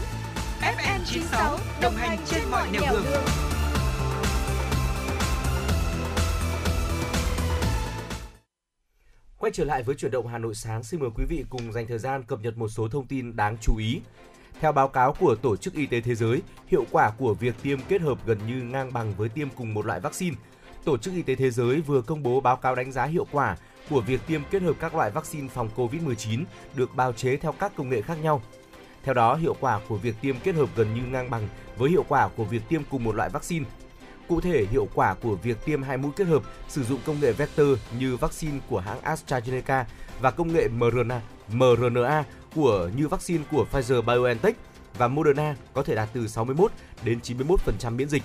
FM 0.62 1.00
96 1.06 1.58
đồng 1.82 1.94
hành 1.96 2.18
trên 2.26 2.42
mọi 2.52 2.72
nẻo 2.72 2.82
đường. 2.92 3.04
đường. 3.04 3.24
Quay 9.38 9.52
trở 9.52 9.64
lại 9.64 9.84
với 9.84 9.96
chuyển 9.96 10.12
động 10.12 10.28
Hà 10.28 10.38
Nội 10.38 10.56
sáng, 10.56 10.84
xin 10.84 11.00
mời 11.00 11.10
quý 11.16 11.24
vị 11.30 11.46
cùng 11.50 11.72
dành 11.72 11.88
thời 11.88 12.00
gian 12.00 12.24
cập 12.24 12.40
nhật 12.40 12.58
một 12.58 12.68
số 12.68 12.88
thông 12.88 13.08
tin 13.08 13.36
đáng 13.36 13.58
chú 13.62 13.78
ý. 13.78 14.02
Theo 14.62 14.72
báo 14.72 14.88
cáo 14.88 15.14
của 15.14 15.36
Tổ 15.36 15.56
chức 15.56 15.74
Y 15.74 15.86
tế 15.86 16.02
Thế 16.02 16.16
giới, 16.16 16.42
hiệu 16.68 16.86
quả 16.92 17.12
của 17.18 17.34
việc 17.34 17.56
tiêm 17.64 17.80
kết 17.88 18.02
hợp 18.02 18.18
gần 18.26 18.38
như 18.48 18.62
ngang 18.64 18.94
bằng 18.94 19.14
với 19.18 19.30
tiêm 19.30 19.48
cùng 19.50 19.74
một 19.74 19.86
loại 19.86 20.00
vaccine. 20.00 20.36
Tổ 20.84 20.98
chức 20.98 21.14
Y 21.14 21.22
tế 21.22 21.36
Thế 21.36 21.52
giới 21.52 21.82
vừa 21.82 22.02
công 22.02 22.24
bố 22.24 22.42
báo 22.42 22.56
cáo 22.56 22.76
đánh 22.76 22.92
giá 22.92 23.06
hiệu 23.06 23.28
quả 23.32 23.58
của 23.90 24.02
việc 24.02 24.22
tiêm 24.28 24.42
kết 24.52 24.62
hợp 24.62 24.76
các 24.80 24.96
loại 24.96 25.12
vaccine 25.12 25.48
phòng 25.48 25.70
COVID-19 25.76 26.44
được 26.76 26.96
bào 26.96 27.14
chế 27.14 27.38
theo 27.38 27.52
các 27.52 27.72
công 27.76 27.90
nghệ 27.90 28.02
khác 28.02 28.18
nhau. 28.22 28.42
Theo 29.04 29.14
đó, 29.14 29.36
hiệu 29.36 29.56
quả 29.60 29.80
của 29.88 29.98
việc 29.98 30.16
tiêm 30.22 30.36
kết 30.44 30.56
hợp 30.56 30.70
gần 30.76 30.94
như 30.94 31.02
ngang 31.02 31.30
bằng 31.30 31.48
với 31.78 31.90
hiệu 31.90 32.06
quả 32.08 32.28
của 32.28 32.44
việc 32.44 32.62
tiêm 32.70 32.82
cùng 32.90 33.04
một 33.04 33.16
loại 33.16 33.30
vaccine. 33.30 33.66
Cụ 34.28 34.42
thể, 34.42 34.66
hiệu 34.72 34.88
quả 34.94 35.14
của 35.14 35.36
việc 35.36 35.66
tiêm 35.66 35.84
hai 35.84 35.98
mũi 35.98 36.12
kết 36.16 36.28
hợp 36.28 36.44
sử 36.68 36.84
dụng 36.84 37.00
công 37.06 37.20
nghệ 37.20 37.32
vector 37.32 37.68
như 38.00 38.18
vaccine 38.18 38.60
của 38.70 38.80
hãng 38.80 39.02
AstraZeneca 39.02 39.84
và 40.22 40.32
công 40.32 40.54
nghệ 40.54 40.68
mRNA, 40.68 41.22
mRNA 41.54 42.24
của 42.56 42.90
như 42.96 43.08
vaccine 43.08 43.44
của 43.52 43.66
Pfizer-BioNTech 43.72 44.54
và 44.98 45.08
Moderna 45.08 45.56
có 45.74 45.84
thể 45.84 45.96
đạt 45.96 46.10
từ 46.14 46.28
61 46.28 46.72
đến 47.04 47.20
91% 47.24 47.96
miễn 47.96 48.10
dịch. 48.10 48.24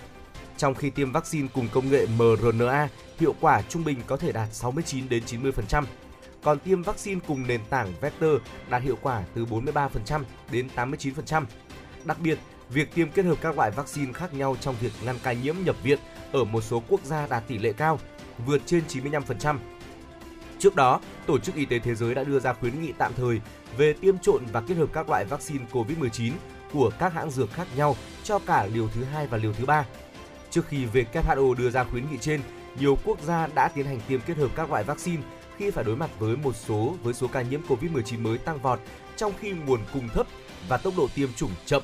Trong 0.56 0.74
khi 0.74 0.90
tiêm 0.90 1.12
vaccine 1.12 1.48
cùng 1.54 1.68
công 1.72 1.90
nghệ 1.90 2.06
mRNA, 2.06 2.88
hiệu 3.18 3.34
quả 3.40 3.62
trung 3.68 3.84
bình 3.84 3.98
có 4.06 4.16
thể 4.16 4.32
đạt 4.32 4.48
69 4.54 5.08
đến 5.08 5.22
90%. 5.26 5.84
Còn 6.42 6.58
tiêm 6.58 6.82
vaccine 6.82 7.20
cùng 7.26 7.46
nền 7.46 7.60
tảng 7.70 7.92
vector 8.00 8.30
đạt 8.70 8.82
hiệu 8.82 8.98
quả 9.02 9.22
từ 9.34 9.46
43% 9.46 10.22
đến 10.50 10.68
89%. 10.76 11.44
Đặc 12.04 12.16
biệt, 12.20 12.38
việc 12.70 12.94
tiêm 12.94 13.10
kết 13.10 13.24
hợp 13.24 13.38
các 13.40 13.56
loại 13.56 13.70
vaccine 13.70 14.12
khác 14.12 14.34
nhau 14.34 14.56
trong 14.60 14.74
việc 14.80 14.92
ngăn 15.04 15.16
ca 15.22 15.32
nhiễm 15.32 15.54
nhập 15.64 15.76
viện 15.82 15.98
ở 16.32 16.44
một 16.44 16.60
số 16.60 16.82
quốc 16.88 17.00
gia 17.04 17.26
đạt 17.26 17.48
tỷ 17.48 17.58
lệ 17.58 17.72
cao, 17.72 17.98
vượt 18.46 18.62
trên 18.66 18.82
95%. 18.88 19.56
Trước 20.62 20.76
đó, 20.76 21.00
Tổ 21.26 21.38
chức 21.38 21.54
Y 21.54 21.64
tế 21.64 21.78
Thế 21.78 21.94
giới 21.94 22.14
đã 22.14 22.24
đưa 22.24 22.40
ra 22.40 22.52
khuyến 22.52 22.82
nghị 22.82 22.92
tạm 22.98 23.12
thời 23.16 23.40
về 23.76 23.92
tiêm 23.92 24.18
trộn 24.18 24.42
và 24.52 24.60
kết 24.60 24.74
hợp 24.74 24.88
các 24.92 25.08
loại 25.10 25.24
vaccine 25.24 25.64
COVID-19 25.72 26.32
của 26.72 26.90
các 26.98 27.12
hãng 27.12 27.30
dược 27.30 27.52
khác 27.52 27.66
nhau 27.76 27.96
cho 28.24 28.38
cả 28.38 28.66
liều 28.66 28.88
thứ 28.88 29.04
hai 29.04 29.26
và 29.26 29.38
liều 29.38 29.52
thứ 29.52 29.66
ba. 29.66 29.86
Trước 30.50 30.66
khi 30.68 30.86
WHO 30.86 31.54
đưa 31.54 31.70
ra 31.70 31.84
khuyến 31.84 32.10
nghị 32.10 32.18
trên, 32.20 32.40
nhiều 32.80 32.98
quốc 33.04 33.22
gia 33.22 33.46
đã 33.46 33.68
tiến 33.68 33.86
hành 33.86 34.00
tiêm 34.08 34.20
kết 34.20 34.36
hợp 34.36 34.48
các 34.56 34.70
loại 34.70 34.84
vaccine 34.84 35.22
khi 35.56 35.70
phải 35.70 35.84
đối 35.84 35.96
mặt 35.96 36.10
với 36.18 36.36
một 36.36 36.56
số 36.56 36.94
với 37.02 37.14
số 37.14 37.26
ca 37.28 37.42
nhiễm 37.42 37.60
COVID-19 37.68 38.22
mới 38.22 38.38
tăng 38.38 38.58
vọt, 38.58 38.80
trong 39.16 39.32
khi 39.40 39.50
nguồn 39.50 39.80
cung 39.92 40.08
thấp 40.08 40.26
và 40.68 40.76
tốc 40.76 40.94
độ 40.96 41.08
tiêm 41.14 41.28
chủng 41.36 41.52
chậm. 41.66 41.82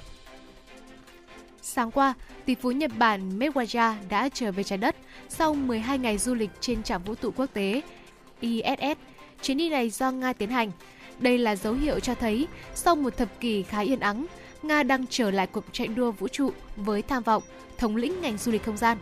Sáng 1.62 1.90
qua, 1.90 2.14
tỷ 2.44 2.54
phú 2.54 2.70
Nhật 2.70 2.90
Bản 2.98 3.38
Megawaya 3.38 3.94
đã 4.08 4.28
trở 4.28 4.52
về 4.52 4.62
trái 4.62 4.78
đất 4.78 4.96
sau 5.28 5.54
12 5.54 5.98
ngày 5.98 6.18
du 6.18 6.34
lịch 6.34 6.50
trên 6.60 6.82
trạm 6.82 7.02
vũ 7.02 7.14
trụ 7.14 7.30
quốc 7.36 7.46
tế 7.52 7.82
ISS. 8.40 8.98
Chuyến 9.42 9.56
đi 9.56 9.68
này 9.68 9.90
do 9.90 10.10
Nga 10.10 10.32
tiến 10.32 10.50
hành. 10.50 10.70
Đây 11.18 11.38
là 11.38 11.56
dấu 11.56 11.74
hiệu 11.74 12.00
cho 12.00 12.14
thấy 12.14 12.46
sau 12.74 12.96
một 12.96 13.16
thập 13.16 13.40
kỷ 13.40 13.62
khá 13.62 13.80
yên 13.80 14.00
ắng, 14.00 14.26
Nga 14.62 14.82
đang 14.82 15.04
trở 15.10 15.30
lại 15.30 15.46
cuộc 15.46 15.64
chạy 15.72 15.86
đua 15.86 16.10
vũ 16.10 16.28
trụ 16.28 16.50
với 16.76 17.02
tham 17.02 17.22
vọng 17.22 17.42
thống 17.78 17.96
lĩnh 17.96 18.20
ngành 18.20 18.38
du 18.38 18.52
lịch 18.52 18.64
không 18.64 18.76
gian. 18.76 18.98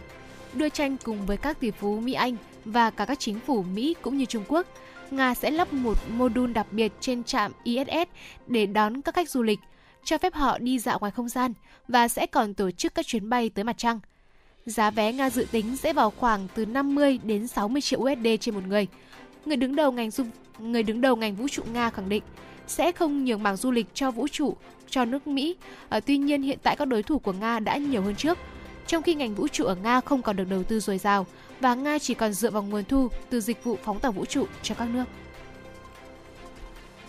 Đua 0.54 0.68
tranh 0.68 0.96
cùng 1.04 1.26
với 1.26 1.36
các 1.36 1.60
tỷ 1.60 1.70
phú 1.70 2.00
Mỹ 2.00 2.12
Anh 2.12 2.36
và 2.64 2.90
cả 2.90 3.04
các 3.04 3.18
chính 3.18 3.40
phủ 3.40 3.62
Mỹ 3.62 3.94
cũng 4.02 4.16
như 4.16 4.24
Trung 4.24 4.44
Quốc, 4.48 4.66
Nga 5.10 5.34
sẽ 5.34 5.50
lắp 5.50 5.72
một 5.72 5.96
mô 6.08 6.28
đun 6.28 6.52
đặc 6.52 6.66
biệt 6.70 6.92
trên 7.00 7.24
trạm 7.24 7.52
ISS 7.64 8.10
để 8.46 8.66
đón 8.66 9.02
các 9.02 9.14
khách 9.14 9.30
du 9.30 9.42
lịch, 9.42 9.58
cho 10.04 10.18
phép 10.18 10.34
họ 10.34 10.58
đi 10.58 10.78
dạo 10.78 10.98
ngoài 10.98 11.12
không 11.12 11.28
gian 11.28 11.52
và 11.88 12.08
sẽ 12.08 12.26
còn 12.26 12.54
tổ 12.54 12.70
chức 12.70 12.94
các 12.94 13.06
chuyến 13.06 13.28
bay 13.28 13.48
tới 13.48 13.64
mặt 13.64 13.78
trăng. 13.78 14.00
Giá 14.66 14.90
vé 14.90 15.12
Nga 15.12 15.30
dự 15.30 15.46
tính 15.50 15.76
sẽ 15.76 15.92
vào 15.92 16.10
khoảng 16.10 16.48
từ 16.54 16.66
50 16.66 17.18
đến 17.22 17.46
60 17.46 17.82
triệu 17.82 18.00
USD 18.00 18.26
trên 18.40 18.54
một 18.54 18.62
người. 18.66 18.86
Người 19.46 19.56
đứng 19.56 19.76
đầu 19.76 19.92
ngành 19.92 20.10
du 20.10 20.24
người 20.58 20.82
đứng 20.82 21.00
đầu 21.00 21.16
ngành 21.16 21.34
vũ 21.34 21.48
trụ 21.48 21.62
Nga 21.72 21.90
khẳng 21.90 22.08
định 22.08 22.22
sẽ 22.66 22.92
không 22.92 23.24
nhường 23.24 23.42
mảng 23.42 23.56
du 23.56 23.70
lịch 23.70 23.86
cho 23.94 24.10
vũ 24.10 24.28
trụ 24.28 24.56
cho 24.90 25.04
nước 25.04 25.26
Mỹ. 25.26 25.56
À, 25.88 26.00
tuy 26.00 26.18
nhiên 26.18 26.42
hiện 26.42 26.58
tại 26.62 26.76
các 26.76 26.84
đối 26.84 27.02
thủ 27.02 27.18
của 27.18 27.32
Nga 27.32 27.58
đã 27.58 27.76
nhiều 27.76 28.02
hơn 28.02 28.16
trước, 28.16 28.38
trong 28.86 29.02
khi 29.02 29.14
ngành 29.14 29.34
vũ 29.34 29.48
trụ 29.48 29.64
ở 29.64 29.74
Nga 29.74 30.00
không 30.00 30.22
còn 30.22 30.36
được 30.36 30.48
đầu 30.50 30.62
tư 30.62 30.80
dồi 30.80 30.98
dào 30.98 31.26
và 31.60 31.74
Nga 31.74 31.98
chỉ 31.98 32.14
còn 32.14 32.32
dựa 32.32 32.50
vào 32.50 32.62
nguồn 32.62 32.84
thu 32.84 33.08
từ 33.30 33.40
dịch 33.40 33.64
vụ 33.64 33.78
phóng 33.84 34.00
tàu 34.00 34.12
vũ 34.12 34.24
trụ 34.24 34.46
cho 34.62 34.74
các 34.74 34.88
nước. 34.88 35.04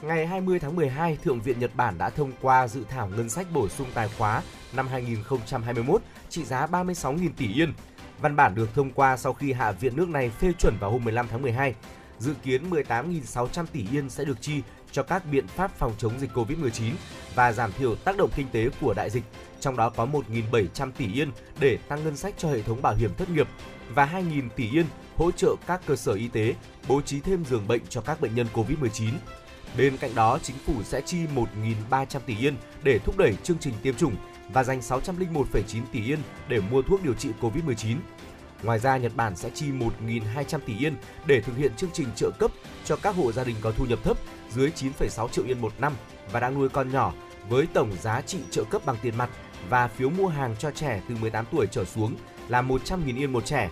Ngày 0.02 0.28
20 0.28 0.60
tháng 0.60 0.76
12, 0.76 1.18
Thượng 1.24 1.42
viện 1.42 1.60
Nhật 1.60 1.76
Bản 1.76 1.98
đã 1.98 2.10
thông 2.10 2.32
qua 2.42 2.68
dự 2.68 2.84
thảo 2.90 3.10
ngân 3.16 3.30
sách 3.30 3.48
bổ 3.54 3.70
sung 3.70 3.88
tài 3.94 4.10
khóa 4.18 4.42
năm 4.74 4.88
2021 4.88 6.02
trị 6.30 6.44
giá 6.44 6.66
36.000 6.66 7.30
tỷ 7.38 7.54
yên. 7.54 7.74
Văn 8.22 8.36
bản 8.36 8.56
được 8.56 8.70
thông 8.76 8.92
qua 8.92 9.18
sau 9.18 9.34
khi 9.34 9.54
Hạ 9.54 9.72
viện 9.72 9.96
nước 9.96 10.10
này 10.10 10.30
phê 10.30 10.52
chuẩn 10.60 10.78
vào 10.80 10.92
hôm 10.92 11.04
15 11.04 11.28
tháng 11.32 11.42
12. 11.42 11.76
Dự 12.20 12.34
kiến 12.44 12.70
18.600 12.70 13.66
tỷ 13.66 13.86
yên 13.92 14.10
sẽ 14.10 14.26
được 14.26 14.42
chi 14.42 14.62
cho 14.92 15.04
các 15.04 15.24
biện 15.32 15.48
pháp 15.48 15.72
phòng 15.78 15.94
chống 15.98 16.20
dịch 16.20 16.32
COVID-19 16.34 16.92
và 17.36 17.52
giảm 17.52 17.72
thiểu 17.72 17.96
tác 17.96 18.18
động 18.18 18.30
kinh 18.36 18.48
tế 18.52 18.70
của 18.82 18.94
đại 18.94 19.10
dịch, 19.10 19.24
trong 19.60 19.78
đó 19.78 19.90
có 19.90 20.06
1.700 20.06 20.92
tỷ 20.98 21.14
yên 21.14 21.32
để 21.60 21.78
tăng 21.88 22.04
ngân 22.04 22.18
sách 22.18 22.34
cho 22.38 22.50
hệ 22.50 22.62
thống 22.62 22.82
bảo 22.82 22.96
hiểm 22.96 23.12
thất 23.18 23.30
nghiệp 23.30 23.48
và 23.90 24.06
2.000 24.14 24.50
tỷ 24.56 24.70
yên 24.72 24.86
hỗ 25.18 25.32
trợ 25.32 25.56
các 25.68 25.82
cơ 25.86 25.96
sở 25.96 26.14
y 26.14 26.28
tế 26.28 26.56
bố 26.88 27.02
trí 27.02 27.20
thêm 27.20 27.46
giường 27.46 27.68
bệnh 27.68 27.82
cho 27.90 28.02
các 28.02 28.22
bệnh 28.22 28.36
nhân 28.36 28.48
COVID-19. 28.54 29.12
Bên 29.78 29.98
cạnh 29.98 30.16
đó, 30.16 30.40
chính 30.44 30.56
phủ 30.66 30.84
sẽ 30.84 31.02
chi 31.02 31.18
1.300 31.90 32.20
tỷ 32.26 32.38
yên 32.38 32.56
để 32.84 33.00
thúc 33.00 33.18
đẩy 33.18 33.36
chương 33.44 33.58
trình 33.60 33.74
tiêm 33.82 33.96
chủng 33.96 34.16
và 34.54 34.64
dành 34.64 34.80
601,9 34.80 35.82
tỷ 35.92 36.06
yên 36.06 36.20
để 36.48 36.60
mua 36.60 36.82
thuốc 36.82 37.04
điều 37.04 37.14
trị 37.14 37.30
COVID-19. 37.42 37.96
Ngoài 38.64 38.80
ra, 38.80 38.98
Nhật 38.98 39.12
Bản 39.16 39.36
sẽ 39.36 39.50
chi 39.50 39.66
1.200 39.72 40.60
tỷ 40.66 40.78
yên 40.78 40.96
để 41.26 41.42
thực 41.42 41.58
hiện 41.58 41.76
chương 41.76 41.90
trình 41.94 42.08
trợ 42.16 42.32
cấp 42.40 42.52
cho 42.86 42.96
các 42.96 43.16
hộ 43.16 43.32
gia 43.32 43.44
đình 43.44 43.56
có 43.62 43.72
thu 43.72 43.86
nhập 43.86 44.00
thấp 44.04 44.18
dưới 44.50 44.72
9,6 44.76 45.28
triệu 45.28 45.46
yên 45.46 45.62
một 45.62 45.74
năm 45.80 45.94
và 46.32 46.40
đang 46.40 46.54
nuôi 46.54 46.70
con 46.70 46.92
nhỏ 46.92 47.14
với 47.50 47.68
tổng 47.74 47.92
giá 48.02 48.22
trị 48.22 48.40
trợ 48.52 48.64
cấp 48.64 48.86
bằng 48.86 48.98
tiền 49.02 49.18
mặt 49.18 49.30
và 49.70 49.88
phiếu 49.88 50.10
mua 50.10 50.28
hàng 50.28 50.56
cho 50.60 50.72
trẻ 50.72 51.02
từ 51.10 51.16
18 51.16 51.46
tuổi 51.52 51.68
trở 51.72 51.86
xuống 51.86 52.16
là 52.48 52.62
100.000 52.62 53.18
yên 53.18 53.34
một 53.34 53.46
trẻ. 53.46 53.70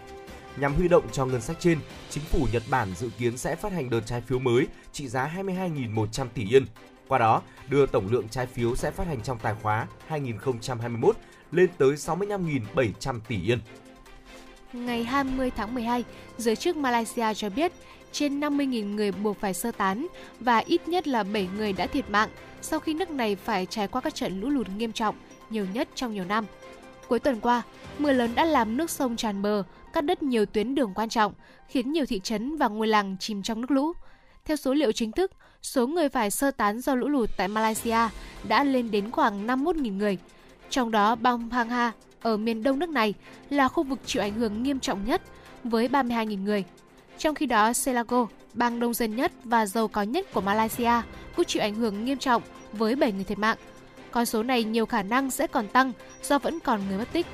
Nhằm 0.57 0.73
huy 0.73 0.87
động 0.87 1.03
cho 1.11 1.25
ngân 1.25 1.41
sách 1.41 1.57
trên, 1.59 1.79
chính 2.09 2.23
phủ 2.23 2.47
Nhật 2.51 2.63
Bản 2.69 2.95
dự 2.95 3.09
kiến 3.17 3.37
sẽ 3.37 3.55
phát 3.55 3.71
hành 3.71 3.89
đợt 3.89 4.01
trái 4.05 4.21
phiếu 4.21 4.39
mới 4.39 4.67
trị 4.91 5.07
giá 5.07 5.31
22.100 5.35 6.27
tỷ 6.33 6.47
yên. 6.49 6.65
Qua 7.07 7.19
đó, 7.19 7.41
đưa 7.69 7.85
tổng 7.85 8.07
lượng 8.11 8.29
trái 8.29 8.45
phiếu 8.45 8.75
sẽ 8.75 8.91
phát 8.91 9.07
hành 9.07 9.21
trong 9.21 9.39
tài 9.39 9.55
khóa 9.61 9.87
2021 10.07 11.15
lên 11.51 11.69
tới 11.77 11.91
65.700 11.91 13.19
tỷ 13.27 13.41
yên. 13.41 13.59
Ngày 14.75 15.03
20 15.03 15.51
tháng 15.51 15.73
12, 15.73 16.03
giới 16.37 16.55
chức 16.55 16.77
Malaysia 16.77 17.33
cho 17.33 17.49
biết 17.49 17.71
trên 18.11 18.39
50.000 18.39 18.95
người 18.95 19.11
buộc 19.11 19.39
phải 19.39 19.53
sơ 19.53 19.71
tán 19.71 20.07
và 20.39 20.57
ít 20.57 20.87
nhất 20.87 21.07
là 21.07 21.23
7 21.23 21.47
người 21.57 21.73
đã 21.73 21.87
thiệt 21.87 22.09
mạng 22.09 22.29
sau 22.61 22.79
khi 22.79 22.93
nước 22.93 23.09
này 23.09 23.35
phải 23.35 23.65
trải 23.65 23.87
qua 23.87 24.01
các 24.01 24.15
trận 24.15 24.41
lũ 24.41 24.49
lụt 24.49 24.67
nghiêm 24.69 24.91
trọng, 24.91 25.15
nhiều 25.49 25.65
nhất 25.73 25.87
trong 25.95 26.13
nhiều 26.13 26.25
năm. 26.25 26.45
Cuối 27.07 27.19
tuần 27.19 27.39
qua, 27.39 27.61
mưa 27.99 28.11
lớn 28.11 28.35
đã 28.35 28.45
làm 28.45 28.77
nước 28.77 28.89
sông 28.89 29.15
tràn 29.15 29.41
bờ, 29.41 29.63
cắt 29.93 30.01
đứt 30.01 30.23
nhiều 30.23 30.45
tuyến 30.45 30.75
đường 30.75 30.91
quan 30.95 31.09
trọng, 31.09 31.33
khiến 31.67 31.91
nhiều 31.91 32.05
thị 32.05 32.19
trấn 32.19 32.57
và 32.57 32.67
ngôi 32.67 32.87
làng 32.87 33.15
chìm 33.19 33.43
trong 33.43 33.61
nước 33.61 33.71
lũ. 33.71 33.93
Theo 34.45 34.57
số 34.57 34.73
liệu 34.73 34.91
chính 34.91 35.11
thức, 35.11 35.31
số 35.61 35.87
người 35.87 36.09
phải 36.09 36.31
sơ 36.31 36.51
tán 36.51 36.81
do 36.81 36.95
lũ 36.95 37.07
lụt 37.07 37.29
tại 37.37 37.47
Malaysia 37.47 37.99
đã 38.47 38.63
lên 38.63 38.91
đến 38.91 39.11
khoảng 39.11 39.47
51.000 39.47 39.97
người. 39.97 40.17
Trong 40.69 40.91
đó, 40.91 41.15
bang 41.15 41.49
Pangha 41.51 41.91
ở 42.25 42.37
miền 42.37 42.63
đông 42.63 42.79
nước 42.79 42.89
này 42.89 43.13
là 43.49 43.67
khu 43.67 43.83
vực 43.83 43.99
chịu 44.05 44.21
ảnh 44.21 44.33
hưởng 44.33 44.63
nghiêm 44.63 44.79
trọng 44.79 45.05
nhất 45.05 45.21
với 45.63 45.87
32.000 45.87 46.43
người. 46.43 46.63
Trong 47.17 47.35
khi 47.35 47.45
đó, 47.45 47.73
Selangor, 47.73 48.29
bang 48.53 48.79
đông 48.79 48.93
dân 48.93 49.15
nhất 49.15 49.31
và 49.43 49.65
giàu 49.65 49.87
có 49.87 50.03
nhất 50.03 50.33
của 50.33 50.41
Malaysia, 50.41 50.91
cũng 51.35 51.45
chịu 51.45 51.61
ảnh 51.61 51.75
hưởng 51.75 52.05
nghiêm 52.05 52.17
trọng 52.17 52.41
với 52.73 52.95
7 52.95 53.11
người 53.11 53.23
thiệt 53.23 53.39
mạng. 53.39 53.57
Con 54.11 54.25
số 54.25 54.43
này 54.43 54.63
nhiều 54.63 54.85
khả 54.85 55.03
năng 55.03 55.31
sẽ 55.31 55.47
còn 55.47 55.67
tăng 55.67 55.91
do 56.23 56.39
vẫn 56.39 56.59
còn 56.59 56.81
người 56.87 56.97
mất 56.97 57.11
tích. 57.11 57.25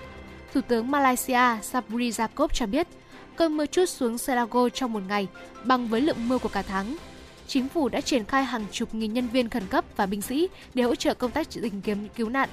Thủ 0.53 0.61
tướng 0.61 0.91
Malaysia 0.91 1.61
Sabri 1.61 2.09
Jacob 2.09 2.47
cho 2.53 2.65
biết, 2.65 2.87
cơn 3.35 3.57
mưa 3.57 3.65
chút 3.65 3.85
xuống 3.85 4.17
Selangor 4.17 4.73
trong 4.73 4.93
một 4.93 5.03
ngày 5.07 5.27
bằng 5.65 5.87
với 5.87 6.01
lượng 6.01 6.27
mưa 6.27 6.37
của 6.37 6.49
cả 6.49 6.61
tháng. 6.61 6.97
Chính 7.47 7.69
phủ 7.69 7.89
đã 7.89 8.01
triển 8.01 8.25
khai 8.25 8.43
hàng 8.43 8.65
chục 8.71 8.95
nghìn 8.95 9.13
nhân 9.13 9.27
viên 9.27 9.49
khẩn 9.49 9.67
cấp 9.67 9.85
và 9.95 10.05
binh 10.05 10.21
sĩ 10.21 10.47
để 10.73 10.83
hỗ 10.83 10.95
trợ 10.95 11.13
công 11.13 11.31
tác 11.31 11.47
tìm 11.61 11.81
kiếm 11.81 12.07
cứu 12.15 12.29
nạn. 12.29 12.49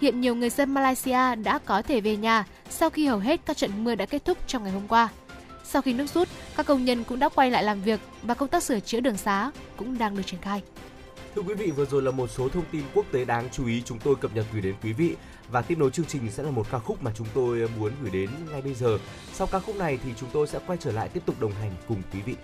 Hiện 0.00 0.20
nhiều 0.20 0.34
người 0.34 0.50
dân 0.50 0.74
Malaysia 0.74 1.34
đã 1.34 1.58
có 1.64 1.82
thể 1.82 2.00
về 2.00 2.16
nhà 2.16 2.44
sau 2.70 2.90
khi 2.90 3.06
hầu 3.06 3.18
hết 3.18 3.40
các 3.46 3.56
trận 3.56 3.84
mưa 3.84 3.94
đã 3.94 4.06
kết 4.06 4.24
thúc 4.24 4.38
trong 4.46 4.62
ngày 4.64 4.72
hôm 4.72 4.88
qua. 4.88 5.08
Sau 5.64 5.82
khi 5.82 5.92
nước 5.92 6.06
rút, 6.14 6.28
các 6.56 6.66
công 6.66 6.84
nhân 6.84 7.04
cũng 7.04 7.18
đã 7.18 7.28
quay 7.28 7.50
lại 7.50 7.62
làm 7.62 7.82
việc 7.82 8.00
và 8.22 8.34
công 8.34 8.48
tác 8.48 8.62
sửa 8.62 8.80
chữa 8.80 9.00
đường 9.00 9.16
xá 9.16 9.50
cũng 9.76 9.98
đang 9.98 10.16
được 10.16 10.22
triển 10.26 10.40
khai. 10.40 10.62
Thưa 11.34 11.42
quý 11.42 11.54
vị, 11.54 11.70
vừa 11.70 11.84
rồi 11.86 12.02
là 12.02 12.10
một 12.10 12.30
số 12.30 12.48
thông 12.48 12.64
tin 12.72 12.82
quốc 12.94 13.06
tế 13.12 13.24
đáng 13.24 13.48
chú 13.52 13.66
ý 13.66 13.82
chúng 13.84 13.98
tôi 13.98 14.16
cập 14.16 14.34
nhật 14.34 14.46
gửi 14.52 14.62
đến 14.62 14.74
quý 14.82 14.92
vị 14.92 15.16
và 15.50 15.62
tiếp 15.62 15.78
nối 15.78 15.90
chương 15.90 16.06
trình 16.06 16.30
sẽ 16.30 16.42
là 16.42 16.50
một 16.50 16.66
ca 16.70 16.78
khúc 16.78 17.02
mà 17.02 17.10
chúng 17.14 17.26
tôi 17.34 17.68
muốn 17.78 17.92
gửi 18.02 18.10
đến 18.10 18.30
ngay 18.50 18.62
bây 18.62 18.74
giờ. 18.74 18.98
Sau 19.32 19.46
ca 19.46 19.58
khúc 19.58 19.76
này 19.76 19.98
thì 20.04 20.10
chúng 20.20 20.28
tôi 20.32 20.46
sẽ 20.46 20.58
quay 20.66 20.78
trở 20.82 20.92
lại 20.92 21.08
tiếp 21.08 21.20
tục 21.26 21.40
đồng 21.40 21.52
hành 21.52 21.72
cùng 21.88 22.02
quý 22.12 22.20
vị. 22.20 22.34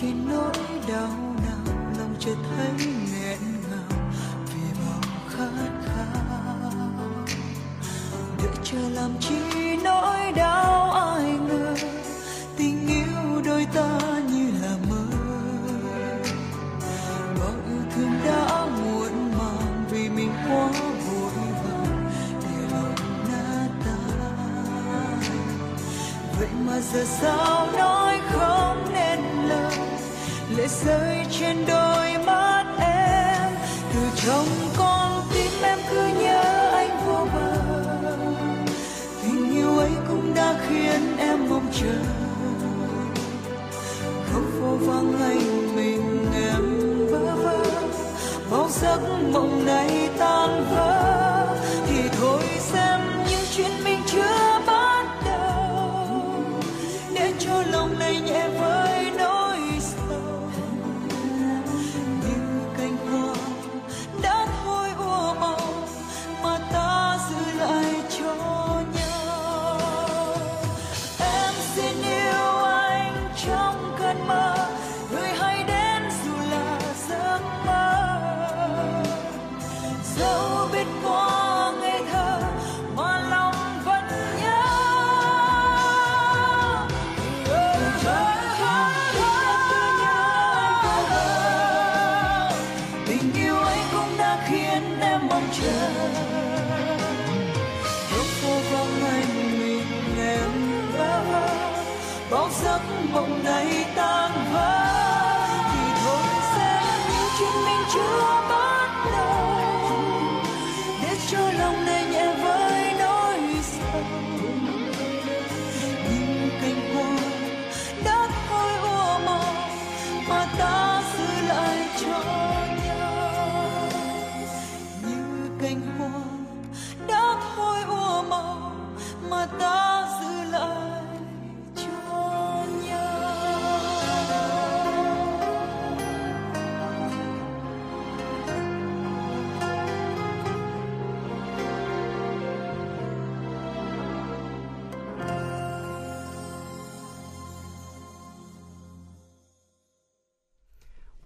Chỉ 0.00 0.06
trên 0.06 0.28
nỗi 0.28 0.52
đau 0.88 1.08
nào, 1.46 1.74
lòng 1.98 2.14
chợt 2.18 2.34
thấy 2.56 2.86
nghẹn 2.86 3.38
ngào, 3.70 4.00
vì 4.46 4.60
bao 4.80 5.00
khát 5.28 5.70
khao. 5.84 7.06
Đợi 8.38 8.56
chờ 8.64 8.88
làm 8.94 9.10
chi 9.20 9.76
nỗi 9.84 10.32
đau 10.36 10.90
ai 10.90 11.32
ngờ, 11.48 11.74
tình 12.56 12.88
yêu 12.88 13.42
đôi 13.44 13.66
ta 13.74 13.98
như 14.30 14.50
là 14.62 14.76
mơ. 14.90 15.04
Bao 17.40 17.54
yêu 17.68 17.82
thương 17.94 18.12
đã 18.24 18.66
muộn 18.66 19.32
màng 19.38 19.84
vì 19.90 20.08
mình 20.08 20.32
quá 20.48 20.68
vội 21.06 21.32
vàng, 21.64 22.10
để 22.42 22.68
lòng 22.72 22.94
nát 23.28 23.68
tan. 23.84 25.20
Vậy 26.38 26.48
mà 26.66 26.80
giờ 26.80 27.04
sao 27.04 27.59
rơi 30.84 31.16
trên 31.40 31.66
đôi 31.66 32.18
mắt 32.26 32.64
em. 32.80 33.52
Từ 33.94 34.00
trong 34.26 34.46
con 34.76 35.22
tim 35.34 35.52
em 35.62 35.78
cứ 35.90 36.06
nhớ 36.20 36.70
anh 36.74 37.06
vô 37.06 37.26
bờ. 37.34 37.52
Tình 39.22 39.54
yêu 39.54 39.78
ấy 39.78 39.90
cũng 40.08 40.34
đã 40.34 40.54
khiến 40.68 41.16
em 41.18 41.48
mong 41.48 41.66
chờ. 41.80 41.96
Không 44.32 44.50
vô 44.60 44.86
vắng 44.86 45.20
anh 45.20 45.76
mình 45.76 46.26
em 46.34 46.64
bơ 47.12 47.34
vơ. 47.34 47.64
Bao 48.50 48.68
giấc 48.70 49.00
mộng 49.32 49.49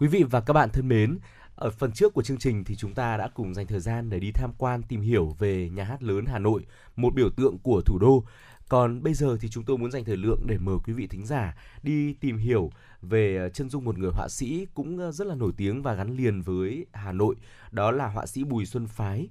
Quý 0.05 0.09
vị 0.09 0.23
và 0.23 0.41
các 0.41 0.53
bạn 0.53 0.71
thân 0.73 0.89
mến, 0.89 1.19
ở 1.55 1.71
phần 1.71 1.93
trước 1.93 2.15
của 2.15 2.23
chương 2.23 2.39
trình 2.39 2.65
thì 2.65 2.77
chúng 2.77 2.95
ta 2.95 3.17
đã 3.17 3.29
cùng 3.35 3.55
dành 3.55 3.67
thời 3.67 3.81
gian 3.81 4.11
để 4.11 4.19
đi 4.19 4.31
tham 4.33 4.53
quan 4.59 4.83
tìm 4.83 5.01
hiểu 5.01 5.37
về 5.39 5.71
nhà 5.71 5.85
hát 5.85 6.03
lớn 6.03 6.25
Hà 6.27 6.39
Nội, 6.39 6.67
một 6.97 7.15
biểu 7.15 7.31
tượng 7.31 7.59
của 7.59 7.83
thủ 7.87 7.99
đô. 7.99 8.25
Còn 8.69 9.03
bây 9.03 9.15
giờ 9.15 9.37
thì 9.41 9.49
chúng 9.49 9.65
tôi 9.65 9.79
muốn 9.79 9.91
dành 9.91 10.05
thời 10.05 10.17
lượng 10.17 10.41
để 10.47 10.59
mời 10.59 10.77
quý 10.87 10.93
vị 10.93 11.07
thính 11.07 11.27
giả 11.27 11.57
đi 11.83 12.13
tìm 12.13 12.39
hiểu 12.39 12.71
về 13.03 13.37
ờ, 13.37 13.49
chân 13.49 13.71
dung 13.71 13.85
một 13.85 13.99
người 13.99 14.11
họa 14.15 14.29
sĩ 14.29 14.67
cũng 14.75 14.99
ờ, 14.99 15.13
rất 15.13 15.27
là 15.27 15.35
nổi 15.35 15.53
tiếng 15.57 15.83
và 15.83 15.95
gắn 15.95 16.17
liền 16.17 16.43
với 16.43 16.87
Hà 16.93 17.13
Nội, 17.13 17.35
đó 17.71 17.91
là 17.91 18.07
họa 18.07 18.27
sĩ 18.27 18.45
Bùi 18.45 18.67
Xuân 18.67 18.87
Phái. 18.87 19.29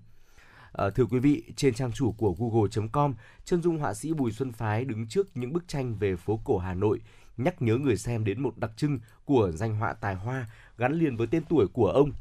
À, 0.72 0.90
thưa 0.90 1.06
quý 1.06 1.20
vị, 1.20 1.44
trên 1.56 1.74
trang 1.74 1.92
chủ 1.92 2.12
của 2.12 2.36
google.com, 2.40 3.14
chân 3.46 3.62
dung 3.62 3.78
họa 3.78 3.94
sĩ 3.94 4.14
Bùi 4.14 4.32
Xuân 4.32 4.52
Phái 4.52 4.86
đứng 4.86 5.08
trước 5.08 5.38
những 5.38 5.54
bức 5.54 5.68
tranh 5.68 5.96
về 5.96 6.16
phố 6.16 6.40
cổ 6.44 6.58
Hà 6.58 6.74
Nội, 6.74 7.00
nhắc 7.38 7.62
nhớ 7.62 7.78
người 7.78 7.98
xem 7.98 8.24
đến 8.24 8.42
một 8.42 8.58
đặc 8.58 8.72
trưng 8.78 9.00
của 9.26 9.52
danh 9.52 9.76
họa 9.76 9.94
tài 9.94 10.16
hoa 10.16 10.48
gắn 10.78 10.94
liền 10.94 11.18
với 11.18 11.28
tên 11.28 11.44
tuổi 11.50 11.68
của 11.68 11.88
ông, 11.88 12.12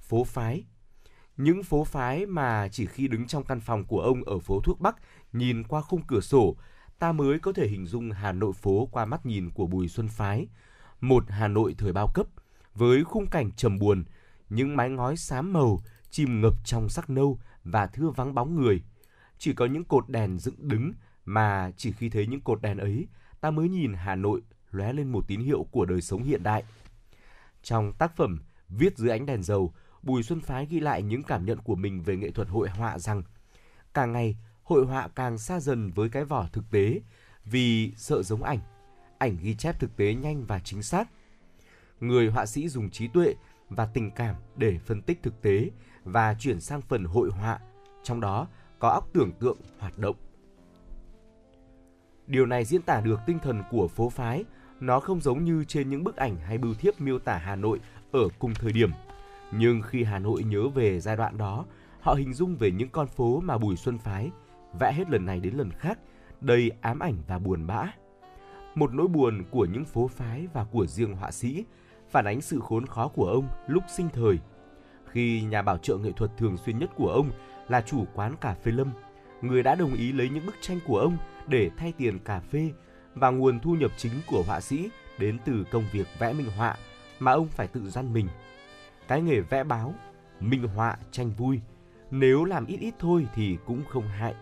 phố 0.00 0.24
phái. 0.24 0.64
Những 1.36 1.62
phố 1.62 1.84
phái 1.84 2.26
mà 2.26 2.68
chỉ 2.68 2.86
khi 2.86 3.08
đứng 3.08 3.26
trong 3.26 3.44
căn 3.44 3.60
phòng 3.60 3.84
của 3.84 4.00
ông 4.00 4.24
ở 4.24 4.38
phố 4.38 4.60
Thuốc 4.60 4.80
Bắc, 4.80 4.96
nhìn 5.32 5.62
qua 5.62 5.80
khung 5.80 6.02
cửa 6.06 6.20
sổ, 6.20 6.56
ta 6.98 7.12
mới 7.12 7.38
có 7.38 7.52
thể 7.52 7.68
hình 7.68 7.86
dung 7.86 8.10
Hà 8.10 8.32
Nội 8.32 8.52
phố 8.52 8.88
qua 8.92 9.04
mắt 9.04 9.26
nhìn 9.26 9.50
của 9.50 9.66
Bùi 9.66 9.88
Xuân 9.88 10.08
Phái. 10.08 10.46
Một 11.00 11.24
Hà 11.28 11.48
Nội 11.48 11.74
thời 11.78 11.92
bao 11.92 12.08
cấp, 12.14 12.26
với 12.74 13.04
khung 13.04 13.26
cảnh 13.26 13.50
trầm 13.56 13.78
buồn, 13.78 14.04
những 14.48 14.76
mái 14.76 14.90
ngói 14.90 15.16
xám 15.16 15.52
màu, 15.52 15.80
chìm 16.10 16.40
ngập 16.40 16.54
trong 16.64 16.88
sắc 16.88 17.10
nâu 17.10 17.38
và 17.64 17.86
thưa 17.86 18.10
vắng 18.10 18.34
bóng 18.34 18.54
người. 18.54 18.82
Chỉ 19.38 19.52
có 19.52 19.66
những 19.66 19.84
cột 19.84 20.08
đèn 20.08 20.38
dựng 20.38 20.68
đứng 20.68 20.92
mà 21.24 21.70
chỉ 21.76 21.92
khi 21.92 22.08
thấy 22.08 22.26
những 22.26 22.40
cột 22.40 22.62
đèn 22.62 22.78
ấy, 22.78 23.06
ta 23.40 23.50
mới 23.50 23.68
nhìn 23.68 23.94
Hà 23.94 24.14
Nội 24.14 24.42
lóe 24.74 24.92
lên 24.92 25.12
một 25.12 25.24
tín 25.28 25.40
hiệu 25.40 25.66
của 25.70 25.84
đời 25.84 26.00
sống 26.00 26.22
hiện 26.22 26.42
đại. 26.42 26.64
Trong 27.62 27.92
tác 27.92 28.16
phẩm 28.16 28.38
Viết 28.68 28.98
dưới 28.98 29.10
ánh 29.10 29.26
đèn 29.26 29.42
dầu, 29.42 29.72
Bùi 30.02 30.22
Xuân 30.22 30.40
Phái 30.40 30.66
ghi 30.66 30.80
lại 30.80 31.02
những 31.02 31.22
cảm 31.22 31.46
nhận 31.46 31.58
của 31.58 31.74
mình 31.74 32.02
về 32.02 32.16
nghệ 32.16 32.30
thuật 32.30 32.48
hội 32.48 32.68
họa 32.68 32.98
rằng 32.98 33.22
càng 33.94 34.12
ngày 34.12 34.36
hội 34.62 34.86
họa 34.86 35.08
càng 35.08 35.38
xa 35.38 35.60
dần 35.60 35.90
với 35.90 36.08
cái 36.08 36.24
vỏ 36.24 36.46
thực 36.52 36.70
tế 36.70 37.00
vì 37.44 37.92
sợ 37.96 38.22
giống 38.22 38.42
ảnh. 38.42 38.58
Ảnh 39.18 39.36
ghi 39.42 39.54
chép 39.54 39.80
thực 39.80 39.96
tế 39.96 40.14
nhanh 40.14 40.44
và 40.44 40.58
chính 40.58 40.82
xác. 40.82 41.08
Người 42.00 42.30
họa 42.30 42.46
sĩ 42.46 42.68
dùng 42.68 42.90
trí 42.90 43.08
tuệ 43.08 43.34
và 43.68 43.86
tình 43.86 44.10
cảm 44.10 44.36
để 44.56 44.78
phân 44.78 45.02
tích 45.02 45.22
thực 45.22 45.42
tế 45.42 45.70
và 46.04 46.34
chuyển 46.34 46.60
sang 46.60 46.80
phần 46.80 47.04
hội 47.04 47.30
họa, 47.30 47.58
trong 48.02 48.20
đó 48.20 48.48
có 48.78 48.88
óc 48.88 49.08
tưởng 49.12 49.32
tượng 49.32 49.58
hoạt 49.78 49.98
động. 49.98 50.16
Điều 52.26 52.46
này 52.46 52.64
diễn 52.64 52.82
tả 52.82 53.00
được 53.00 53.20
tinh 53.26 53.38
thần 53.38 53.62
của 53.70 53.88
phố 53.88 54.10
phái, 54.10 54.44
nó 54.80 55.00
không 55.00 55.20
giống 55.20 55.44
như 55.44 55.64
trên 55.64 55.90
những 55.90 56.04
bức 56.04 56.16
ảnh 56.16 56.36
hay 56.36 56.58
bưu 56.58 56.74
thiếp 56.74 57.00
miêu 57.00 57.18
tả 57.18 57.38
Hà 57.38 57.56
Nội 57.56 57.80
ở 58.12 58.28
cùng 58.38 58.54
thời 58.54 58.72
điểm. 58.72 58.90
Nhưng 59.52 59.82
khi 59.82 60.04
Hà 60.04 60.18
Nội 60.18 60.42
nhớ 60.42 60.68
về 60.68 61.00
giai 61.00 61.16
đoạn 61.16 61.38
đó, 61.38 61.64
họ 62.00 62.14
hình 62.14 62.34
dung 62.34 62.56
về 62.56 62.70
những 62.70 62.88
con 62.88 63.06
phố 63.06 63.40
mà 63.40 63.58
Bùi 63.58 63.76
Xuân 63.76 63.98
Phái 63.98 64.30
vẽ 64.78 64.92
hết 64.92 65.10
lần 65.10 65.26
này 65.26 65.40
đến 65.40 65.54
lần 65.54 65.70
khác, 65.70 65.98
đầy 66.40 66.70
ám 66.80 66.98
ảnh 66.98 67.16
và 67.26 67.38
buồn 67.38 67.66
bã. 67.66 67.86
Một 68.74 68.94
nỗi 68.94 69.08
buồn 69.08 69.44
của 69.50 69.64
những 69.64 69.84
phố 69.84 70.08
phái 70.08 70.46
và 70.52 70.64
của 70.64 70.86
riêng 70.86 71.14
họa 71.14 71.30
sĩ 71.30 71.64
phản 72.10 72.24
ánh 72.24 72.40
sự 72.40 72.60
khốn 72.60 72.86
khó 72.86 73.08
của 73.08 73.26
ông 73.26 73.48
lúc 73.66 73.82
sinh 73.96 74.08
thời. 74.12 74.38
Khi 75.06 75.42
nhà 75.42 75.62
bảo 75.62 75.78
trợ 75.78 75.96
nghệ 75.96 76.12
thuật 76.16 76.30
thường 76.38 76.56
xuyên 76.56 76.78
nhất 76.78 76.90
của 76.96 77.08
ông 77.08 77.30
là 77.68 77.80
chủ 77.80 78.04
quán 78.14 78.34
cà 78.40 78.54
phê 78.54 78.72
Lâm, 78.72 78.92
người 79.42 79.62
đã 79.62 79.74
đồng 79.74 79.94
ý 79.94 80.12
lấy 80.12 80.28
những 80.28 80.46
bức 80.46 80.54
tranh 80.60 80.78
của 80.86 80.98
ông 80.98 81.16
để 81.46 81.70
thay 81.76 81.92
tiền 81.92 82.18
cà 82.18 82.40
phê 82.40 82.70
và 83.14 83.30
nguồn 83.30 83.60
thu 83.60 83.74
nhập 83.74 83.90
chính 83.96 84.12
của 84.26 84.42
họa 84.46 84.60
sĩ 84.60 84.88
đến 85.18 85.38
từ 85.44 85.64
công 85.70 85.84
việc 85.92 86.06
vẽ 86.18 86.32
minh 86.32 86.50
họa 86.56 86.76
mà 87.18 87.32
ông 87.32 87.48
phải 87.48 87.66
tự 87.66 87.90
gian 87.90 88.12
mình. 88.12 88.28
Cái 89.08 89.22
nghề 89.22 89.40
vẽ 89.40 89.64
báo, 89.64 89.94
minh 90.40 90.68
họa, 90.68 90.96
tranh 91.10 91.30
vui, 91.30 91.60
nếu 92.10 92.44
làm 92.44 92.66
ít 92.66 92.76
ít 92.80 92.94
thôi 92.98 93.26
thì 93.34 93.56
cũng 93.66 93.82
không 93.88 94.08
hại. 94.08 94.34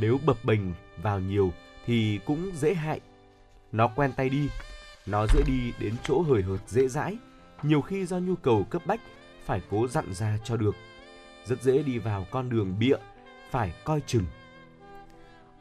Nếu 0.00 0.18
bập 0.26 0.44
bềnh 0.44 0.60
vào 1.02 1.20
nhiều 1.20 1.52
thì 1.86 2.20
cũng 2.26 2.50
dễ 2.54 2.74
hại. 2.74 3.00
Nó 3.72 3.88
quen 3.96 4.12
tay 4.16 4.28
đi, 4.28 4.48
nó 5.06 5.26
dễ 5.34 5.42
đi 5.46 5.72
đến 5.80 5.94
chỗ 6.02 6.22
hời 6.22 6.42
hợt 6.42 6.60
dễ 6.68 6.88
dãi, 6.88 7.16
nhiều 7.62 7.80
khi 7.80 8.06
do 8.06 8.18
nhu 8.18 8.36
cầu 8.36 8.66
cấp 8.70 8.82
bách 8.86 9.00
phải 9.44 9.60
cố 9.70 9.88
dặn 9.88 10.14
ra 10.14 10.38
cho 10.44 10.56
được. 10.56 10.76
Rất 11.44 11.62
dễ 11.62 11.82
đi 11.82 11.98
vào 11.98 12.26
con 12.30 12.48
đường 12.50 12.78
bịa, 12.78 12.96
phải 13.50 13.72
coi 13.84 14.00
chừng. 14.06 14.24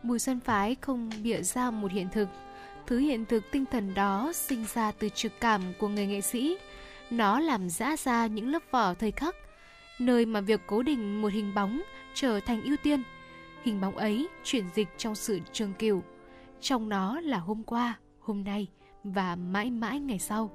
Bùi 0.03 0.19
Xuân 0.19 0.39
Phái 0.39 0.75
không 0.81 1.09
bịa 1.23 1.41
ra 1.41 1.71
một 1.71 1.91
hiện 1.91 2.07
thực. 2.11 2.29
Thứ 2.87 2.97
hiện 2.97 3.25
thực 3.25 3.43
tinh 3.51 3.65
thần 3.71 3.93
đó 3.93 4.31
sinh 4.33 4.65
ra 4.73 4.91
từ 4.91 5.09
trực 5.09 5.31
cảm 5.39 5.61
của 5.79 5.87
người 5.87 6.07
nghệ 6.07 6.21
sĩ. 6.21 6.57
Nó 7.09 7.39
làm 7.39 7.69
rã 7.69 7.97
ra 7.97 8.27
những 8.27 8.51
lớp 8.51 8.63
vỏ 8.71 8.93
thời 8.93 9.11
khắc, 9.11 9.35
nơi 9.99 10.25
mà 10.25 10.41
việc 10.41 10.61
cố 10.67 10.83
định 10.83 11.21
một 11.21 11.33
hình 11.33 11.53
bóng 11.55 11.81
trở 12.13 12.39
thành 12.39 12.61
ưu 12.63 12.75
tiên. 12.83 13.03
Hình 13.63 13.81
bóng 13.81 13.97
ấy 13.97 14.27
chuyển 14.43 14.65
dịch 14.75 14.87
trong 14.97 15.15
sự 15.15 15.39
trường 15.51 15.73
cửu. 15.73 16.03
Trong 16.61 16.89
nó 16.89 17.19
là 17.21 17.37
hôm 17.37 17.63
qua, 17.63 17.99
hôm 18.19 18.43
nay 18.43 18.67
và 19.03 19.35
mãi 19.35 19.71
mãi 19.71 19.99
ngày 19.99 20.19
sau. 20.19 20.51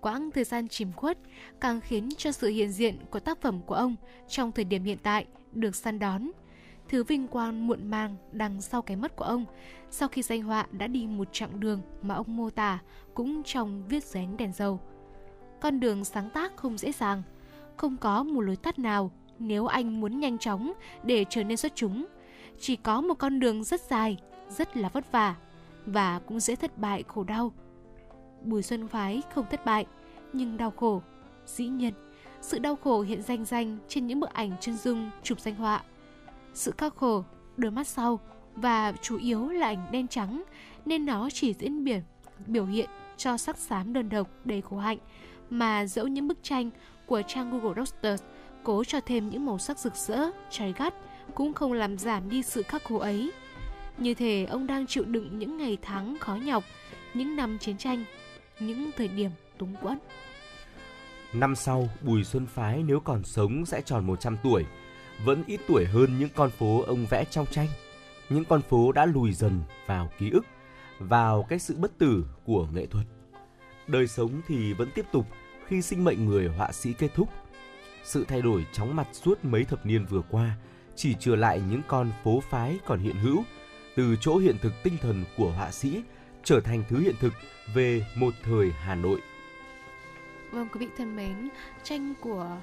Quãng 0.00 0.30
thời 0.30 0.44
gian 0.44 0.68
chìm 0.68 0.92
khuất 0.92 1.18
càng 1.60 1.80
khiến 1.80 2.08
cho 2.18 2.32
sự 2.32 2.48
hiện 2.48 2.72
diện 2.72 2.98
của 3.10 3.20
tác 3.20 3.40
phẩm 3.40 3.60
của 3.66 3.74
ông 3.74 3.96
trong 4.28 4.52
thời 4.52 4.64
điểm 4.64 4.84
hiện 4.84 4.98
tại 5.02 5.26
được 5.52 5.76
săn 5.76 5.98
đón. 5.98 6.30
Thứ 6.88 7.04
vinh 7.04 7.28
quang 7.28 7.66
muộn 7.66 7.90
màng 7.90 8.16
đằng 8.32 8.60
sau 8.60 8.82
cái 8.82 8.96
mất 8.96 9.16
của 9.16 9.24
ông 9.24 9.44
sau 9.90 10.08
khi 10.08 10.22
danh 10.22 10.42
họa 10.42 10.66
đã 10.72 10.86
đi 10.86 11.06
một 11.06 11.28
chặng 11.32 11.60
đường 11.60 11.80
mà 12.02 12.14
ông 12.14 12.36
mô 12.36 12.50
tả 12.50 12.78
cũng 13.14 13.42
trong 13.42 13.82
viết 13.88 14.04
rén 14.04 14.36
đèn 14.36 14.52
dầu. 14.52 14.80
Con 15.60 15.80
đường 15.80 16.04
sáng 16.04 16.30
tác 16.30 16.56
không 16.56 16.78
dễ 16.78 16.92
dàng, 16.92 17.22
không 17.76 17.96
có 17.96 18.22
một 18.22 18.40
lối 18.40 18.56
tắt 18.56 18.78
nào 18.78 19.10
nếu 19.38 19.66
anh 19.66 20.00
muốn 20.00 20.20
nhanh 20.20 20.38
chóng 20.38 20.72
để 21.02 21.24
trở 21.30 21.44
nên 21.44 21.56
xuất 21.56 21.72
chúng. 21.74 22.06
Chỉ 22.60 22.76
có 22.76 23.00
một 23.00 23.14
con 23.14 23.40
đường 23.40 23.64
rất 23.64 23.80
dài, 23.80 24.16
rất 24.50 24.76
là 24.76 24.88
vất 24.88 25.12
vả 25.12 25.34
và 25.86 26.18
cũng 26.18 26.40
dễ 26.40 26.56
thất 26.56 26.78
bại 26.78 27.04
khổ 27.08 27.24
đau. 27.24 27.52
Bùi 28.42 28.62
Xuân 28.62 28.88
Phái 28.88 29.22
không 29.34 29.46
thất 29.50 29.64
bại, 29.64 29.86
nhưng 30.32 30.56
đau 30.56 30.70
khổ. 30.70 31.02
Dĩ 31.46 31.66
nhiên, 31.66 31.94
sự 32.40 32.58
đau 32.58 32.76
khổ 32.76 33.00
hiện 33.00 33.22
danh 33.22 33.44
danh 33.44 33.78
trên 33.88 34.06
những 34.06 34.20
bức 34.20 34.32
ảnh 34.32 34.52
chân 34.60 34.76
dung 34.76 35.10
chụp 35.22 35.40
danh 35.40 35.54
họa. 35.54 35.82
Sự 36.58 36.72
khắc 36.78 36.96
khổ, 36.96 37.24
đôi 37.56 37.70
mắt 37.70 37.86
sau 37.86 38.20
và 38.54 38.92
chủ 39.02 39.18
yếu 39.18 39.48
là 39.48 39.66
ảnh 39.66 39.86
đen 39.92 40.08
trắng 40.08 40.42
nên 40.86 41.06
nó 41.06 41.28
chỉ 41.32 41.54
diễn 41.54 41.84
biển 41.84 42.02
biểu 42.46 42.66
hiện 42.66 42.88
cho 43.16 43.36
sắc 43.36 43.56
xám 43.58 43.92
đơn 43.92 44.08
độc 44.08 44.28
đầy 44.44 44.60
khổ 44.60 44.76
hạnh 44.78 44.98
mà 45.50 45.86
dẫu 45.86 46.06
những 46.06 46.28
bức 46.28 46.38
tranh 46.42 46.70
của 47.06 47.22
trang 47.22 47.50
Google 47.50 47.74
Doctors 47.76 48.22
cố 48.64 48.84
cho 48.84 49.00
thêm 49.00 49.28
những 49.28 49.46
màu 49.46 49.58
sắc 49.58 49.78
rực 49.78 49.94
rỡ, 49.94 50.30
trái 50.50 50.74
gắt 50.78 50.94
cũng 51.34 51.52
không 51.52 51.72
làm 51.72 51.98
giảm 51.98 52.28
đi 52.28 52.42
sự 52.42 52.62
khắc 52.62 52.84
khổ 52.84 52.98
ấy. 52.98 53.32
Như 53.98 54.14
thể 54.14 54.44
ông 54.44 54.66
đang 54.66 54.86
chịu 54.86 55.04
đựng 55.04 55.38
những 55.38 55.58
ngày 55.58 55.78
tháng 55.82 56.16
khó 56.20 56.34
nhọc, 56.34 56.64
những 57.14 57.36
năm 57.36 57.58
chiến 57.58 57.76
tranh, 57.76 58.04
những 58.60 58.90
thời 58.96 59.08
điểm 59.08 59.30
túng 59.58 59.76
quẫn. 59.76 59.98
Năm 61.32 61.56
sau, 61.56 61.88
Bùi 62.02 62.24
Xuân 62.24 62.46
Phái 62.46 62.82
nếu 62.82 63.00
còn 63.00 63.24
sống 63.24 63.66
sẽ 63.66 63.80
tròn 63.80 64.06
100 64.06 64.36
tuổi, 64.42 64.64
vẫn 65.24 65.44
ít 65.46 65.60
tuổi 65.68 65.84
hơn 65.84 66.18
những 66.18 66.28
con 66.34 66.50
phố 66.50 66.82
ông 66.82 67.06
vẽ 67.10 67.24
trong 67.24 67.46
tranh. 67.46 67.68
Những 68.28 68.44
con 68.44 68.62
phố 68.62 68.92
đã 68.92 69.06
lùi 69.06 69.32
dần 69.32 69.60
vào 69.86 70.10
ký 70.18 70.30
ức, 70.30 70.46
vào 70.98 71.46
cái 71.48 71.58
sự 71.58 71.76
bất 71.78 71.98
tử 71.98 72.24
của 72.44 72.68
nghệ 72.72 72.86
thuật. 72.86 73.06
Đời 73.86 74.06
sống 74.06 74.40
thì 74.48 74.72
vẫn 74.72 74.88
tiếp 74.94 75.06
tục 75.12 75.26
khi 75.66 75.82
sinh 75.82 76.04
mệnh 76.04 76.26
người 76.26 76.48
họa 76.48 76.72
sĩ 76.72 76.92
kết 76.92 77.14
thúc. 77.14 77.28
Sự 78.04 78.24
thay 78.28 78.42
đổi 78.42 78.66
chóng 78.72 78.96
mặt 78.96 79.08
suốt 79.12 79.44
mấy 79.44 79.64
thập 79.64 79.86
niên 79.86 80.06
vừa 80.06 80.22
qua 80.30 80.56
chỉ 80.96 81.14
trở 81.20 81.36
lại 81.36 81.62
những 81.70 81.82
con 81.88 82.12
phố 82.24 82.40
phái 82.50 82.78
còn 82.86 83.00
hiện 83.00 83.16
hữu, 83.16 83.44
từ 83.96 84.16
chỗ 84.20 84.36
hiện 84.36 84.56
thực 84.62 84.72
tinh 84.82 84.96
thần 85.02 85.24
của 85.36 85.50
họa 85.50 85.70
sĩ 85.70 86.02
trở 86.44 86.60
thành 86.60 86.84
thứ 86.88 86.98
hiện 86.98 87.14
thực 87.20 87.32
về 87.74 88.06
một 88.16 88.34
thời 88.44 88.72
Hà 88.72 88.94
Nội. 88.94 89.20
Vâng 90.50 90.68
quý 90.72 90.80
vị 90.80 90.88
thân 90.96 91.16
mến, 91.16 91.48
tranh 91.82 92.14
của 92.20 92.56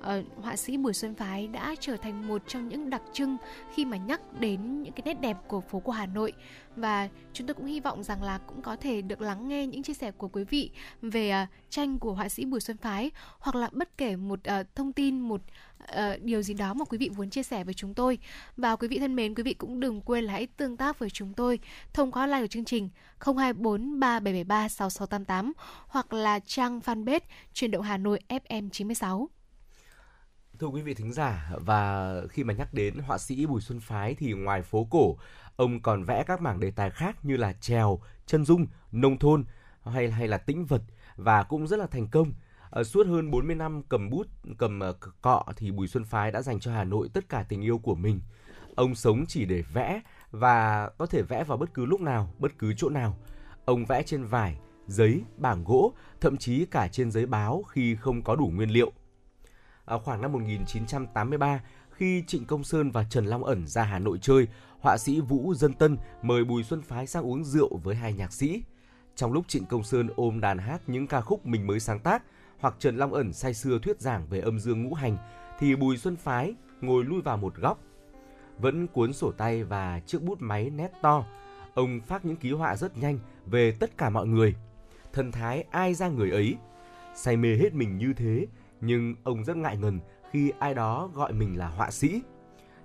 uh, 0.00 0.42
họa 0.42 0.56
sĩ 0.56 0.76
Bùi 0.76 0.92
Xuân 0.92 1.14
Phái 1.14 1.46
đã 1.46 1.74
trở 1.80 1.96
thành 1.96 2.28
một 2.28 2.42
trong 2.46 2.68
những 2.68 2.90
đặc 2.90 3.02
trưng 3.12 3.36
khi 3.74 3.84
mà 3.84 3.96
nhắc 3.96 4.20
đến 4.40 4.82
những 4.82 4.92
cái 4.92 5.02
nét 5.04 5.20
đẹp 5.20 5.36
của 5.48 5.60
phố 5.60 5.80
của 5.80 5.92
Hà 5.92 6.06
Nội. 6.06 6.32
Và 6.76 7.08
chúng 7.32 7.46
tôi 7.46 7.54
cũng 7.54 7.66
hy 7.66 7.80
vọng 7.80 8.02
rằng 8.02 8.22
là 8.22 8.38
cũng 8.38 8.62
có 8.62 8.76
thể 8.76 9.02
được 9.02 9.20
lắng 9.20 9.48
nghe 9.48 9.66
những 9.66 9.82
chia 9.82 9.94
sẻ 9.94 10.10
của 10.10 10.28
quý 10.28 10.44
vị 10.44 10.70
về 11.02 11.42
uh, 11.42 11.48
tranh 11.70 11.98
của 11.98 12.12
họa 12.12 12.28
sĩ 12.28 12.44
Bùi 12.44 12.60
Xuân 12.60 12.76
Phái 12.76 13.10
hoặc 13.38 13.54
là 13.54 13.68
bất 13.72 13.98
kể 13.98 14.16
một 14.16 14.40
uh, 14.60 14.66
thông 14.74 14.92
tin 14.92 15.20
một 15.20 15.40
uh, 15.82 16.22
điều 16.22 16.42
gì 16.42 16.54
đó 16.54 16.74
mà 16.74 16.84
quý 16.84 16.98
vị 16.98 17.10
muốn 17.16 17.30
chia 17.30 17.42
sẻ 17.42 17.64
với 17.64 17.74
chúng 17.74 17.94
tôi. 17.94 18.18
Và 18.56 18.76
quý 18.76 18.88
vị 18.88 18.98
thân 18.98 19.16
mến 19.16 19.34
quý 19.34 19.42
vị 19.42 19.54
cũng 19.54 19.80
đừng 19.80 20.00
quên 20.00 20.24
là 20.24 20.32
hãy 20.32 20.46
tương 20.46 20.76
tác 20.76 20.98
với 20.98 21.10
chúng 21.10 21.34
tôi 21.34 21.58
thông 21.92 22.12
qua 22.12 22.26
like 22.26 22.40
của 22.40 22.46
chương 22.46 22.64
trình 22.64 22.88
024 23.20 24.00
3773 24.00 24.68
6688 24.68 25.52
hoặc 25.86 26.12
là 26.12 26.38
trang 26.38 26.80
fanpage 26.80 27.20
truyền 27.54 27.70
động 27.70 27.82
Hà 27.82 27.96
Nội 27.96 28.20
FM 28.28 28.70
96 28.70 29.28
Thưa 30.60 30.66
quý 30.66 30.82
vị 30.82 30.94
thính 30.94 31.12
giả, 31.12 31.50
và 31.60 32.14
khi 32.30 32.44
mà 32.44 32.54
nhắc 32.54 32.74
đến 32.74 32.98
họa 32.98 33.18
sĩ 33.18 33.46
Bùi 33.46 33.60
Xuân 33.60 33.80
Phái 33.80 34.14
thì 34.14 34.32
ngoài 34.32 34.62
phố 34.62 34.86
cổ, 34.90 35.16
ông 35.56 35.80
còn 35.80 36.04
vẽ 36.04 36.24
các 36.26 36.40
mảng 36.40 36.60
đề 36.60 36.70
tài 36.70 36.90
khác 36.90 37.24
như 37.24 37.36
là 37.36 37.52
trèo, 37.52 38.00
chân 38.26 38.44
dung, 38.44 38.66
nông 38.92 39.18
thôn 39.18 39.44
hay 39.84 40.10
hay 40.10 40.28
là 40.28 40.38
tĩnh 40.38 40.66
vật 40.66 40.82
và 41.16 41.42
cũng 41.42 41.66
rất 41.66 41.76
là 41.76 41.86
thành 41.86 42.08
công. 42.08 42.32
Ở 42.70 42.84
suốt 42.84 43.06
hơn 43.06 43.30
40 43.30 43.56
năm 43.56 43.82
cầm 43.88 44.10
bút, 44.10 44.26
cầm 44.58 44.80
uh, 44.90 44.96
cọ 45.22 45.44
thì 45.56 45.70
Bùi 45.70 45.88
Xuân 45.88 46.04
Phái 46.04 46.32
đã 46.32 46.42
dành 46.42 46.60
cho 46.60 46.72
Hà 46.72 46.84
Nội 46.84 47.10
tất 47.12 47.28
cả 47.28 47.44
tình 47.48 47.62
yêu 47.62 47.78
của 47.78 47.94
mình. 47.94 48.20
Ông 48.74 48.94
sống 48.94 49.24
chỉ 49.28 49.44
để 49.44 49.62
vẽ 49.72 50.00
và 50.30 50.90
có 50.98 51.06
thể 51.06 51.22
vẽ 51.22 51.44
vào 51.44 51.58
bất 51.58 51.74
cứ 51.74 51.86
lúc 51.86 52.00
nào, 52.00 52.34
bất 52.38 52.58
cứ 52.58 52.74
chỗ 52.76 52.88
nào. 52.88 53.16
Ông 53.64 53.84
vẽ 53.84 54.02
trên 54.02 54.24
vải, 54.24 54.58
giấy, 54.86 55.22
bảng 55.36 55.64
gỗ, 55.64 55.92
thậm 56.20 56.36
chí 56.36 56.66
cả 56.66 56.88
trên 56.88 57.10
giấy 57.10 57.26
báo 57.26 57.62
khi 57.62 57.96
không 57.96 58.22
có 58.22 58.36
đủ 58.36 58.46
nguyên 58.54 58.70
liệu 58.70 58.92
à, 59.90 59.98
khoảng 59.98 60.22
năm 60.22 60.32
1983 60.32 61.60
khi 61.90 62.24
Trịnh 62.26 62.44
Công 62.44 62.64
Sơn 62.64 62.90
và 62.90 63.04
Trần 63.10 63.26
Long 63.26 63.44
Ẩn 63.44 63.66
ra 63.66 63.82
Hà 63.82 63.98
Nội 63.98 64.18
chơi, 64.22 64.46
họa 64.80 64.98
sĩ 64.98 65.20
Vũ 65.20 65.54
Dân 65.54 65.72
Tân 65.72 65.96
mời 66.22 66.44
Bùi 66.44 66.62
Xuân 66.62 66.82
Phái 66.82 67.06
sang 67.06 67.26
uống 67.26 67.44
rượu 67.44 67.76
với 67.76 67.94
hai 67.94 68.12
nhạc 68.12 68.32
sĩ. 68.32 68.62
Trong 69.16 69.32
lúc 69.32 69.48
Trịnh 69.48 69.66
Công 69.66 69.82
Sơn 69.82 70.08
ôm 70.16 70.40
đàn 70.40 70.58
hát 70.58 70.80
những 70.86 71.06
ca 71.06 71.20
khúc 71.20 71.46
mình 71.46 71.66
mới 71.66 71.80
sáng 71.80 72.00
tác, 72.00 72.22
hoặc 72.58 72.74
Trần 72.78 72.96
Long 72.96 73.12
Ẩn 73.12 73.32
say 73.32 73.54
sưa 73.54 73.78
thuyết 73.78 74.00
giảng 74.00 74.26
về 74.30 74.40
âm 74.40 74.58
dương 74.58 74.82
ngũ 74.82 74.94
hành, 74.94 75.16
thì 75.58 75.76
Bùi 75.76 75.96
Xuân 75.96 76.16
Phái 76.16 76.54
ngồi 76.80 77.04
lui 77.04 77.20
vào 77.20 77.36
một 77.36 77.54
góc. 77.54 77.78
Vẫn 78.58 78.86
cuốn 78.86 79.12
sổ 79.12 79.32
tay 79.32 79.64
và 79.64 80.00
chiếc 80.06 80.22
bút 80.22 80.38
máy 80.40 80.70
nét 80.70 80.92
to, 81.02 81.24
ông 81.74 82.00
phát 82.00 82.24
những 82.24 82.36
ký 82.36 82.52
họa 82.52 82.76
rất 82.76 82.98
nhanh 82.98 83.18
về 83.46 83.72
tất 83.72 83.98
cả 83.98 84.10
mọi 84.10 84.26
người. 84.26 84.54
Thần 85.12 85.32
thái 85.32 85.64
ai 85.70 85.94
ra 85.94 86.08
người 86.08 86.30
ấy, 86.30 86.56
say 87.14 87.36
mê 87.36 87.56
hết 87.56 87.74
mình 87.74 87.98
như 87.98 88.12
thế 88.12 88.46
nhưng 88.80 89.14
ông 89.24 89.44
rất 89.44 89.56
ngại 89.56 89.76
ngần 89.76 90.00
khi 90.30 90.52
ai 90.58 90.74
đó 90.74 91.10
gọi 91.14 91.32
mình 91.32 91.58
là 91.58 91.68
họa 91.68 91.90
sĩ. 91.90 92.22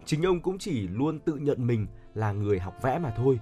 Chính 0.06 0.24
ông 0.24 0.40
cũng 0.40 0.58
chỉ 0.58 0.88
luôn 0.88 1.20
tự 1.20 1.36
nhận 1.36 1.68
mình 1.68 1.88
là 2.14 2.32
người 2.32 2.60
học 2.60 2.82
vẽ 2.82 3.00
mà 3.00 3.14
thôi. 3.18 3.40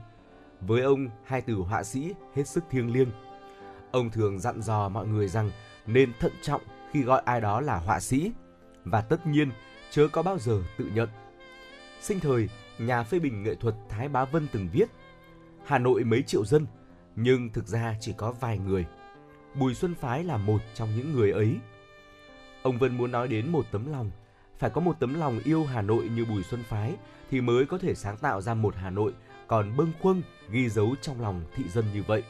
Với 0.62 0.82
ông, 0.82 1.08
hai 1.26 1.42
từ 1.42 1.56
họa 1.56 1.84
sĩ 1.84 2.14
hết 2.36 2.48
sức 2.48 2.64
thiêng 2.70 2.94
liêng. 2.94 3.10
Ông 3.92 4.10
thường 4.10 4.40
dặn 4.40 4.62
dò 4.62 4.90
mọi 4.90 5.08
người 5.08 5.28
rằng 5.28 5.52
nên 5.88 6.12
thận 6.20 6.32
trọng 6.42 6.62
khi 6.92 7.02
gọi 7.02 7.22
ai 7.26 7.42
đó 7.42 7.62
là 7.62 7.78
họa 7.78 8.00
sĩ 8.00 8.32
và 8.86 9.02
tất 9.02 9.28
nhiên 9.28 9.52
chớ 9.92 10.08
có 10.08 10.24
bao 10.24 10.38
giờ 10.40 10.62
tự 10.78 10.86
nhận. 10.96 11.10
Sinh 12.02 12.20
thời, 12.20 12.50
nhà 12.80 13.04
phê 13.04 13.20
bình 13.20 13.44
nghệ 13.44 13.56
thuật 13.56 13.76
Thái 13.90 14.10
Bá 14.10 14.26
Vân 14.26 14.48
từng 14.52 14.70
viết 14.74 14.90
Hà 15.66 15.78
Nội 15.78 16.04
mấy 16.04 16.24
triệu 16.24 16.46
dân, 16.46 16.66
nhưng 17.16 17.50
thực 17.50 17.68
ra 17.68 17.96
chỉ 18.00 18.14
có 18.18 18.32
vài 18.32 18.58
người. 18.58 18.86
Bùi 19.56 19.74
Xuân 19.74 19.96
Phái 19.96 20.24
là 20.24 20.38
một 20.38 20.62
trong 20.74 20.90
những 20.98 21.14
người 21.14 21.32
ấy. 21.32 21.58
Ông 22.64 22.78
Vân 22.78 22.98
muốn 22.98 23.12
nói 23.12 23.28
đến 23.28 23.52
một 23.52 23.66
tấm 23.72 23.92
lòng. 23.92 24.12
Phải 24.58 24.70
có 24.70 24.82
một 24.82 25.00
tấm 25.00 25.14
lòng 25.14 25.40
yêu 25.44 25.66
Hà 25.66 25.82
Nội 25.82 26.10
như 26.16 26.26
Bùi 26.26 26.44
Xuân 26.44 26.64
Phái 26.64 26.96
thì 27.32 27.42
mới 27.42 27.66
có 27.66 27.78
thể 27.78 27.96
sáng 27.96 28.18
tạo 28.18 28.42
ra 28.42 28.54
một 28.54 28.76
Hà 28.76 28.90
Nội 28.90 29.14
còn 29.48 29.78
bâng 29.78 29.92
khuâng 30.02 30.22
ghi 30.50 30.70
dấu 30.70 30.96
trong 31.02 31.22
lòng 31.22 31.42
thị 31.56 31.64
dân 31.70 31.86
như 31.94 32.04
vậy. 32.08 32.24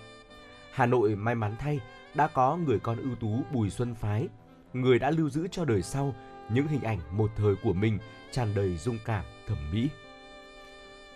Hà 0.71 0.85
Nội 0.85 1.15
may 1.15 1.35
mắn 1.35 1.55
thay 1.59 1.79
đã 2.13 2.27
có 2.27 2.57
người 2.57 2.79
con 2.79 2.97
ưu 2.97 3.15
tú 3.15 3.39
Bùi 3.51 3.69
Xuân 3.69 3.95
Phái, 3.95 4.27
người 4.73 4.99
đã 4.99 5.11
lưu 5.11 5.29
giữ 5.29 5.47
cho 5.51 5.65
đời 5.65 5.81
sau 5.81 6.15
những 6.49 6.67
hình 6.67 6.81
ảnh 6.81 6.99
một 7.11 7.31
thời 7.35 7.55
của 7.63 7.73
mình 7.73 7.99
tràn 8.31 8.55
đầy 8.55 8.77
dung 8.77 8.97
cảm, 9.05 9.23
thẩm 9.47 9.57
mỹ. 9.71 9.89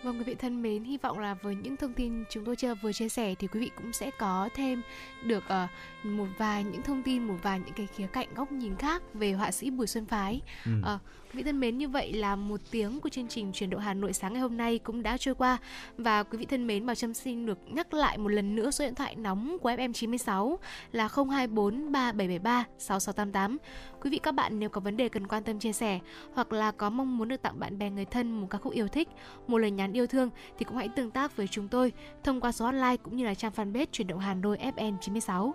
Vâng 0.02 0.18
quý 0.18 0.24
vị 0.24 0.34
thân 0.34 0.62
mến, 0.62 0.84
hy 0.84 0.96
vọng 0.96 1.18
là 1.18 1.34
với 1.34 1.54
những 1.54 1.76
thông 1.76 1.92
tin 1.92 2.24
chúng 2.30 2.44
tôi 2.44 2.56
chưa 2.56 2.74
vừa 2.74 2.92
chia 2.92 3.08
sẻ 3.08 3.34
thì 3.34 3.46
quý 3.46 3.60
vị 3.60 3.70
cũng 3.76 3.92
sẽ 3.92 4.10
có 4.18 4.48
thêm 4.54 4.82
được 5.24 5.44
uh, 5.44 6.06
một 6.06 6.26
vài 6.38 6.64
những 6.64 6.82
thông 6.82 7.02
tin, 7.02 7.24
một 7.24 7.36
vài 7.42 7.60
những 7.60 7.74
cái 7.76 7.86
khía 7.86 8.06
cạnh 8.06 8.34
góc 8.34 8.52
nhìn 8.52 8.76
khác 8.76 9.02
về 9.14 9.32
họa 9.32 9.50
sĩ 9.50 9.70
Bùi 9.70 9.86
Xuân 9.86 10.06
Phái. 10.06 10.40
Ừ. 10.64 10.70
Uh, 10.80 11.00
quý 11.24 11.32
vị 11.32 11.42
thân 11.42 11.60
mến, 11.60 11.78
như 11.78 11.88
vậy 11.88 12.12
là 12.12 12.36
một 12.36 12.60
tiếng 12.70 13.00
của 13.00 13.08
chương 13.08 13.28
trình 13.28 13.52
truyền 13.52 13.70
động 13.70 13.80
Hà 13.80 13.94
Nội 13.94 14.12
sáng 14.12 14.32
ngày 14.32 14.42
hôm 14.42 14.56
nay 14.56 14.78
cũng 14.78 15.02
đã 15.02 15.16
trôi 15.16 15.34
qua 15.34 15.58
và 15.96 16.22
quý 16.22 16.38
vị 16.38 16.46
thân 16.46 16.66
mến, 16.66 16.86
Bảo 16.86 16.94
Trâm 16.94 17.14
xin 17.14 17.46
được 17.46 17.58
nhắc 17.70 17.94
lại 17.94 18.18
một 18.18 18.28
lần 18.28 18.54
nữa 18.54 18.70
số 18.70 18.84
điện 18.84 18.94
thoại 18.94 19.16
nóng 19.16 19.56
của 19.62 19.70
FM 19.70 19.92
96 19.92 20.58
là 20.92 21.08
024 21.08 21.92
3773 21.92 22.64
6688. 22.78 23.58
Quý 24.02 24.10
vị 24.10 24.18
các 24.18 24.34
bạn 24.34 24.58
nếu 24.58 24.68
có 24.68 24.80
vấn 24.80 24.96
đề 24.96 25.08
cần 25.08 25.26
quan 25.26 25.42
tâm 25.42 25.58
chia 25.58 25.72
sẻ 25.72 25.98
hoặc 26.34 26.52
là 26.52 26.70
có 26.72 26.90
mong 26.90 27.18
muốn 27.18 27.28
được 27.28 27.42
tặng 27.42 27.60
bạn 27.60 27.78
bè 27.78 27.90
người 27.90 28.04
thân 28.04 28.40
một 28.40 28.46
ca 28.50 28.58
khúc 28.58 28.72
yêu 28.72 28.88
thích, 28.88 29.08
một 29.46 29.58
lời 29.58 29.70
nhắn 29.70 29.92
yêu 29.92 30.06
thương 30.06 30.30
thì 30.58 30.64
cũng 30.64 30.76
hãy 30.76 30.88
tương 30.88 31.10
tác 31.10 31.36
với 31.36 31.48
chúng 31.48 31.68
tôi 31.68 31.92
thông 32.24 32.40
qua 32.40 32.52
số 32.52 32.64
hotline 32.64 32.96
cũng 32.96 33.16
như 33.16 33.24
là 33.24 33.34
trang 33.34 33.52
fanpage 33.56 33.86
chuyển 33.92 34.06
động 34.06 34.18
Hà 34.18 34.34
Nội 34.34 34.58
FM 34.76 34.96
96. 35.00 35.54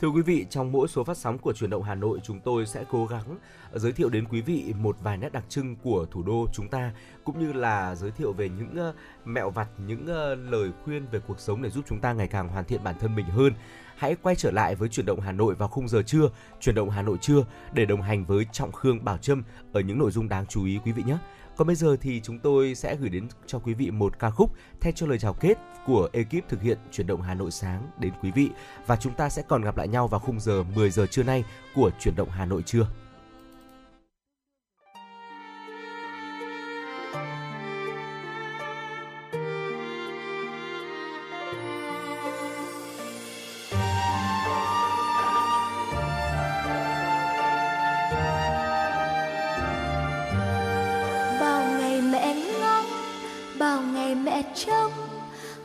Thưa 0.00 0.08
quý 0.08 0.22
vị, 0.22 0.46
trong 0.50 0.72
mỗi 0.72 0.88
số 0.88 1.04
phát 1.04 1.16
sóng 1.16 1.38
của 1.38 1.52
truyền 1.52 1.70
động 1.70 1.82
Hà 1.82 1.94
Nội, 1.94 2.20
chúng 2.22 2.40
tôi 2.40 2.66
sẽ 2.66 2.84
cố 2.90 3.06
gắng 3.06 3.38
giới 3.74 3.92
thiệu 3.92 4.08
đến 4.08 4.24
quý 4.30 4.40
vị 4.40 4.74
một 4.78 4.96
vài 5.02 5.16
nét 5.16 5.32
đặc 5.32 5.44
trưng 5.48 5.76
của 5.76 6.06
thủ 6.10 6.22
đô 6.22 6.46
chúng 6.52 6.68
ta, 6.68 6.92
cũng 7.24 7.40
như 7.40 7.52
là 7.52 7.94
giới 7.94 8.10
thiệu 8.10 8.32
về 8.32 8.48
những 8.48 8.76
ờ, 8.76 8.94
mẹo 9.24 9.50
vặt, 9.50 9.68
những 9.86 10.06
ờ, 10.06 10.34
lời 10.34 10.70
khuyên 10.84 11.06
về 11.10 11.20
cuộc 11.26 11.40
sống 11.40 11.62
để 11.62 11.70
giúp 11.70 11.84
chúng 11.88 12.00
ta 12.00 12.12
ngày 12.12 12.28
càng 12.28 12.48
hoàn 12.48 12.64
thiện 12.64 12.84
bản 12.84 12.94
thân 13.00 13.14
mình 13.14 13.26
hơn. 13.26 13.52
Hãy 13.96 14.16
quay 14.22 14.36
trở 14.36 14.50
lại 14.50 14.74
với 14.74 14.88
chuyển 14.88 15.06
động 15.06 15.20
Hà 15.20 15.32
Nội 15.32 15.54
vào 15.54 15.68
khung 15.68 15.88
giờ 15.88 16.02
trưa, 16.02 16.28
chuyển 16.60 16.74
động 16.74 16.90
Hà 16.90 17.02
Nội 17.02 17.18
trưa 17.20 17.44
để 17.72 17.84
đồng 17.84 18.02
hành 18.02 18.24
với 18.24 18.46
Trọng 18.52 18.72
Khương 18.72 19.04
Bảo 19.04 19.18
Trâm 19.18 19.42
ở 19.72 19.80
những 19.80 19.98
nội 19.98 20.10
dung 20.10 20.28
đáng 20.28 20.46
chú 20.46 20.64
ý 20.64 20.78
quý 20.84 20.92
vị 20.92 21.02
nhé. 21.06 21.16
Còn 21.56 21.66
bây 21.66 21.76
giờ 21.76 21.96
thì 22.00 22.20
chúng 22.20 22.38
tôi 22.38 22.74
sẽ 22.74 22.96
gửi 22.96 23.08
đến 23.08 23.28
cho 23.46 23.58
quý 23.58 23.74
vị 23.74 23.90
một 23.90 24.18
ca 24.18 24.30
khúc 24.30 24.50
thay 24.80 24.92
cho 24.92 25.06
lời 25.06 25.18
chào 25.18 25.32
kết 25.32 25.54
của 25.86 26.08
ekip 26.12 26.48
thực 26.48 26.62
hiện 26.62 26.78
chuyển 26.92 27.06
động 27.06 27.22
Hà 27.22 27.34
Nội 27.34 27.50
sáng 27.50 27.90
đến 27.98 28.12
quý 28.22 28.30
vị 28.30 28.50
và 28.86 28.96
chúng 28.96 29.14
ta 29.14 29.28
sẽ 29.28 29.42
còn 29.48 29.62
gặp 29.62 29.76
lại 29.76 29.88
nhau 29.88 30.08
vào 30.08 30.20
khung 30.20 30.40
giờ 30.40 30.62
10 30.74 30.90
giờ 30.90 31.06
trưa 31.06 31.22
nay 31.22 31.44
của 31.74 31.90
chuyển 32.00 32.16
động 32.16 32.30
Hà 32.30 32.46
Nội 32.46 32.62
trưa. 32.62 32.86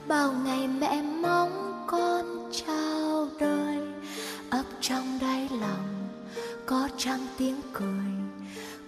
Bao 0.10 0.34
ngày 0.46 0.68
mẹ 0.68 1.02
mong 1.02 1.84
con 1.88 2.50
chào 2.52 3.28
đời. 3.40 3.78
Ấp 4.50 4.64
trong 4.82 5.20
đáy 5.22 5.50
lòng 5.62 6.10
có 6.66 6.90
trăng 6.98 7.28
tiếng 7.38 7.62
cười 7.74 8.06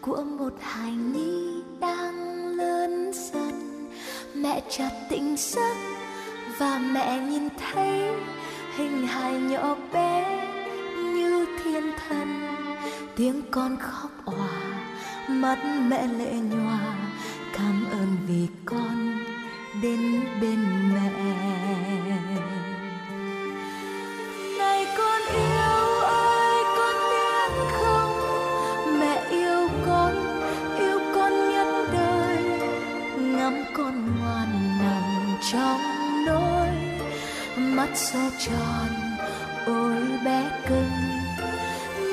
của 0.02 0.24
một 0.40 0.54
hài 0.62 0.92
nhi 0.92 1.62
đang 1.80 2.46
lớn 2.58 3.12
dần. 3.14 3.88
Mẹ 4.36 4.62
chợt 4.70 4.90
tỉnh 5.10 5.36
giấc 5.38 5.76
và 6.58 6.80
mẹ 6.80 7.20
nhìn 7.20 7.50
thấy 7.58 8.10
hình 8.78 9.08
hài 9.08 9.34
nhỏ 9.34 9.76
bé 9.94 10.48
như 10.98 11.46
thiên 11.64 11.92
thần. 12.08 12.28
Tiếng 13.16 13.42
con 13.52 13.78
khóc 13.80 14.12
òa, 14.26 14.62
mắt 15.28 15.58
mẹ 15.88 16.08
lệ 16.08 16.34
nhòa, 16.34 16.80
cảm 17.54 17.86
ơn 17.92 18.18
vì 18.28 18.48
con 18.66 19.31
đến 19.82 20.00
bên 20.42 20.60
mẹ. 20.94 21.12
Này 24.58 24.86
con 24.98 25.22
yêu 25.36 26.02
ơi, 26.04 26.64
con 26.78 26.96
biết 27.12 27.52
không? 27.72 28.12
Mẹ 29.00 29.24
yêu 29.30 29.70
con 29.86 30.14
yêu 30.78 31.00
con 31.16 31.32
nhất 31.50 31.68
đời. 31.94 32.38
Ngắm 33.18 33.64
con 33.74 34.16
ngoan 34.20 34.80
nằm 34.80 35.38
trong 35.52 35.80
nỗi 36.26 36.68
mắt 37.58 37.90
xoe 37.96 38.30
tròn, 38.40 38.90
ôi 39.66 39.96
bé 40.26 40.44
cưng. 40.70 40.92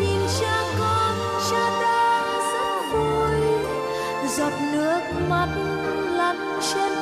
Nhìn 0.00 0.20
cha 0.40 0.62
con, 0.78 1.14
cha 1.50 1.80
đang 1.82 2.40
rất 2.52 2.92
vui. 2.92 3.40
Giọt 4.36 4.52
nước 4.72 5.00
mắt 5.28 5.48
lăn 6.16 6.60
trên 6.74 6.97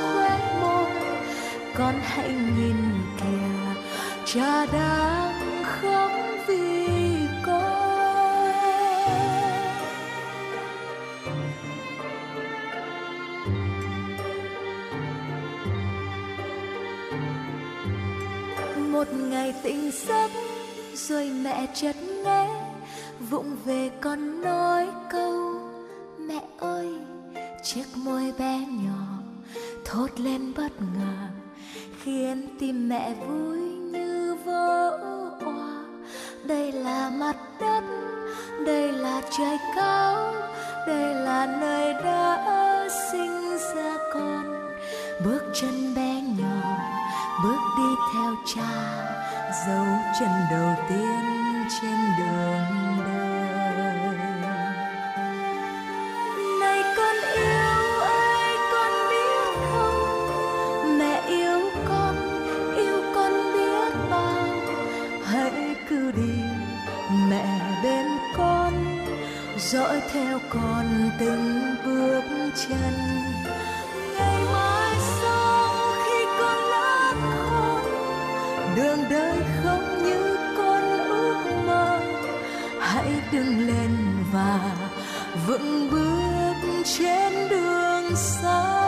con 1.79 1.95
hãy 2.03 2.35
nhìn 2.57 2.77
kìa, 3.21 3.83
cha 4.25 4.67
đang 4.67 5.63
khóc 5.65 6.11
vì 6.47 6.87
con. 7.47 8.53
Một 18.93 19.09
ngày 19.13 19.55
tỉnh 19.63 19.91
giấc, 20.07 20.31
rồi 20.95 21.31
mẹ 21.45 21.67
chợt 21.75 21.97
nghe, 22.25 22.49
vụng 23.31 23.57
về 23.65 23.91
con 24.01 24.43
nói 24.43 24.87
câu, 25.11 25.61
mẹ 26.19 26.41
ơi, 26.59 26.89
chiếc 27.65 27.85
môi 27.97 28.33
bé 28.39 28.59
nhỏ 28.59 29.07
thốt 29.85 30.09
lên 30.17 30.53
bất 30.57 30.73
ngờ 30.81 31.29
khiến 32.07 32.49
tim 32.59 32.89
mẹ 32.89 33.15
vui 33.15 33.59
như 33.93 34.37
vỡ 34.45 34.91
òa. 35.45 35.85
Đây 36.45 36.73
là 36.73 37.11
mặt 37.11 37.37
đất, 37.61 37.83
đây 38.67 38.93
là 38.93 39.23
trời 39.39 39.59
cao, 39.77 40.33
đây 40.87 41.15
là 41.15 41.47
nơi 41.61 41.93
đã 42.05 42.89
sinh 43.11 43.59
ra 43.75 43.97
con. 44.15 44.73
Bước 45.25 45.43
chân 45.55 45.95
bé 45.95 46.21
nhỏ, 46.39 46.79
bước 47.45 47.59
đi 47.79 47.95
theo 48.15 48.35
cha, 48.55 49.03
dấu 49.67 49.87
chân 50.21 50.31
đầu 50.51 50.75
tiên 50.89 51.21
trên 51.81 51.99
đường. 52.19 52.86
Từng 71.19 71.77
bước 71.85 72.23
chân. 72.55 72.93
Ngày 74.19 74.45
mai 74.53 74.97
sau 75.23 75.95
khi 76.05 76.25
con 76.39 76.59
lớn 76.59 77.17
khôn, 77.51 77.81
đường 78.77 78.99
đời 79.11 79.39
không 79.63 80.05
như 80.05 80.37
con 80.57 80.83
ước 81.09 81.63
mơ. 81.67 82.01
Hãy 82.81 83.09
đứng 83.33 83.67
lên 83.67 83.91
và 84.33 84.61
vững 85.47 85.91
bước 85.91 86.83
trên 86.85 87.49
đường 87.49 88.17
xa. 88.17 88.86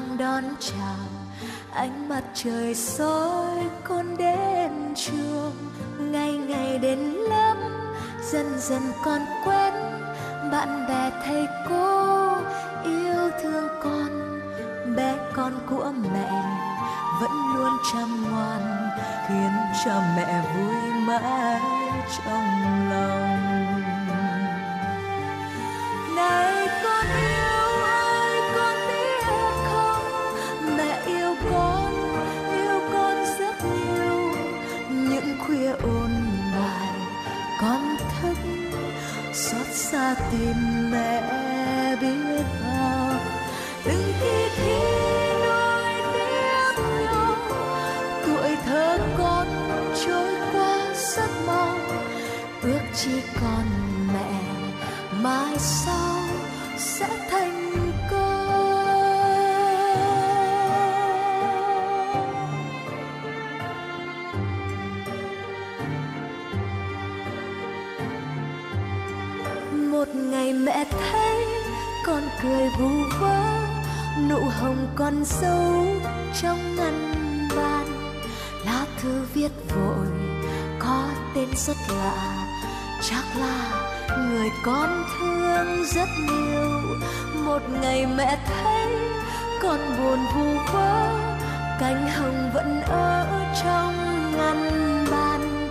Vang 0.00 0.18
đón 0.18 0.44
chào, 0.60 1.06
ánh 1.72 2.08
mặt 2.08 2.22
trời 2.34 2.74
soi 2.74 3.58
con 3.84 4.16
đến 4.16 4.94
trường. 4.96 5.52
Ngày 5.98 6.32
ngày 6.32 6.78
đến 6.78 6.98
lớp, 6.98 7.54
dần 8.32 8.58
dần 8.58 8.82
con 9.04 9.20
quen, 9.44 9.74
bạn 10.52 10.86
bè, 10.88 11.10
thầy 11.24 11.46
cô 11.68 12.36
yêu 12.84 13.30
thương 13.42 13.68
con. 13.82 14.40
Bé 14.96 15.14
con 15.34 15.52
của 15.70 15.92
mẹ 16.12 16.42
vẫn 17.20 17.30
luôn 17.54 17.72
chăm 17.92 18.30
ngoan, 18.30 18.90
khiến 19.28 19.52
cho 19.84 20.00
mẹ 20.16 20.42
vui 20.54 21.00
mãi 21.06 21.60
trong 22.16 22.90
lòng. 22.90 23.69
Tìm 40.30 40.90
mẹ 40.90 41.22
biết 42.00 42.44
bao. 42.62 43.20
Từng 43.84 44.12
khi 44.20 44.48
thi 44.56 44.78
nối 45.40 45.92
tiếp 46.14 46.82
nhau 47.02 47.36
tuổi 48.26 48.56
thơ 48.66 48.98
con 49.18 49.46
trôi 50.06 50.34
qua 50.52 50.94
rất 51.16 51.30
mau 51.46 51.76
ước 52.62 52.80
chỉ 52.94 53.22
còn 53.40 53.66
mẹ, 54.12 54.42
mai 55.22 55.56
sau 55.58 56.20
sẽ 56.76 57.08
thành 57.30 57.59
cười 72.80 72.88
vu 72.88 73.04
vơ 73.20 73.60
nụ 74.28 74.40
hồng 74.60 74.86
còn 74.96 75.24
sâu 75.24 75.86
trong 76.42 76.76
ngăn 76.76 77.48
bàn. 77.56 77.86
Lá 78.64 78.86
thư 79.02 79.22
viết 79.34 79.50
vội, 79.74 80.06
có 80.78 81.04
tên 81.34 81.48
rất 81.56 81.76
lạ. 81.88 82.46
Chắc 83.02 83.24
là 83.40 83.86
người 84.18 84.50
con 84.64 85.04
thương 85.18 85.84
rất 85.84 86.08
nhiều. 86.28 86.80
Một 87.44 87.62
ngày 87.82 88.06
mẹ 88.06 88.38
thấy 88.46 88.86
con 89.62 89.78
buồn 89.98 90.18
vu 90.34 90.72
vơ, 90.72 91.10
cánh 91.80 92.08
hồng 92.08 92.50
vẫn 92.54 92.82
ở 92.82 93.26
trong 93.64 93.94
ngăn 94.36 94.70
bàn. 95.10 95.68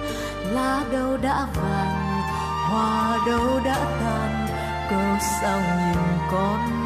Lá 0.54 0.84
đâu 0.92 1.18
đã 1.18 1.48
vàng, 1.56 2.22
hoa 2.70 3.18
đâu 3.28 3.60
đã 3.66 3.78
tàn 4.02 4.48
cớ 4.90 5.26
sao 5.42 5.60
nhìn 5.60 5.98
con 6.32 6.79